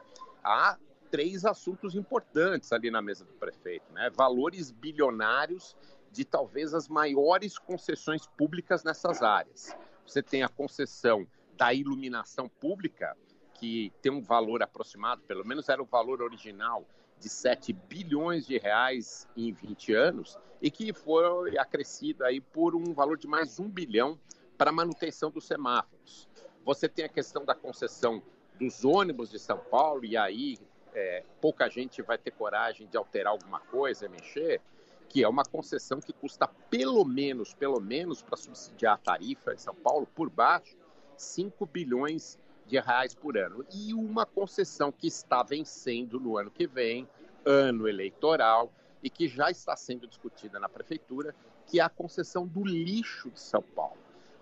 [0.41, 0.77] há
[1.11, 4.09] três assuntos importantes ali na mesa do prefeito, né?
[4.09, 5.75] Valores bilionários
[6.11, 9.75] de talvez as maiores concessões públicas nessas áreas.
[10.05, 11.27] Você tem a concessão
[11.57, 13.15] da iluminação pública,
[13.53, 16.85] que tem um valor aproximado, pelo menos era o valor original,
[17.19, 22.93] de 7 bilhões de reais em 20 anos, e que foi acrescido aí por um
[22.93, 24.19] valor de mais um bilhão
[24.57, 26.27] para manutenção dos semáforos.
[26.63, 28.21] Você tem a questão da concessão
[28.59, 30.57] dos ônibus de São Paulo, e aí
[30.93, 34.61] é, pouca gente vai ter coragem de alterar alguma coisa, mexer,
[35.09, 39.61] que é uma concessão que custa pelo menos, pelo menos para subsidiar a tarifa de
[39.61, 40.75] São Paulo, por baixo,
[41.17, 43.65] 5 bilhões de reais por ano.
[43.73, 47.07] E uma concessão que está vencendo no ano que vem,
[47.45, 48.71] ano eleitoral,
[49.05, 51.35] e que já está sendo discutida na prefeitura,
[51.67, 53.99] que é a concessão do lixo de São Paulo,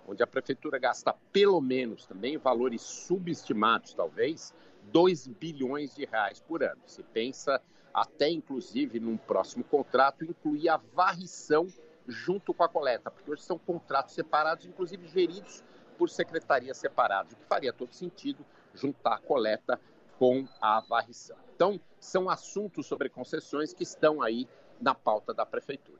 [0.08, 4.54] onde a prefeitura gasta pelo menos também valores subestimados, talvez,
[4.84, 6.82] 2 bilhões de reais por ano.
[6.86, 7.62] Se pensa
[7.94, 11.68] até inclusive num próximo contrato incluir a varrição
[12.08, 15.64] junto com a coleta, porque hoje são contratos separados, inclusive geridos
[15.98, 19.80] por secretarias separadas, o que faria todo sentido juntar a coleta
[20.18, 21.38] com a varrição.
[21.56, 24.48] Então, são assuntos sobre concessões que estão aí
[24.82, 26.00] na pauta da prefeitura.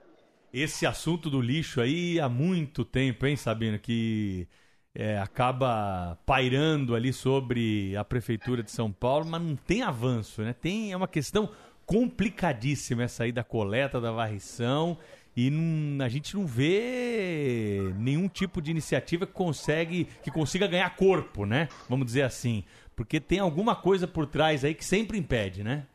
[0.52, 4.48] Esse assunto do lixo aí há muito tempo, hein, Sabino, que
[4.94, 10.54] é, acaba pairando ali sobre a prefeitura de São Paulo, mas não tem avanço, né?
[10.54, 11.50] Tem é uma questão
[11.86, 14.98] complicadíssima essa aí da coleta, da varrição
[15.36, 15.52] e
[16.04, 21.68] a gente não vê nenhum tipo de iniciativa que consegue que consiga ganhar corpo, né?
[21.90, 22.64] Vamos dizer assim,
[22.96, 25.88] porque tem alguma coisa por trás aí que sempre impede, né?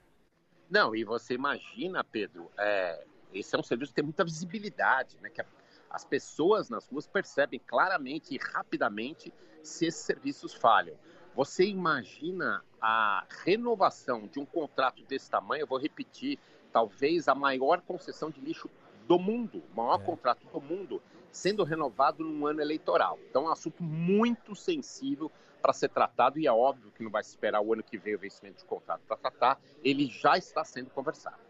[0.68, 5.30] Não, e você imagina, Pedro, é, esse é um serviço que tem muita visibilidade, né?
[5.30, 5.40] Que
[5.88, 9.32] as pessoas nas ruas percebem claramente e rapidamente
[9.62, 10.96] se esses serviços falham.
[11.38, 15.62] Você imagina a renovação de um contrato desse tamanho?
[15.62, 16.36] Eu vou repetir,
[16.72, 18.68] talvez a maior concessão de lixo
[19.06, 20.04] do mundo, o maior é.
[20.04, 21.00] contrato do mundo,
[21.30, 23.20] sendo renovado num ano eleitoral.
[23.30, 25.30] Então é um assunto muito sensível
[25.62, 28.16] para ser tratado e é óbvio que não vai se esperar o ano que vem
[28.16, 31.47] o vencimento de contrato para tratar, ele já está sendo conversado.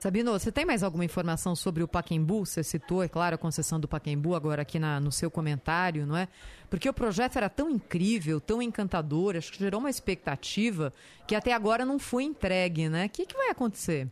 [0.00, 2.46] Sabino, você tem mais alguma informação sobre o Paquembu?
[2.46, 6.16] Você citou, é claro, a concessão do Paquembu agora aqui na, no seu comentário, não
[6.16, 6.26] é?
[6.70, 10.90] Porque o projeto era tão incrível, tão encantador, acho que gerou uma expectativa
[11.26, 13.04] que até agora não foi entregue, né?
[13.04, 14.08] O que, que vai acontecer?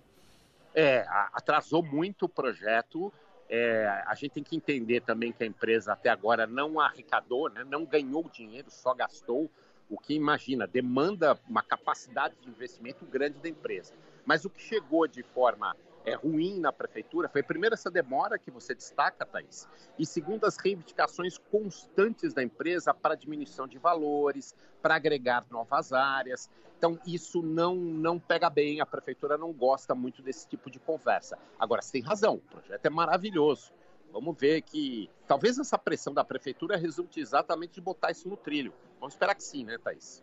[0.74, 3.10] É, atrasou muito o projeto.
[3.48, 7.64] É, a gente tem que entender também que a empresa até agora não arrecadou, né,
[7.64, 9.50] não ganhou dinheiro, só gastou.
[9.88, 13.94] O que imagina, demanda uma capacidade de investimento grande da empresa.
[14.28, 15.74] Mas o que chegou de forma
[16.04, 19.66] é, ruim na prefeitura foi, primeiro, essa demora que você destaca, Thaís,
[19.98, 26.50] e segundo, as reivindicações constantes da empresa para diminuição de valores, para agregar novas áreas.
[26.76, 31.38] Então, isso não, não pega bem, a prefeitura não gosta muito desse tipo de conversa.
[31.58, 33.72] Agora, você tem razão, o projeto é maravilhoso.
[34.12, 38.74] Vamos ver que talvez essa pressão da prefeitura resulte exatamente de botar isso no trilho.
[39.00, 40.22] Vamos esperar que sim, né, Thaís?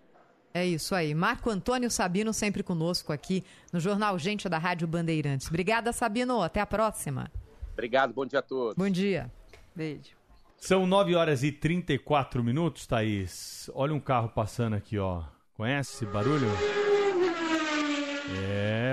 [0.56, 1.14] É isso aí.
[1.14, 5.50] Marco Antônio Sabino sempre conosco aqui no Jornal Gente da Rádio Bandeirantes.
[5.50, 6.42] Obrigada, Sabino.
[6.42, 7.30] Até a próxima.
[7.74, 8.14] Obrigado.
[8.14, 8.74] Bom dia a todos.
[8.74, 9.30] Bom dia.
[9.76, 10.16] Beijo.
[10.58, 13.70] São 9 horas e 34 minutos, Thaís.
[13.76, 15.24] Olha um carro passando aqui, ó.
[15.58, 16.48] Conhece esse barulho?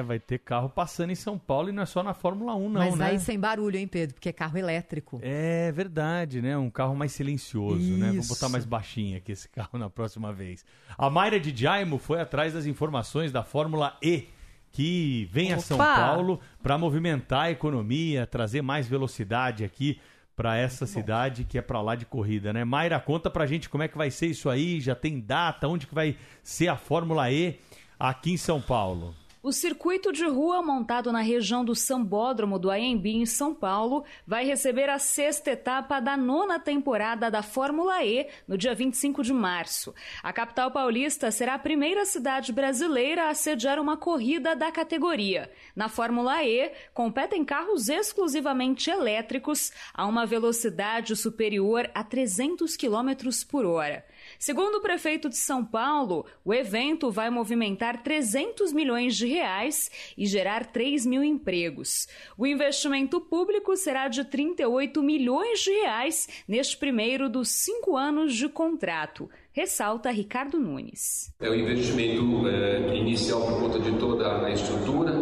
[0.02, 2.68] É, vai ter carro passando em São Paulo e não é só na Fórmula 1,
[2.68, 3.06] não, Mas né?
[3.06, 4.14] aí sem barulho, hein, Pedro?
[4.14, 5.18] Porque é carro elétrico.
[5.22, 6.56] É verdade, né?
[6.56, 7.98] Um carro mais silencioso, Isso.
[7.98, 8.12] né?
[8.12, 10.64] Vou botar mais baixinho aqui esse carro na próxima vez.
[10.98, 14.28] A Mayra de Jaimo foi atrás das informações da Fórmula E,
[14.70, 15.56] que vem Opa.
[15.56, 20.00] a São Paulo para movimentar a economia, trazer mais velocidade aqui
[20.34, 22.64] para essa cidade que é para lá de corrida, né?
[22.64, 25.86] Mayra, conta pra gente como é que vai ser isso aí, já tem data, onde
[25.86, 27.60] que vai ser a Fórmula E
[27.98, 29.14] aqui em São Paulo.
[29.44, 34.44] O circuito de rua montado na região do Sambódromo do AMB em São Paulo vai
[34.44, 39.92] receber a sexta etapa da nona temporada da Fórmula E no dia 25 de março.
[40.22, 45.50] A capital paulista será a primeira cidade brasileira a sediar uma corrida da categoria.
[45.74, 53.10] Na Fórmula E, competem carros exclusivamente elétricos a uma velocidade superior a 300 km
[53.50, 54.04] por hora.
[54.42, 59.88] Segundo o prefeito de São Paulo, o evento vai movimentar 300 milhões de reais
[60.18, 62.08] e gerar 3 mil empregos.
[62.36, 68.48] O investimento público será de 38 milhões de reais neste primeiro dos cinco anos de
[68.48, 71.30] contrato ressalta Ricardo Nunes.
[71.38, 75.12] É o investimento é, inicial por conta de toda a estrutura,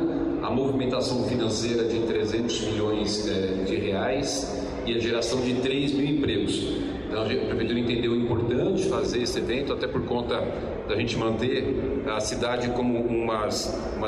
[0.42, 6.06] a movimentação financeira de 300 milhões é, de reais e a geração de 3 mil
[6.06, 6.90] empregos.
[7.08, 10.40] Então, a prefeitura entendeu importante fazer esse evento, até por conta
[10.88, 11.64] da gente manter
[12.06, 13.48] a cidade como uma,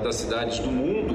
[0.00, 1.14] das cidades do mundo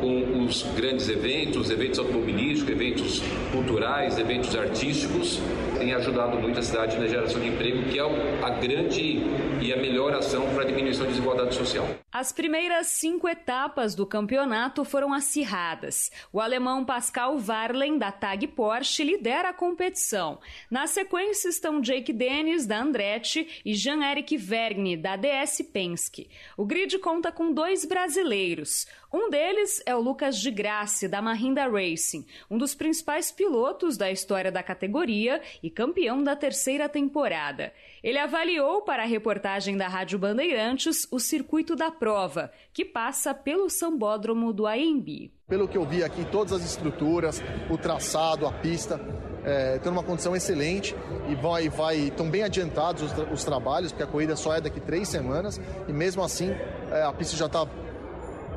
[0.00, 3.22] com os grandes eventos, eventos automobilísticos, eventos
[3.52, 5.40] culturais, eventos artísticos,
[5.78, 8.02] tem ajudado muito a cidade na geração de emprego, que é
[8.42, 9.22] a grande
[9.60, 11.88] e a melhor ação para a diminuição da desigualdade social.
[12.16, 16.12] As primeiras cinco etapas do campeonato foram acirradas.
[16.32, 20.38] O alemão Pascal Varlen, da Tag Porsche, lidera a competição.
[20.70, 26.30] Na sequência estão Jake Dennis, da Andretti, e Jean-Eric Vergne, da DS Penske.
[26.56, 28.86] O grid conta com dois brasileiros.
[29.12, 34.10] Um deles é o Lucas de Grace, da Mahindra Racing, um dos principais pilotos da
[34.10, 37.72] história da categoria e campeão da terceira temporada.
[38.04, 43.70] Ele avaliou para a reportagem da Rádio Bandeirantes o circuito da prova, que passa pelo
[43.70, 45.32] sambódromo do AMB.
[45.48, 49.00] Pelo que eu vi aqui, todas as estruturas, o traçado, a pista,
[49.42, 50.94] é, tem uma condição excelente
[51.30, 54.80] e vai, vai, estão bem adiantados os, os, trabalhos, porque a corrida só é daqui
[54.80, 55.58] três semanas
[55.88, 56.50] e mesmo assim
[56.90, 57.66] é, a pista já está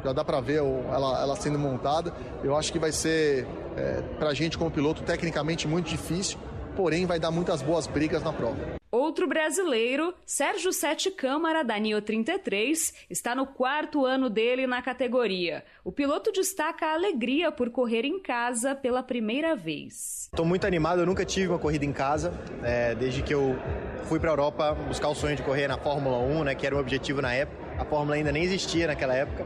[0.03, 2.13] já dá para ver ela, ela, sendo montada.
[2.43, 3.47] Eu acho que vai ser,
[3.77, 6.37] é, para a gente como piloto, tecnicamente muito difícil,
[6.77, 8.77] porém vai dar muitas boas brigas na prova.
[8.89, 15.63] Outro brasileiro, Sérgio Sete Câmara, da NIO 33, está no quarto ano dele na categoria.
[15.83, 20.29] O piloto destaca a alegria por correr em casa pela primeira vez.
[20.31, 22.31] Estou muito animado, eu nunca tive uma corrida em casa,
[22.63, 23.57] é, desde que eu
[24.05, 26.75] fui para a Europa buscar o sonho de correr na Fórmula 1, né, que era
[26.75, 27.57] o objetivo na época.
[27.77, 29.45] A Fórmula ainda nem existia naquela época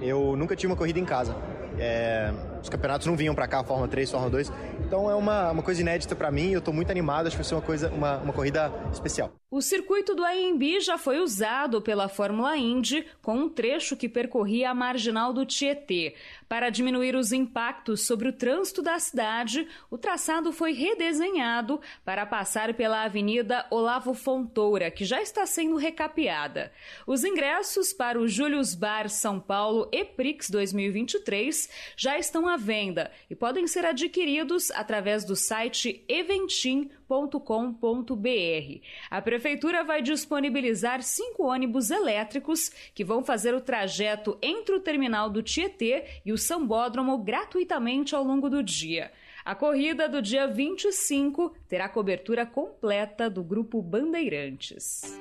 [0.00, 1.36] eu nunca tive uma corrida em casa.
[1.78, 4.52] É, os campeonatos não vinham para cá, Fórmula 3, Fórmula 2.
[4.86, 7.48] Então é uma, uma coisa inédita para mim, eu estou muito animado, acho que vai
[7.48, 9.32] ser uma coisa, uma, uma corrida especial.
[9.52, 14.70] O circuito do AMB já foi usado pela Fórmula Indy com um trecho que percorria
[14.70, 16.14] a marginal do Tietê.
[16.48, 22.74] Para diminuir os impactos sobre o trânsito da cidade, o traçado foi redesenhado para passar
[22.74, 26.72] pela Avenida Olavo Fontoura, que já está sendo recapeada.
[27.04, 33.34] Os ingressos para o Julius Bar São Paulo EPRIX 2023 já estão à venda e
[33.34, 38.80] podem ser adquiridos através do site eventim.com.br.
[39.10, 45.30] A Prefeitura vai disponibilizar cinco ônibus elétricos que vão fazer o trajeto entre o terminal
[45.30, 49.10] do Tietê e o Sambódromo gratuitamente ao longo do dia.
[49.44, 55.18] A corrida do dia 25 terá cobertura completa do Grupo Bandeirantes.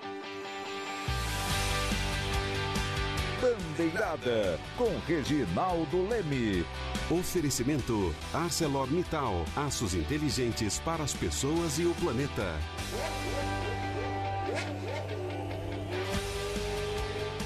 [3.42, 6.66] Bandeirada com Reginaldo Leme.
[7.10, 12.44] Oferecimento ArcelorMittal, aços inteligentes para as pessoas e o planeta.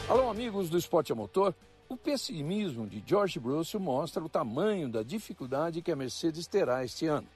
[0.09, 1.53] Alô, amigos do Esporte a Motor.
[1.87, 7.05] O pessimismo de George Russell mostra o tamanho da dificuldade que a Mercedes terá este
[7.05, 7.27] ano.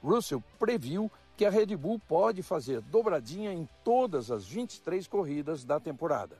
[0.00, 5.80] Russell previu que a Red Bull pode fazer dobradinha em todas as 23 corridas da
[5.80, 6.38] temporada.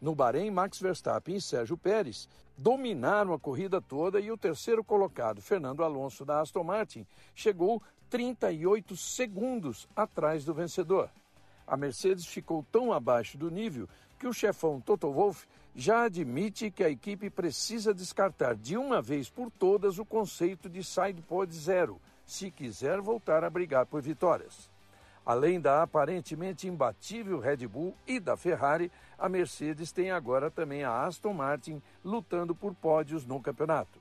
[0.00, 5.40] No Bahrein, Max Verstappen e Sérgio Pérez dominaram a corrida toda e o terceiro colocado,
[5.40, 11.10] Fernando Alonso da Aston Martin, chegou 38 segundos atrás do vencedor.
[11.66, 13.88] A Mercedes ficou tão abaixo do nível
[14.18, 19.28] que o chefão Toto Wolff já admite que a equipe precisa descartar de uma vez
[19.28, 24.70] por todas o conceito de sidepod zero, se quiser voltar a brigar por vitórias.
[25.24, 31.04] Além da aparentemente imbatível Red Bull e da Ferrari, a Mercedes tem agora também a
[31.04, 33.98] Aston Martin lutando por pódios no campeonato.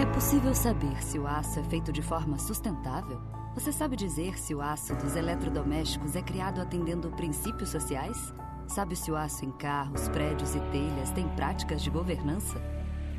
[0.00, 3.20] É possível saber se o aço é feito de forma sustentável?
[3.54, 8.34] Você sabe dizer se o aço dos eletrodomésticos é criado atendendo princípios sociais?
[8.66, 12.60] Sabe se o aço em carros, prédios e telhas tem práticas de governança?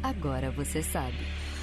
[0.01, 1.17] Agora você sabe.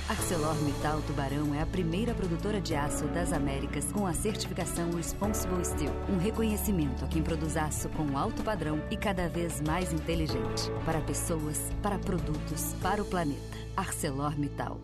[0.09, 5.93] ArcelorMittal Tubarão é a primeira produtora de aço das Américas com a certificação Responsible Steel,
[6.09, 11.01] um reconhecimento a quem produz aço com alto padrão e cada vez mais inteligente, para
[11.01, 13.41] pessoas, para produtos, para o planeta.
[13.77, 14.81] ArcelorMittal.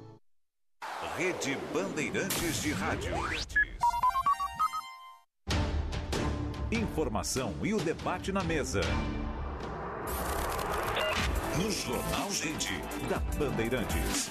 [1.16, 3.12] Rede Bandeirantes de Rádio.
[6.70, 8.80] Informação e o debate na mesa.
[11.56, 12.72] No Jornal Gente,
[13.10, 14.30] da Bandeirantes.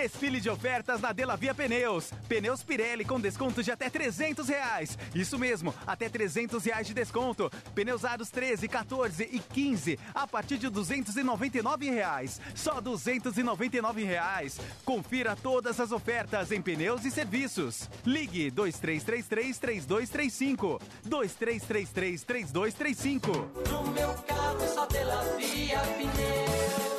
[0.00, 2.12] Desfile de ofertas na Delavia Pneus.
[2.28, 4.96] Pneus Pirelli com desconto de até 300 reais.
[5.12, 7.50] Isso mesmo, até 300 reais de desconto.
[7.74, 12.40] Pneus aros 13, 14 e 15 a partir de 299 reais.
[12.54, 14.60] Só 299 reais.
[14.84, 17.90] Confira todas as ofertas em pneus e serviços.
[18.06, 20.80] Ligue 2333 3235.
[21.06, 23.32] 2333 3235.
[23.68, 26.97] No meu carro só Delavia Pneus.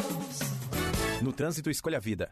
[1.22, 2.30] No trânsito, escolha a vida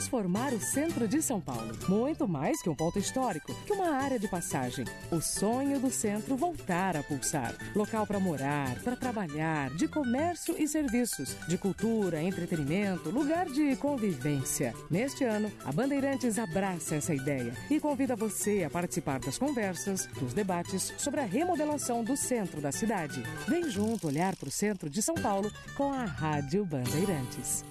[0.00, 1.76] transformar o centro de São Paulo.
[1.86, 4.86] Muito mais que um ponto histórico, que uma área de passagem.
[5.10, 7.54] O sonho do centro voltar a pulsar.
[7.76, 14.72] Local para morar, para trabalhar, de comércio e serviços, de cultura, entretenimento, lugar de convivência.
[14.90, 20.32] Neste ano, a Bandeirantes abraça essa ideia e convida você a participar das conversas, dos
[20.32, 23.22] debates sobre a remodelação do centro da cidade.
[23.46, 27.62] Vem junto olhar para o centro de São Paulo com a Rádio Bandeirantes.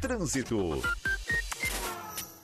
[0.00, 0.82] Trânsito.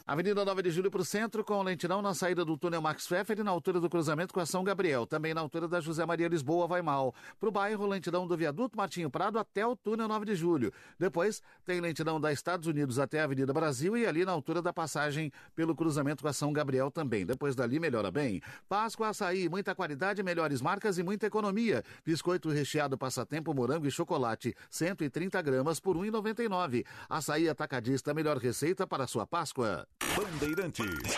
[0.04, 3.38] Avenida 9 de Julho para o centro, com lentidão na saída do túnel Max Pfeffer
[3.38, 5.06] e na altura do cruzamento com a São Gabriel.
[5.06, 7.14] Também na altura da José Maria Lisboa, vai mal.
[7.38, 10.72] Para o bairro, lentidão do viaduto Martinho Prado até o túnel 9 de Julho.
[10.98, 14.72] Depois, tem lentidão da Estados Unidos até a Avenida Brasil e ali na altura da
[14.72, 17.24] passagem pelo cruzamento com a São Gabriel também.
[17.24, 18.42] Depois dali, melhora bem.
[18.68, 21.84] Páscoa Açaí, muita qualidade, melhores marcas e muita economia.
[22.04, 26.84] Biscoito recheado passatempo, morango e chocolate, 130 gramas por R$ 1,99.
[27.08, 29.86] Açaí Atacadista, melhor receita para a sua Páscoa.
[30.16, 31.16] Bandeirantes.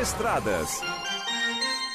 [0.00, 0.82] Estradas.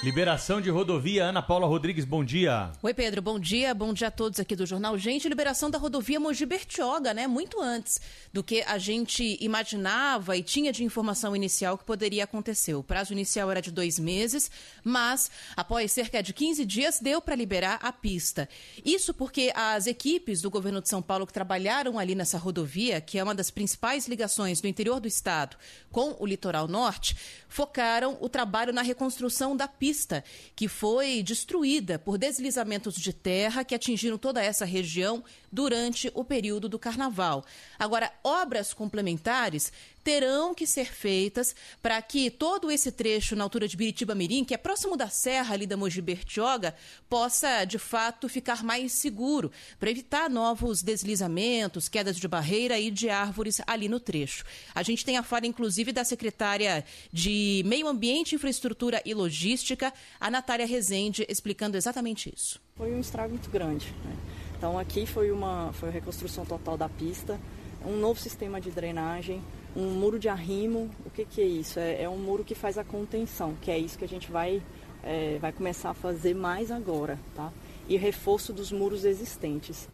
[0.03, 2.71] Liberação de rodovia, Ana Paula Rodrigues, bom dia.
[2.83, 3.73] Oi, Pedro, bom dia.
[3.73, 5.27] Bom dia a todos aqui do Jornal Gente.
[5.27, 7.25] Liberação da rodovia Mogi Bertioga, né?
[7.25, 7.99] Muito antes
[8.31, 12.75] do que a gente imaginava e tinha de informação inicial que poderia acontecer.
[12.75, 14.51] O prazo inicial era de dois meses,
[14.83, 18.47] mas após cerca de 15 dias deu para liberar a pista.
[18.83, 23.17] Isso porque as equipes do governo de São Paulo que trabalharam ali nessa rodovia, que
[23.17, 25.57] é uma das principais ligações do interior do estado
[25.89, 27.15] com o litoral norte,
[27.47, 30.23] focaram o trabalho na reconstrução da pista pista
[30.55, 35.23] que foi destruída por deslizamentos de terra que atingiram toda essa região
[35.55, 37.45] durante o período do carnaval.
[37.79, 39.71] Agora, obras complementares
[40.03, 44.53] terão que ser feitas para que todo esse trecho na altura de Biritiba Mirim, que
[44.53, 46.75] é próximo da serra ali da Mogi Bertioga,
[47.09, 53.09] possa de fato ficar mais seguro, para evitar novos deslizamentos, quedas de barreira e de
[53.09, 54.43] árvores ali no trecho.
[54.75, 60.29] A gente tem a fala inclusive da secretária de Meio Ambiente, Infraestrutura e Logística, a
[60.29, 62.61] Natália Rezende, explicando exatamente isso.
[62.75, 63.87] Foi um estrago muito grande.
[64.03, 64.44] Né?
[64.65, 67.39] Então aqui foi uma foi a reconstrução total da pista,
[67.85, 69.39] um novo sistema de drenagem,
[69.75, 70.89] um muro de arrimo.
[71.05, 71.79] O que, que é isso?
[71.79, 74.63] É, é, um muro que faz a contenção, que é isso que a gente vai,
[75.03, 77.53] é, vai começar a fazer mais agora, tá?
[77.87, 79.87] E reforço dos muros existentes.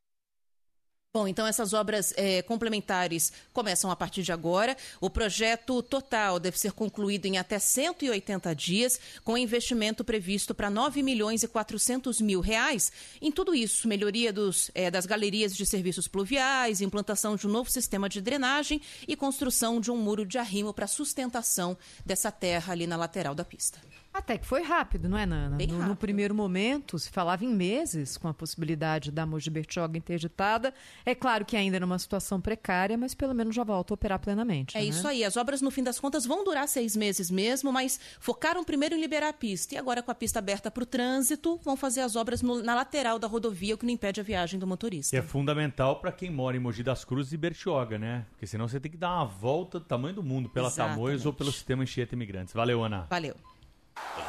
[1.14, 4.78] Bom, então essas obras é, complementares começam a partir de agora.
[5.02, 11.04] O projeto total deve ser concluído em até 180 dias, com investimento previsto para 9
[11.04, 12.94] milhões e 400 mil reais.
[13.22, 17.70] Em tudo isso, melhoria dos, é, das galerias de serviços pluviais, implantação de um novo
[17.70, 22.88] sistema de drenagem e construção de um muro de arrimo para sustentação dessa terra ali
[22.88, 23.82] na lateral da pista.
[24.14, 25.58] Até que foi rápido, não é, Nana?
[25.66, 30.74] No, no, primeiro momento, se falava em meses com a possibilidade da Mogi Bertioga interditada.
[31.06, 34.78] É claro que ainda numa situação precária, mas pelo menos já volta a operar plenamente.
[34.78, 34.88] É né?
[34.88, 35.24] isso aí.
[35.24, 39.00] As obras, no fim das contas, vão durar seis meses mesmo, mas focaram primeiro em
[39.00, 39.76] liberar a pista.
[39.76, 42.76] E agora, com a pista aberta para o trânsito, vão fazer as obras no, na
[42.76, 45.16] lateral da rodovia, o que não impede a viagem do motorista.
[45.16, 48.26] E é fundamental para quem mora em Mogi das Cruzes e Bertioga, né?
[48.32, 50.96] Porque senão você tem que dar uma volta do tamanho do mundo pela Exatamente.
[50.96, 52.54] Tamoios ou pelo sistema Anchieta Imigrantes.
[52.54, 53.08] Valeu, Ana.
[53.10, 53.36] Valeu.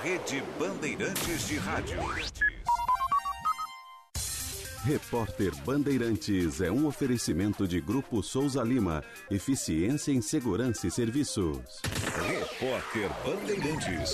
[0.02, 1.98] Rede Bandeirantes de Rádio.
[4.84, 9.05] Repórter Bandeirantes é um oferecimento de Grupo Souza Lima.
[9.30, 11.80] Eficiência em Segurança e Serviços.
[12.26, 14.12] Repórter Bandeirantes.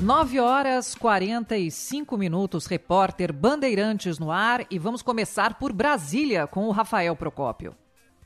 [0.00, 6.72] 9 horas 45 minutos, repórter Bandeirantes no ar e vamos começar por Brasília com o
[6.72, 7.76] Rafael Procópio.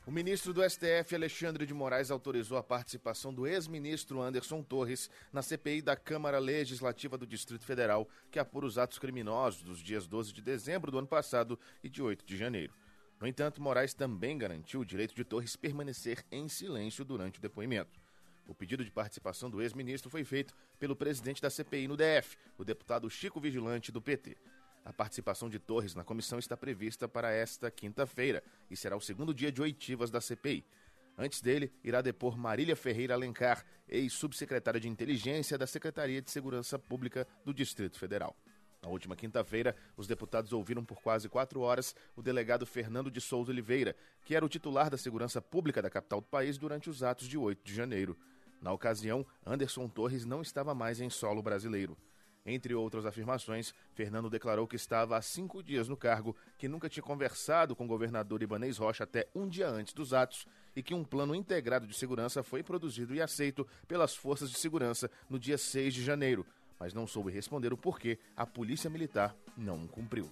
[0.07, 5.41] O ministro do STF, Alexandre de Moraes, autorizou a participação do ex-ministro Anderson Torres na
[5.41, 10.31] CPI da Câmara Legislativa do Distrito Federal, que apura os atos criminosos dos dias 12
[10.31, 12.71] de dezembro do ano passado e de 8 de janeiro.
[13.19, 17.99] No entanto, Moraes também garantiu o direito de Torres permanecer em silêncio durante o depoimento.
[18.45, 22.63] O pedido de participação do ex-ministro foi feito pelo presidente da CPI no DF, o
[22.63, 24.37] deputado Chico Vigilante, do PT.
[24.85, 29.33] A participação de Torres na comissão está prevista para esta quinta-feira e será o segundo
[29.33, 30.63] dia de oitivas da CPI.
[31.17, 37.27] Antes dele, irá depor Marília Ferreira Alencar, ex-subsecretária de Inteligência da Secretaria de Segurança Pública
[37.43, 38.35] do Distrito Federal.
[38.79, 43.51] Na última quinta-feira, os deputados ouviram por quase quatro horas o delegado Fernando de Souza
[43.51, 47.27] Oliveira, que era o titular da segurança pública da capital do país durante os atos
[47.27, 48.15] de 8 de janeiro.
[48.61, 51.97] Na ocasião, Anderson Torres não estava mais em solo brasileiro.
[52.45, 57.01] Entre outras afirmações, Fernando declarou que estava há cinco dias no cargo, que nunca tinha
[57.01, 60.45] conversado com o governador Ibanez Rocha até um dia antes dos atos
[60.75, 65.09] e que um plano integrado de segurança foi produzido e aceito pelas forças de segurança
[65.27, 66.45] no dia 6 de janeiro,
[66.79, 70.29] mas não soube responder o porquê a Polícia Militar não cumpriu.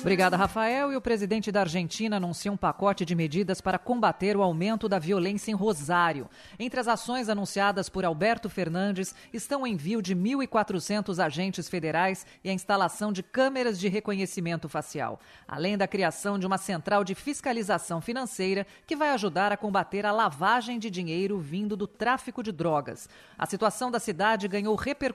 [0.00, 0.92] Obrigada, Rafael.
[0.92, 4.98] E o presidente da Argentina anuncia um pacote de medidas para combater o aumento da
[4.98, 6.28] violência em Rosário.
[6.58, 12.50] Entre as ações anunciadas por Alberto Fernandes estão o envio de 1.400 agentes federais e
[12.50, 18.00] a instalação de câmeras de reconhecimento facial, além da criação de uma central de fiscalização
[18.00, 23.08] financeira que vai ajudar a combater a lavagem de dinheiro vindo do tráfico de drogas.
[23.38, 25.11] A situação da cidade ganhou repercussão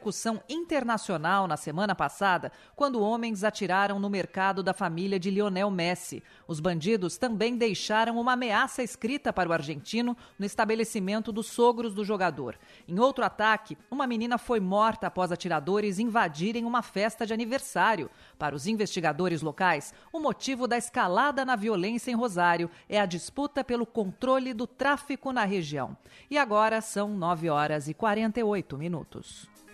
[0.48, 6.24] internacional na semana passada, quando homens atiraram no mercado da família de Lionel Messi.
[6.48, 12.06] Os bandidos também deixaram uma ameaça escrita para o argentino no estabelecimento dos sogros do
[12.06, 12.58] jogador.
[12.88, 18.10] Em outro ataque, uma menina foi morta após atiradores invadirem uma festa de aniversário.
[18.38, 23.64] Para os investigadores locais, o motivo da escalada na violência em Rosário é a disputa
[23.64, 25.98] pelo controle do tráfico na região.
[26.30, 29.57] E agora são 9 horas e 48 minutos.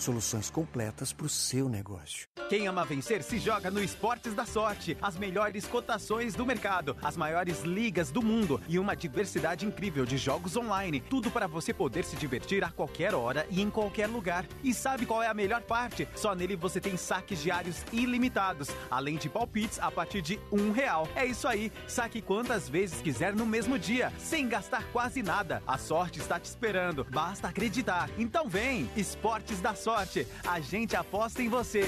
[0.00, 2.26] Soluções completas para o seu negócio.
[2.48, 4.96] Quem ama vencer se joga no Esportes da Sorte.
[5.02, 10.16] As melhores cotações do mercado, as maiores ligas do mundo e uma diversidade incrível de
[10.16, 11.02] jogos online.
[11.02, 14.46] Tudo para você poder se divertir a qualquer hora e em qualquer lugar.
[14.64, 16.08] E sabe qual é a melhor parte?
[16.16, 21.06] Só nele você tem saques diários ilimitados, além de palpites a partir de um real.
[21.14, 25.62] É isso aí, saque quantas vezes quiser no mesmo dia, sem gastar quase nada.
[25.66, 28.08] A sorte está te esperando, basta acreditar.
[28.16, 30.26] Então vem, Esportes da Sorte sorte.
[30.46, 31.82] A gente aposta em você.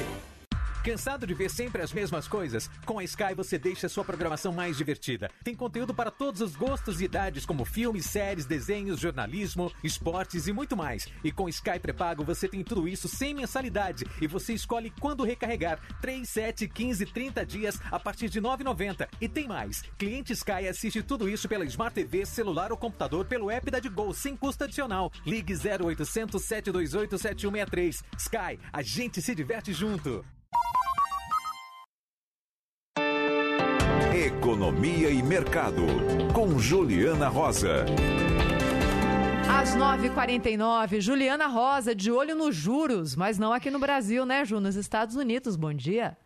[0.82, 2.68] Cansado de ver sempre as mesmas coisas?
[2.84, 5.30] Com a Sky você deixa sua programação mais divertida.
[5.44, 10.52] Tem conteúdo para todos os gostos e idades, como filmes, séries, desenhos, jornalismo, esportes e
[10.52, 11.06] muito mais.
[11.22, 15.78] E com Sky pré-pago você tem tudo isso sem mensalidade e você escolhe quando recarregar.
[16.00, 19.09] 3, 7, 15, 30 dias a partir de 9,90.
[19.20, 19.82] E tem mais.
[19.96, 24.12] Cliente Sky assiste tudo isso pela Smart TV, celular ou computador pelo app da Gol
[24.12, 25.12] sem custo adicional.
[25.24, 28.02] Ligue 0800 728 7163.
[28.18, 30.24] Sky, a gente se diverte junto.
[34.38, 35.82] Economia e Mercado,
[36.34, 37.84] com Juliana Rosa.
[39.48, 44.60] Às 9h49, Juliana Rosa, de olho nos juros, mas não aqui no Brasil, né, Ju?
[44.60, 45.54] Nos Estados Unidos.
[45.54, 46.16] Bom dia.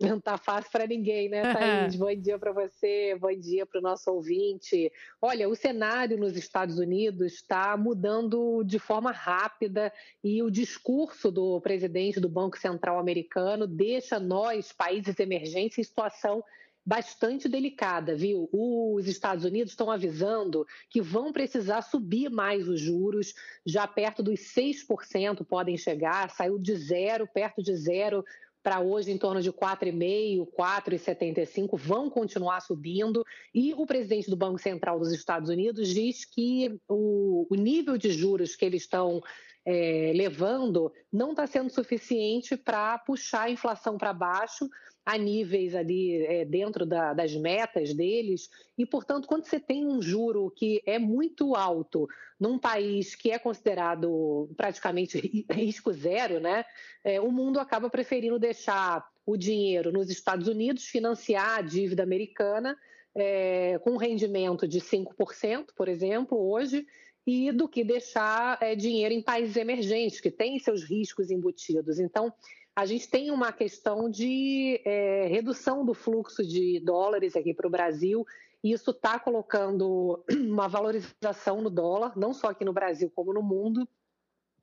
[0.00, 1.96] Não tá fácil para ninguém, né, Thaís?
[1.96, 4.90] bom dia para você, bom dia para o nosso ouvinte.
[5.20, 9.92] Olha, o cenário nos Estados Unidos está mudando de forma rápida
[10.24, 16.42] e o discurso do presidente do Banco Central americano deixa nós, países emergentes, em situação
[16.84, 18.48] bastante delicada, viu?
[18.52, 23.34] Os Estados Unidos estão avisando que vão precisar subir mais os juros,
[23.64, 28.24] já perto dos 6% podem chegar, saiu de zero, perto de zero
[28.62, 33.24] para hoje em torno de 4,5, 4,75, vão continuar subindo.
[33.54, 38.10] E o presidente do Banco Central dos Estados Unidos diz que o, o nível de
[38.10, 39.22] juros que eles estão
[39.64, 44.68] é, levando não está sendo suficiente para puxar a inflação para baixo
[45.14, 48.48] a níveis ali é, dentro da, das metas deles.
[48.78, 52.08] E, portanto, quando você tem um juro que é muito alto
[52.38, 56.64] num país que é considerado praticamente risco zero, né,
[57.04, 62.76] é, o mundo acaba preferindo deixar o dinheiro nos Estados Unidos, financiar a dívida americana
[63.14, 66.86] é, com rendimento de 5%, por exemplo, hoje,
[67.26, 71.98] e do que deixar é, dinheiro em países emergentes, que têm seus riscos embutidos.
[71.98, 72.32] Então,
[72.74, 77.70] a gente tem uma questão de é, redução do fluxo de dólares aqui para o
[77.70, 78.26] Brasil,
[78.62, 83.42] e isso está colocando uma valorização no dólar, não só aqui no Brasil, como no
[83.42, 83.88] mundo,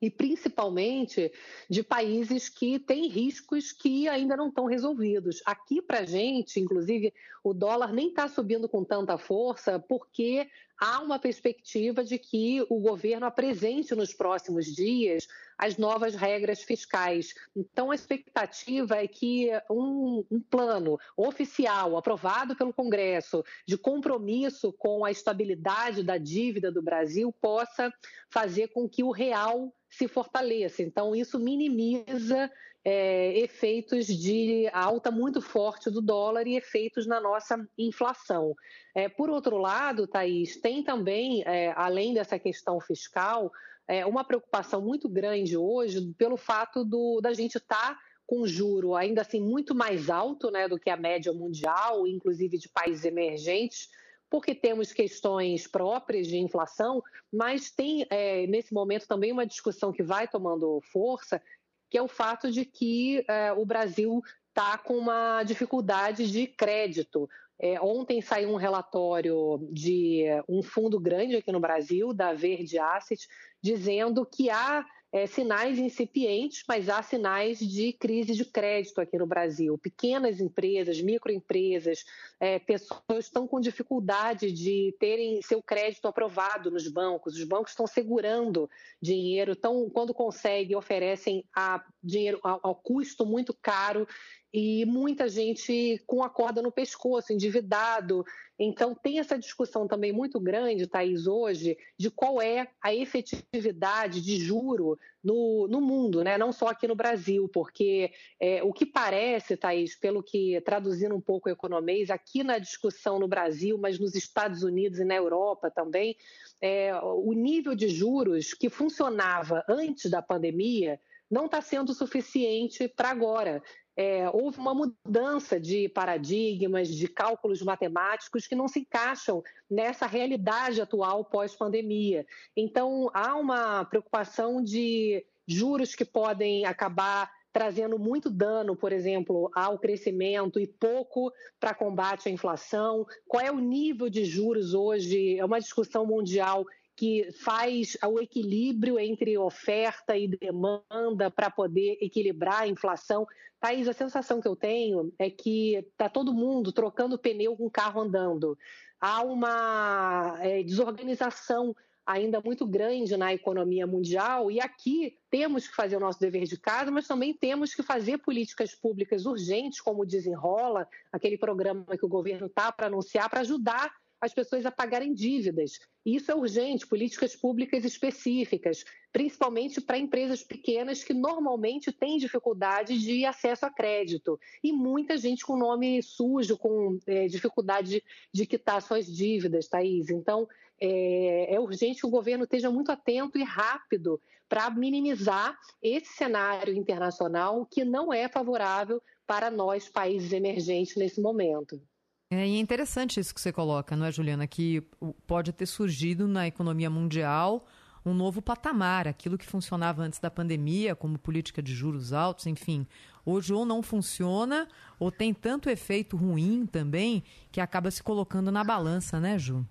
[0.02, 1.32] e principalmente
[1.70, 5.42] de países que têm riscos que ainda não estão resolvidos.
[5.46, 7.14] Aqui, para a gente, inclusive,
[7.44, 10.48] o dólar nem está subindo com tanta força, porque
[10.80, 15.28] há uma perspectiva de que o governo apresente nos próximos dias
[15.58, 17.34] as novas regras fiscais.
[17.56, 25.04] Então, a expectativa é que um, um, plano oficial aprovado pelo Congresso de compromisso com
[25.04, 27.92] a estabilidade da dívida do Brasil possa
[28.30, 30.84] fazer com que o real se fortaleça.
[30.84, 32.52] Então, isso minimiza
[32.90, 38.56] é, efeitos de alta muito forte do dólar e efeitos na nossa inflação.
[38.96, 43.52] É, por outro lado, Thaís, tem também, é, além dessa questão fiscal,
[43.90, 47.96] é, uma preocupação muito grande hoje pelo fato do, da gente estar.
[47.96, 48.00] Tá
[48.30, 52.68] com juro ainda assim muito mais alto né, do que a média mundial, inclusive de
[52.68, 53.88] países emergentes,
[54.30, 57.02] porque temos questões próprias de inflação,
[57.32, 61.42] mas tem é, nesse momento também uma discussão que vai tomando força,
[61.90, 67.30] que é o fato de que é, o Brasil está com uma dificuldade de crédito.
[67.60, 73.28] É, ontem saiu um relatório de um fundo grande aqui no Brasil, da Verde Asset,
[73.62, 79.26] dizendo que há é, sinais incipientes, mas há sinais de crise de crédito aqui no
[79.26, 79.78] Brasil.
[79.78, 82.04] Pequenas empresas, microempresas,
[82.40, 87.36] é, pessoas estão com dificuldade de terem seu crédito aprovado nos bancos.
[87.36, 88.70] Os bancos estão segurando
[89.02, 94.08] dinheiro, então, quando conseguem, oferecem a dinheiro ao, ao custo muito caro
[94.54, 98.26] e muita gente com a corda no pescoço, endividado.
[98.60, 104.38] Então, tem essa discussão também muito grande, Thaís, hoje, de qual é a efetividade de
[104.38, 106.38] juro no, no mundo, né?
[106.38, 111.22] não só aqui no Brasil, porque é, o que parece, Thaís, pelo que traduzindo um
[111.22, 115.70] pouco o economês, aqui na discussão no Brasil, mas nos Estados Unidos e na Europa
[115.70, 116.16] também,
[116.60, 121.00] é, o nível de juros que funcionava antes da pandemia
[121.30, 123.62] não está sendo suficiente para agora
[123.98, 130.80] é, houve uma mudança de paradigmas, de cálculos matemáticos que não se encaixam nessa realidade
[130.80, 132.24] atual pós-pandemia.
[132.56, 139.80] Então, há uma preocupação de juros que podem acabar trazendo muito dano, por exemplo, ao
[139.80, 143.04] crescimento e pouco para combate à inflação.
[143.28, 145.40] Qual é o nível de juros hoje?
[145.40, 146.64] É uma discussão mundial
[146.98, 153.28] que faz o equilíbrio entre oferta e demanda para poder equilibrar a inflação.
[153.60, 158.02] Thaís, a sensação que eu tenho é que está todo mundo trocando pneu com carro
[158.02, 158.58] andando.
[159.00, 165.98] Há uma é, desorganização ainda muito grande na economia mundial e aqui temos que fazer
[165.98, 170.88] o nosso dever de casa, mas também temos que fazer políticas públicas urgentes, como Desenrola,
[171.12, 175.80] aquele programa que o governo está para anunciar, para ajudar as pessoas a pagarem dívidas.
[176.06, 182.98] E isso é urgente, políticas públicas específicas, principalmente para empresas pequenas que normalmente têm dificuldade
[182.98, 184.40] de acesso a crédito.
[184.64, 188.04] E muita gente com nome sujo, com é, dificuldade
[188.34, 190.10] de, quitar suas dívidas, Thaís.
[190.10, 190.48] Então,
[190.80, 196.74] é, é urgente que o governo esteja muito atento e rápido para minimizar esse cenário
[196.74, 201.82] internacional que não é favorável para nós, países emergentes, nesse momento.
[202.30, 204.46] É, é interessante isso que você coloca, não é, Juliana?
[204.48, 204.82] Que
[205.26, 207.66] pode ter surgido na economia mundial
[208.06, 212.88] um novo patamar, aquilo que funcionava antes da pandemia, como política de juros altos, enfim.
[213.26, 214.68] Hoje ou não funciona,
[214.98, 217.22] ou tem tanto efeito ruim também,
[217.52, 219.66] que acaba se colocando na balança, né, Ju?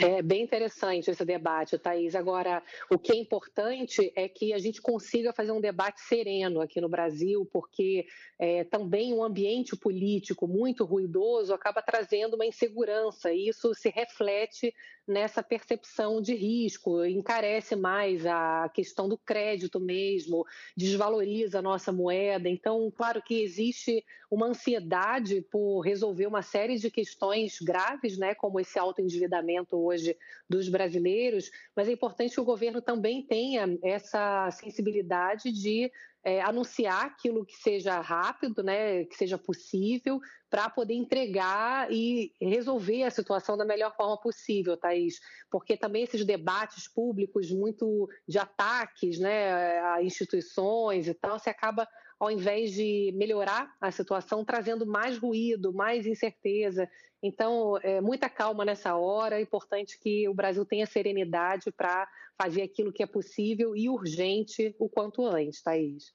[0.00, 2.16] É bem interessante esse debate, Thaís.
[2.16, 2.60] Agora,
[2.90, 6.88] o que é importante é que a gente consiga fazer um debate sereno aqui no
[6.88, 8.04] Brasil, porque
[8.36, 14.74] é, também um ambiente político muito ruidoso acaba trazendo uma insegurança, e isso se reflete
[15.06, 20.44] nessa percepção de risco, encarece mais a questão do crédito mesmo,
[20.76, 22.48] desvaloriza a nossa moeda.
[22.48, 28.58] Então, claro que existe uma ansiedade por resolver uma série de questões graves, né, como
[28.58, 30.16] esse autoendividamento hoje
[30.48, 35.90] dos brasileiros, mas é importante que o governo também tenha essa sensibilidade de
[36.24, 43.02] é, anunciar aquilo que seja rápido, né, que seja possível, para poder entregar e resolver
[43.02, 45.20] a situação da melhor forma possível, Thaís.
[45.50, 51.86] Porque também esses debates públicos muito de ataques né, a instituições e tal, se acaba
[52.18, 56.88] ao invés de melhorar a situação, trazendo mais ruído, mais incerteza.
[57.26, 59.38] Então, é, muita calma nessa hora.
[59.38, 62.06] É importante que o Brasil tenha serenidade para
[62.36, 66.12] fazer aquilo que é possível e urgente o quanto antes, Thaís.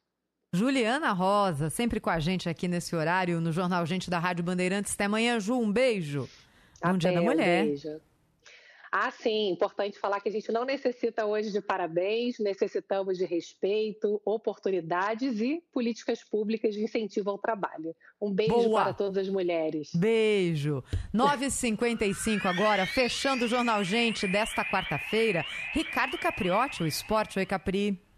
[0.53, 4.93] Juliana Rosa, sempre com a gente aqui nesse horário no Jornal Gente da Rádio Bandeirantes.
[4.93, 5.59] Até amanhã, Ju.
[5.59, 6.29] Um beijo.
[6.83, 7.63] Bom Dia da Mulher.
[7.63, 8.01] Um beijo.
[8.91, 14.21] Ah, sim, importante falar que a gente não necessita hoje de parabéns, necessitamos de respeito,
[14.25, 17.95] oportunidades e políticas públicas de incentivo ao trabalho.
[18.19, 18.83] Um beijo Boa.
[18.83, 19.91] para todas as mulheres.
[19.93, 20.83] Beijo.
[21.13, 25.45] 9h55 agora, fechando o Jornal Gente desta quarta-feira.
[25.73, 27.37] Ricardo Capriotti, o esporte.
[27.37, 28.08] Oi, Capri.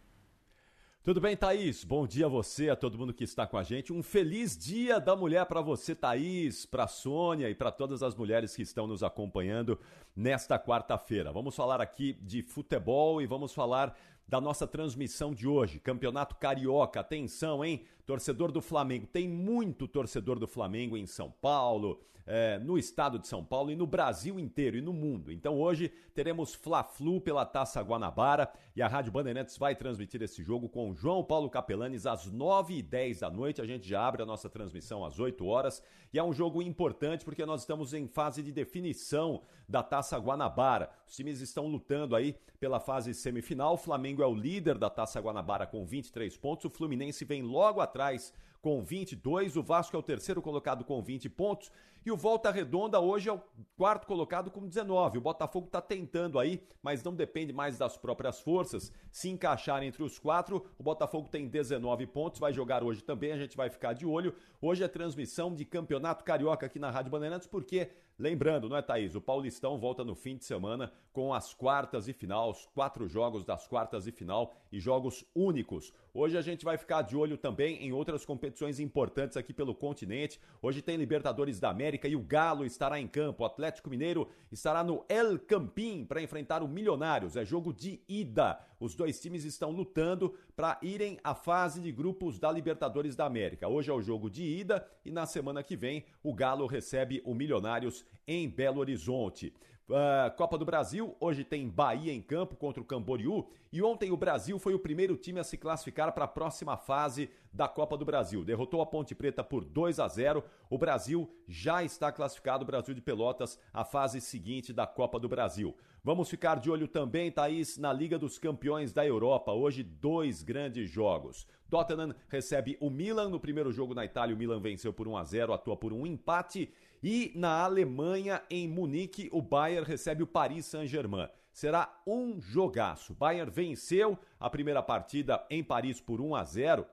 [1.04, 1.84] Tudo bem, Thaís?
[1.84, 3.92] Bom dia a você, a todo mundo que está com a gente.
[3.92, 8.56] Um feliz dia da mulher para você, Thaís, para Sônia e para todas as mulheres
[8.56, 9.80] que estão nos acompanhando
[10.16, 11.32] nesta quarta-feira.
[11.32, 13.98] Vamos falar aqui de futebol e vamos falar
[14.32, 15.78] da nossa transmissão de hoje.
[15.78, 17.84] Campeonato Carioca, atenção, hein?
[18.06, 19.06] Torcedor do Flamengo.
[19.06, 23.76] Tem muito torcedor do Flamengo em São Paulo, é, no estado de São Paulo e
[23.76, 25.34] no Brasil inteiro e no mundo.
[25.34, 30.70] Então hoje teremos Fla-Flu pela Taça Guanabara e a Rádio Bandeirantes vai transmitir esse jogo
[30.70, 33.60] com João Paulo Capelanes às 9h10 da noite.
[33.60, 35.84] A gente já abre a nossa transmissão às 8 horas
[36.14, 39.42] e é um jogo importante porque nós estamos em fase de definição
[39.72, 40.90] da Taça Guanabara.
[41.08, 43.74] Os times estão lutando aí pela fase semifinal.
[43.74, 46.66] O Flamengo é o líder da Taça Guanabara com 23 pontos.
[46.66, 51.28] O Fluminense vem logo atrás com 22, o Vasco é o terceiro colocado com 20
[51.30, 51.72] pontos
[52.04, 53.42] e o Volta Redonda hoje é o
[53.78, 55.20] quarto colocado com 19.
[55.20, 60.02] O Botafogo está tentando aí, mas não depende mais das próprias forças se encaixar entre
[60.02, 60.66] os quatro.
[60.80, 64.34] O Botafogo tem 19 pontos, vai jogar hoje também, a gente vai ficar de olho.
[64.60, 67.92] Hoje é transmissão de Campeonato Carioca aqui na Rádio Bandeirantes, porque
[68.22, 69.16] Lembrando, não é, Thaís?
[69.16, 73.44] O Paulistão volta no fim de semana com as quartas e final, os quatro jogos
[73.44, 75.92] das quartas e final e jogos únicos.
[76.14, 80.40] Hoje a gente vai ficar de olho também em outras competições importantes aqui pelo continente.
[80.62, 83.44] Hoje tem Libertadores da América e o Galo estará em campo.
[83.44, 87.36] O Atlético Mineiro estará no El Campín para enfrentar o Milionários.
[87.36, 88.60] É jogo de ida.
[88.80, 93.68] Os dois times estão lutando para irem à fase de grupos da Libertadores da América.
[93.68, 97.34] Hoje é o jogo de ida e na semana que vem o Galo recebe o
[97.34, 99.54] Milionários em Belo Horizonte.
[99.92, 104.16] Uh, Copa do Brasil, hoje tem Bahia em campo contra o Camboriú e ontem o
[104.16, 108.06] Brasil foi o primeiro time a se classificar para a próxima fase da Copa do
[108.06, 108.42] Brasil.
[108.46, 110.46] Derrotou a Ponte Preta por 2 a 0.
[110.70, 115.76] O Brasil já está classificado, Brasil de Pelotas, à fase seguinte da Copa do Brasil.
[116.02, 119.52] Vamos ficar de olho também, Thaís, na Liga dos Campeões da Europa.
[119.52, 121.46] Hoje, dois grandes jogos.
[121.70, 124.36] Tottenham recebe o Milan no primeiro jogo na Itália.
[124.36, 126.72] O Milan venceu por 1 a 0, atua por um empate.
[127.04, 131.28] E na Alemanha, em Munique, o Bayern recebe o Paris Saint-Germain.
[131.52, 133.14] Será um jogaço.
[133.14, 136.86] Bayern venceu a primeira partida em Paris por 1 a 0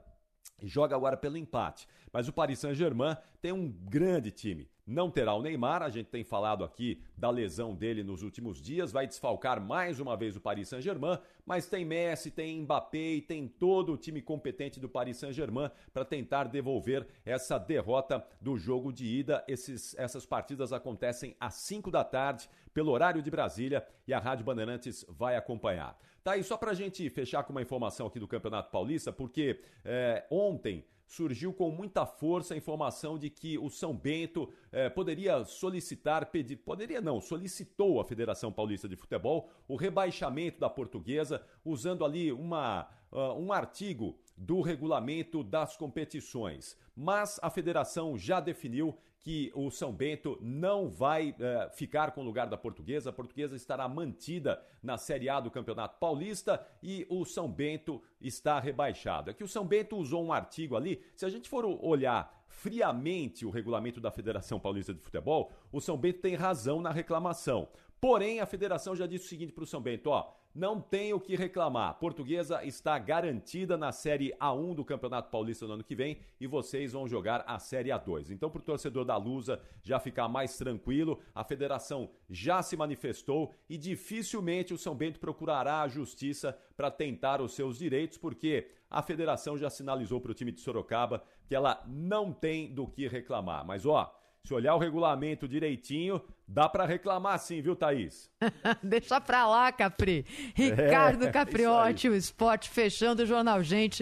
[0.62, 1.86] e joga agora pelo empate.
[2.12, 4.68] Mas o Paris Saint-Germain tem um grande time.
[4.90, 8.90] Não terá o Neymar, a gente tem falado aqui da lesão dele nos últimos dias,
[8.90, 13.46] vai desfalcar mais uma vez o Paris Saint-Germain, mas tem Messi, tem Mbappé e tem
[13.46, 19.04] todo o time competente do Paris Saint-Germain para tentar devolver essa derrota do jogo de
[19.04, 19.44] ida.
[19.46, 24.46] Esses, essas partidas acontecem às 5 da tarde, pelo horário de Brasília, e a Rádio
[24.46, 25.98] Bandeirantes vai acompanhar.
[26.28, 29.62] Tá aí, só para a gente fechar com uma informação aqui do Campeonato Paulista, porque
[29.82, 35.42] é, ontem surgiu com muita força a informação de que o São Bento eh, poderia
[35.46, 42.04] solicitar, pedir, poderia não, solicitou à Federação Paulista de Futebol o rebaixamento da portuguesa, usando
[42.04, 46.76] ali uma, uh, um artigo do regulamento das competições.
[46.94, 52.24] Mas a federação já definiu que o São Bento não vai uh, ficar com o
[52.24, 53.10] lugar da Portuguesa.
[53.10, 58.58] A Portuguesa estará mantida na Série A do Campeonato Paulista e o São Bento está
[58.60, 59.30] rebaixado.
[59.30, 61.02] É que o São Bento usou um artigo ali.
[61.14, 65.96] Se a gente for olhar friamente o regulamento da Federação Paulista de Futebol, o São
[65.96, 67.68] Bento tem razão na reclamação.
[68.00, 71.20] Porém, a federação já disse o seguinte para o São Bento: ó, não tem o
[71.20, 71.98] que reclamar.
[71.98, 76.92] Portuguesa está garantida na Série A1 do Campeonato Paulista no ano que vem e vocês
[76.92, 78.30] vão jogar a Série A2.
[78.30, 83.54] Então, para o torcedor da Lusa já ficar mais tranquilo, a federação já se manifestou
[83.68, 89.02] e dificilmente o São Bento procurará a justiça para tentar os seus direitos, porque a
[89.02, 93.64] federação já sinalizou para o time de Sorocaba que ela não tem do que reclamar.
[93.64, 94.14] Mas, ó.
[94.44, 98.30] Se olhar o regulamento direitinho, dá para reclamar sim, viu, Thaís?
[98.82, 100.24] Deixa pra lá, Capri.
[100.54, 103.96] Ricardo é, Capriotti, o esporte fechando o Jornal Gente.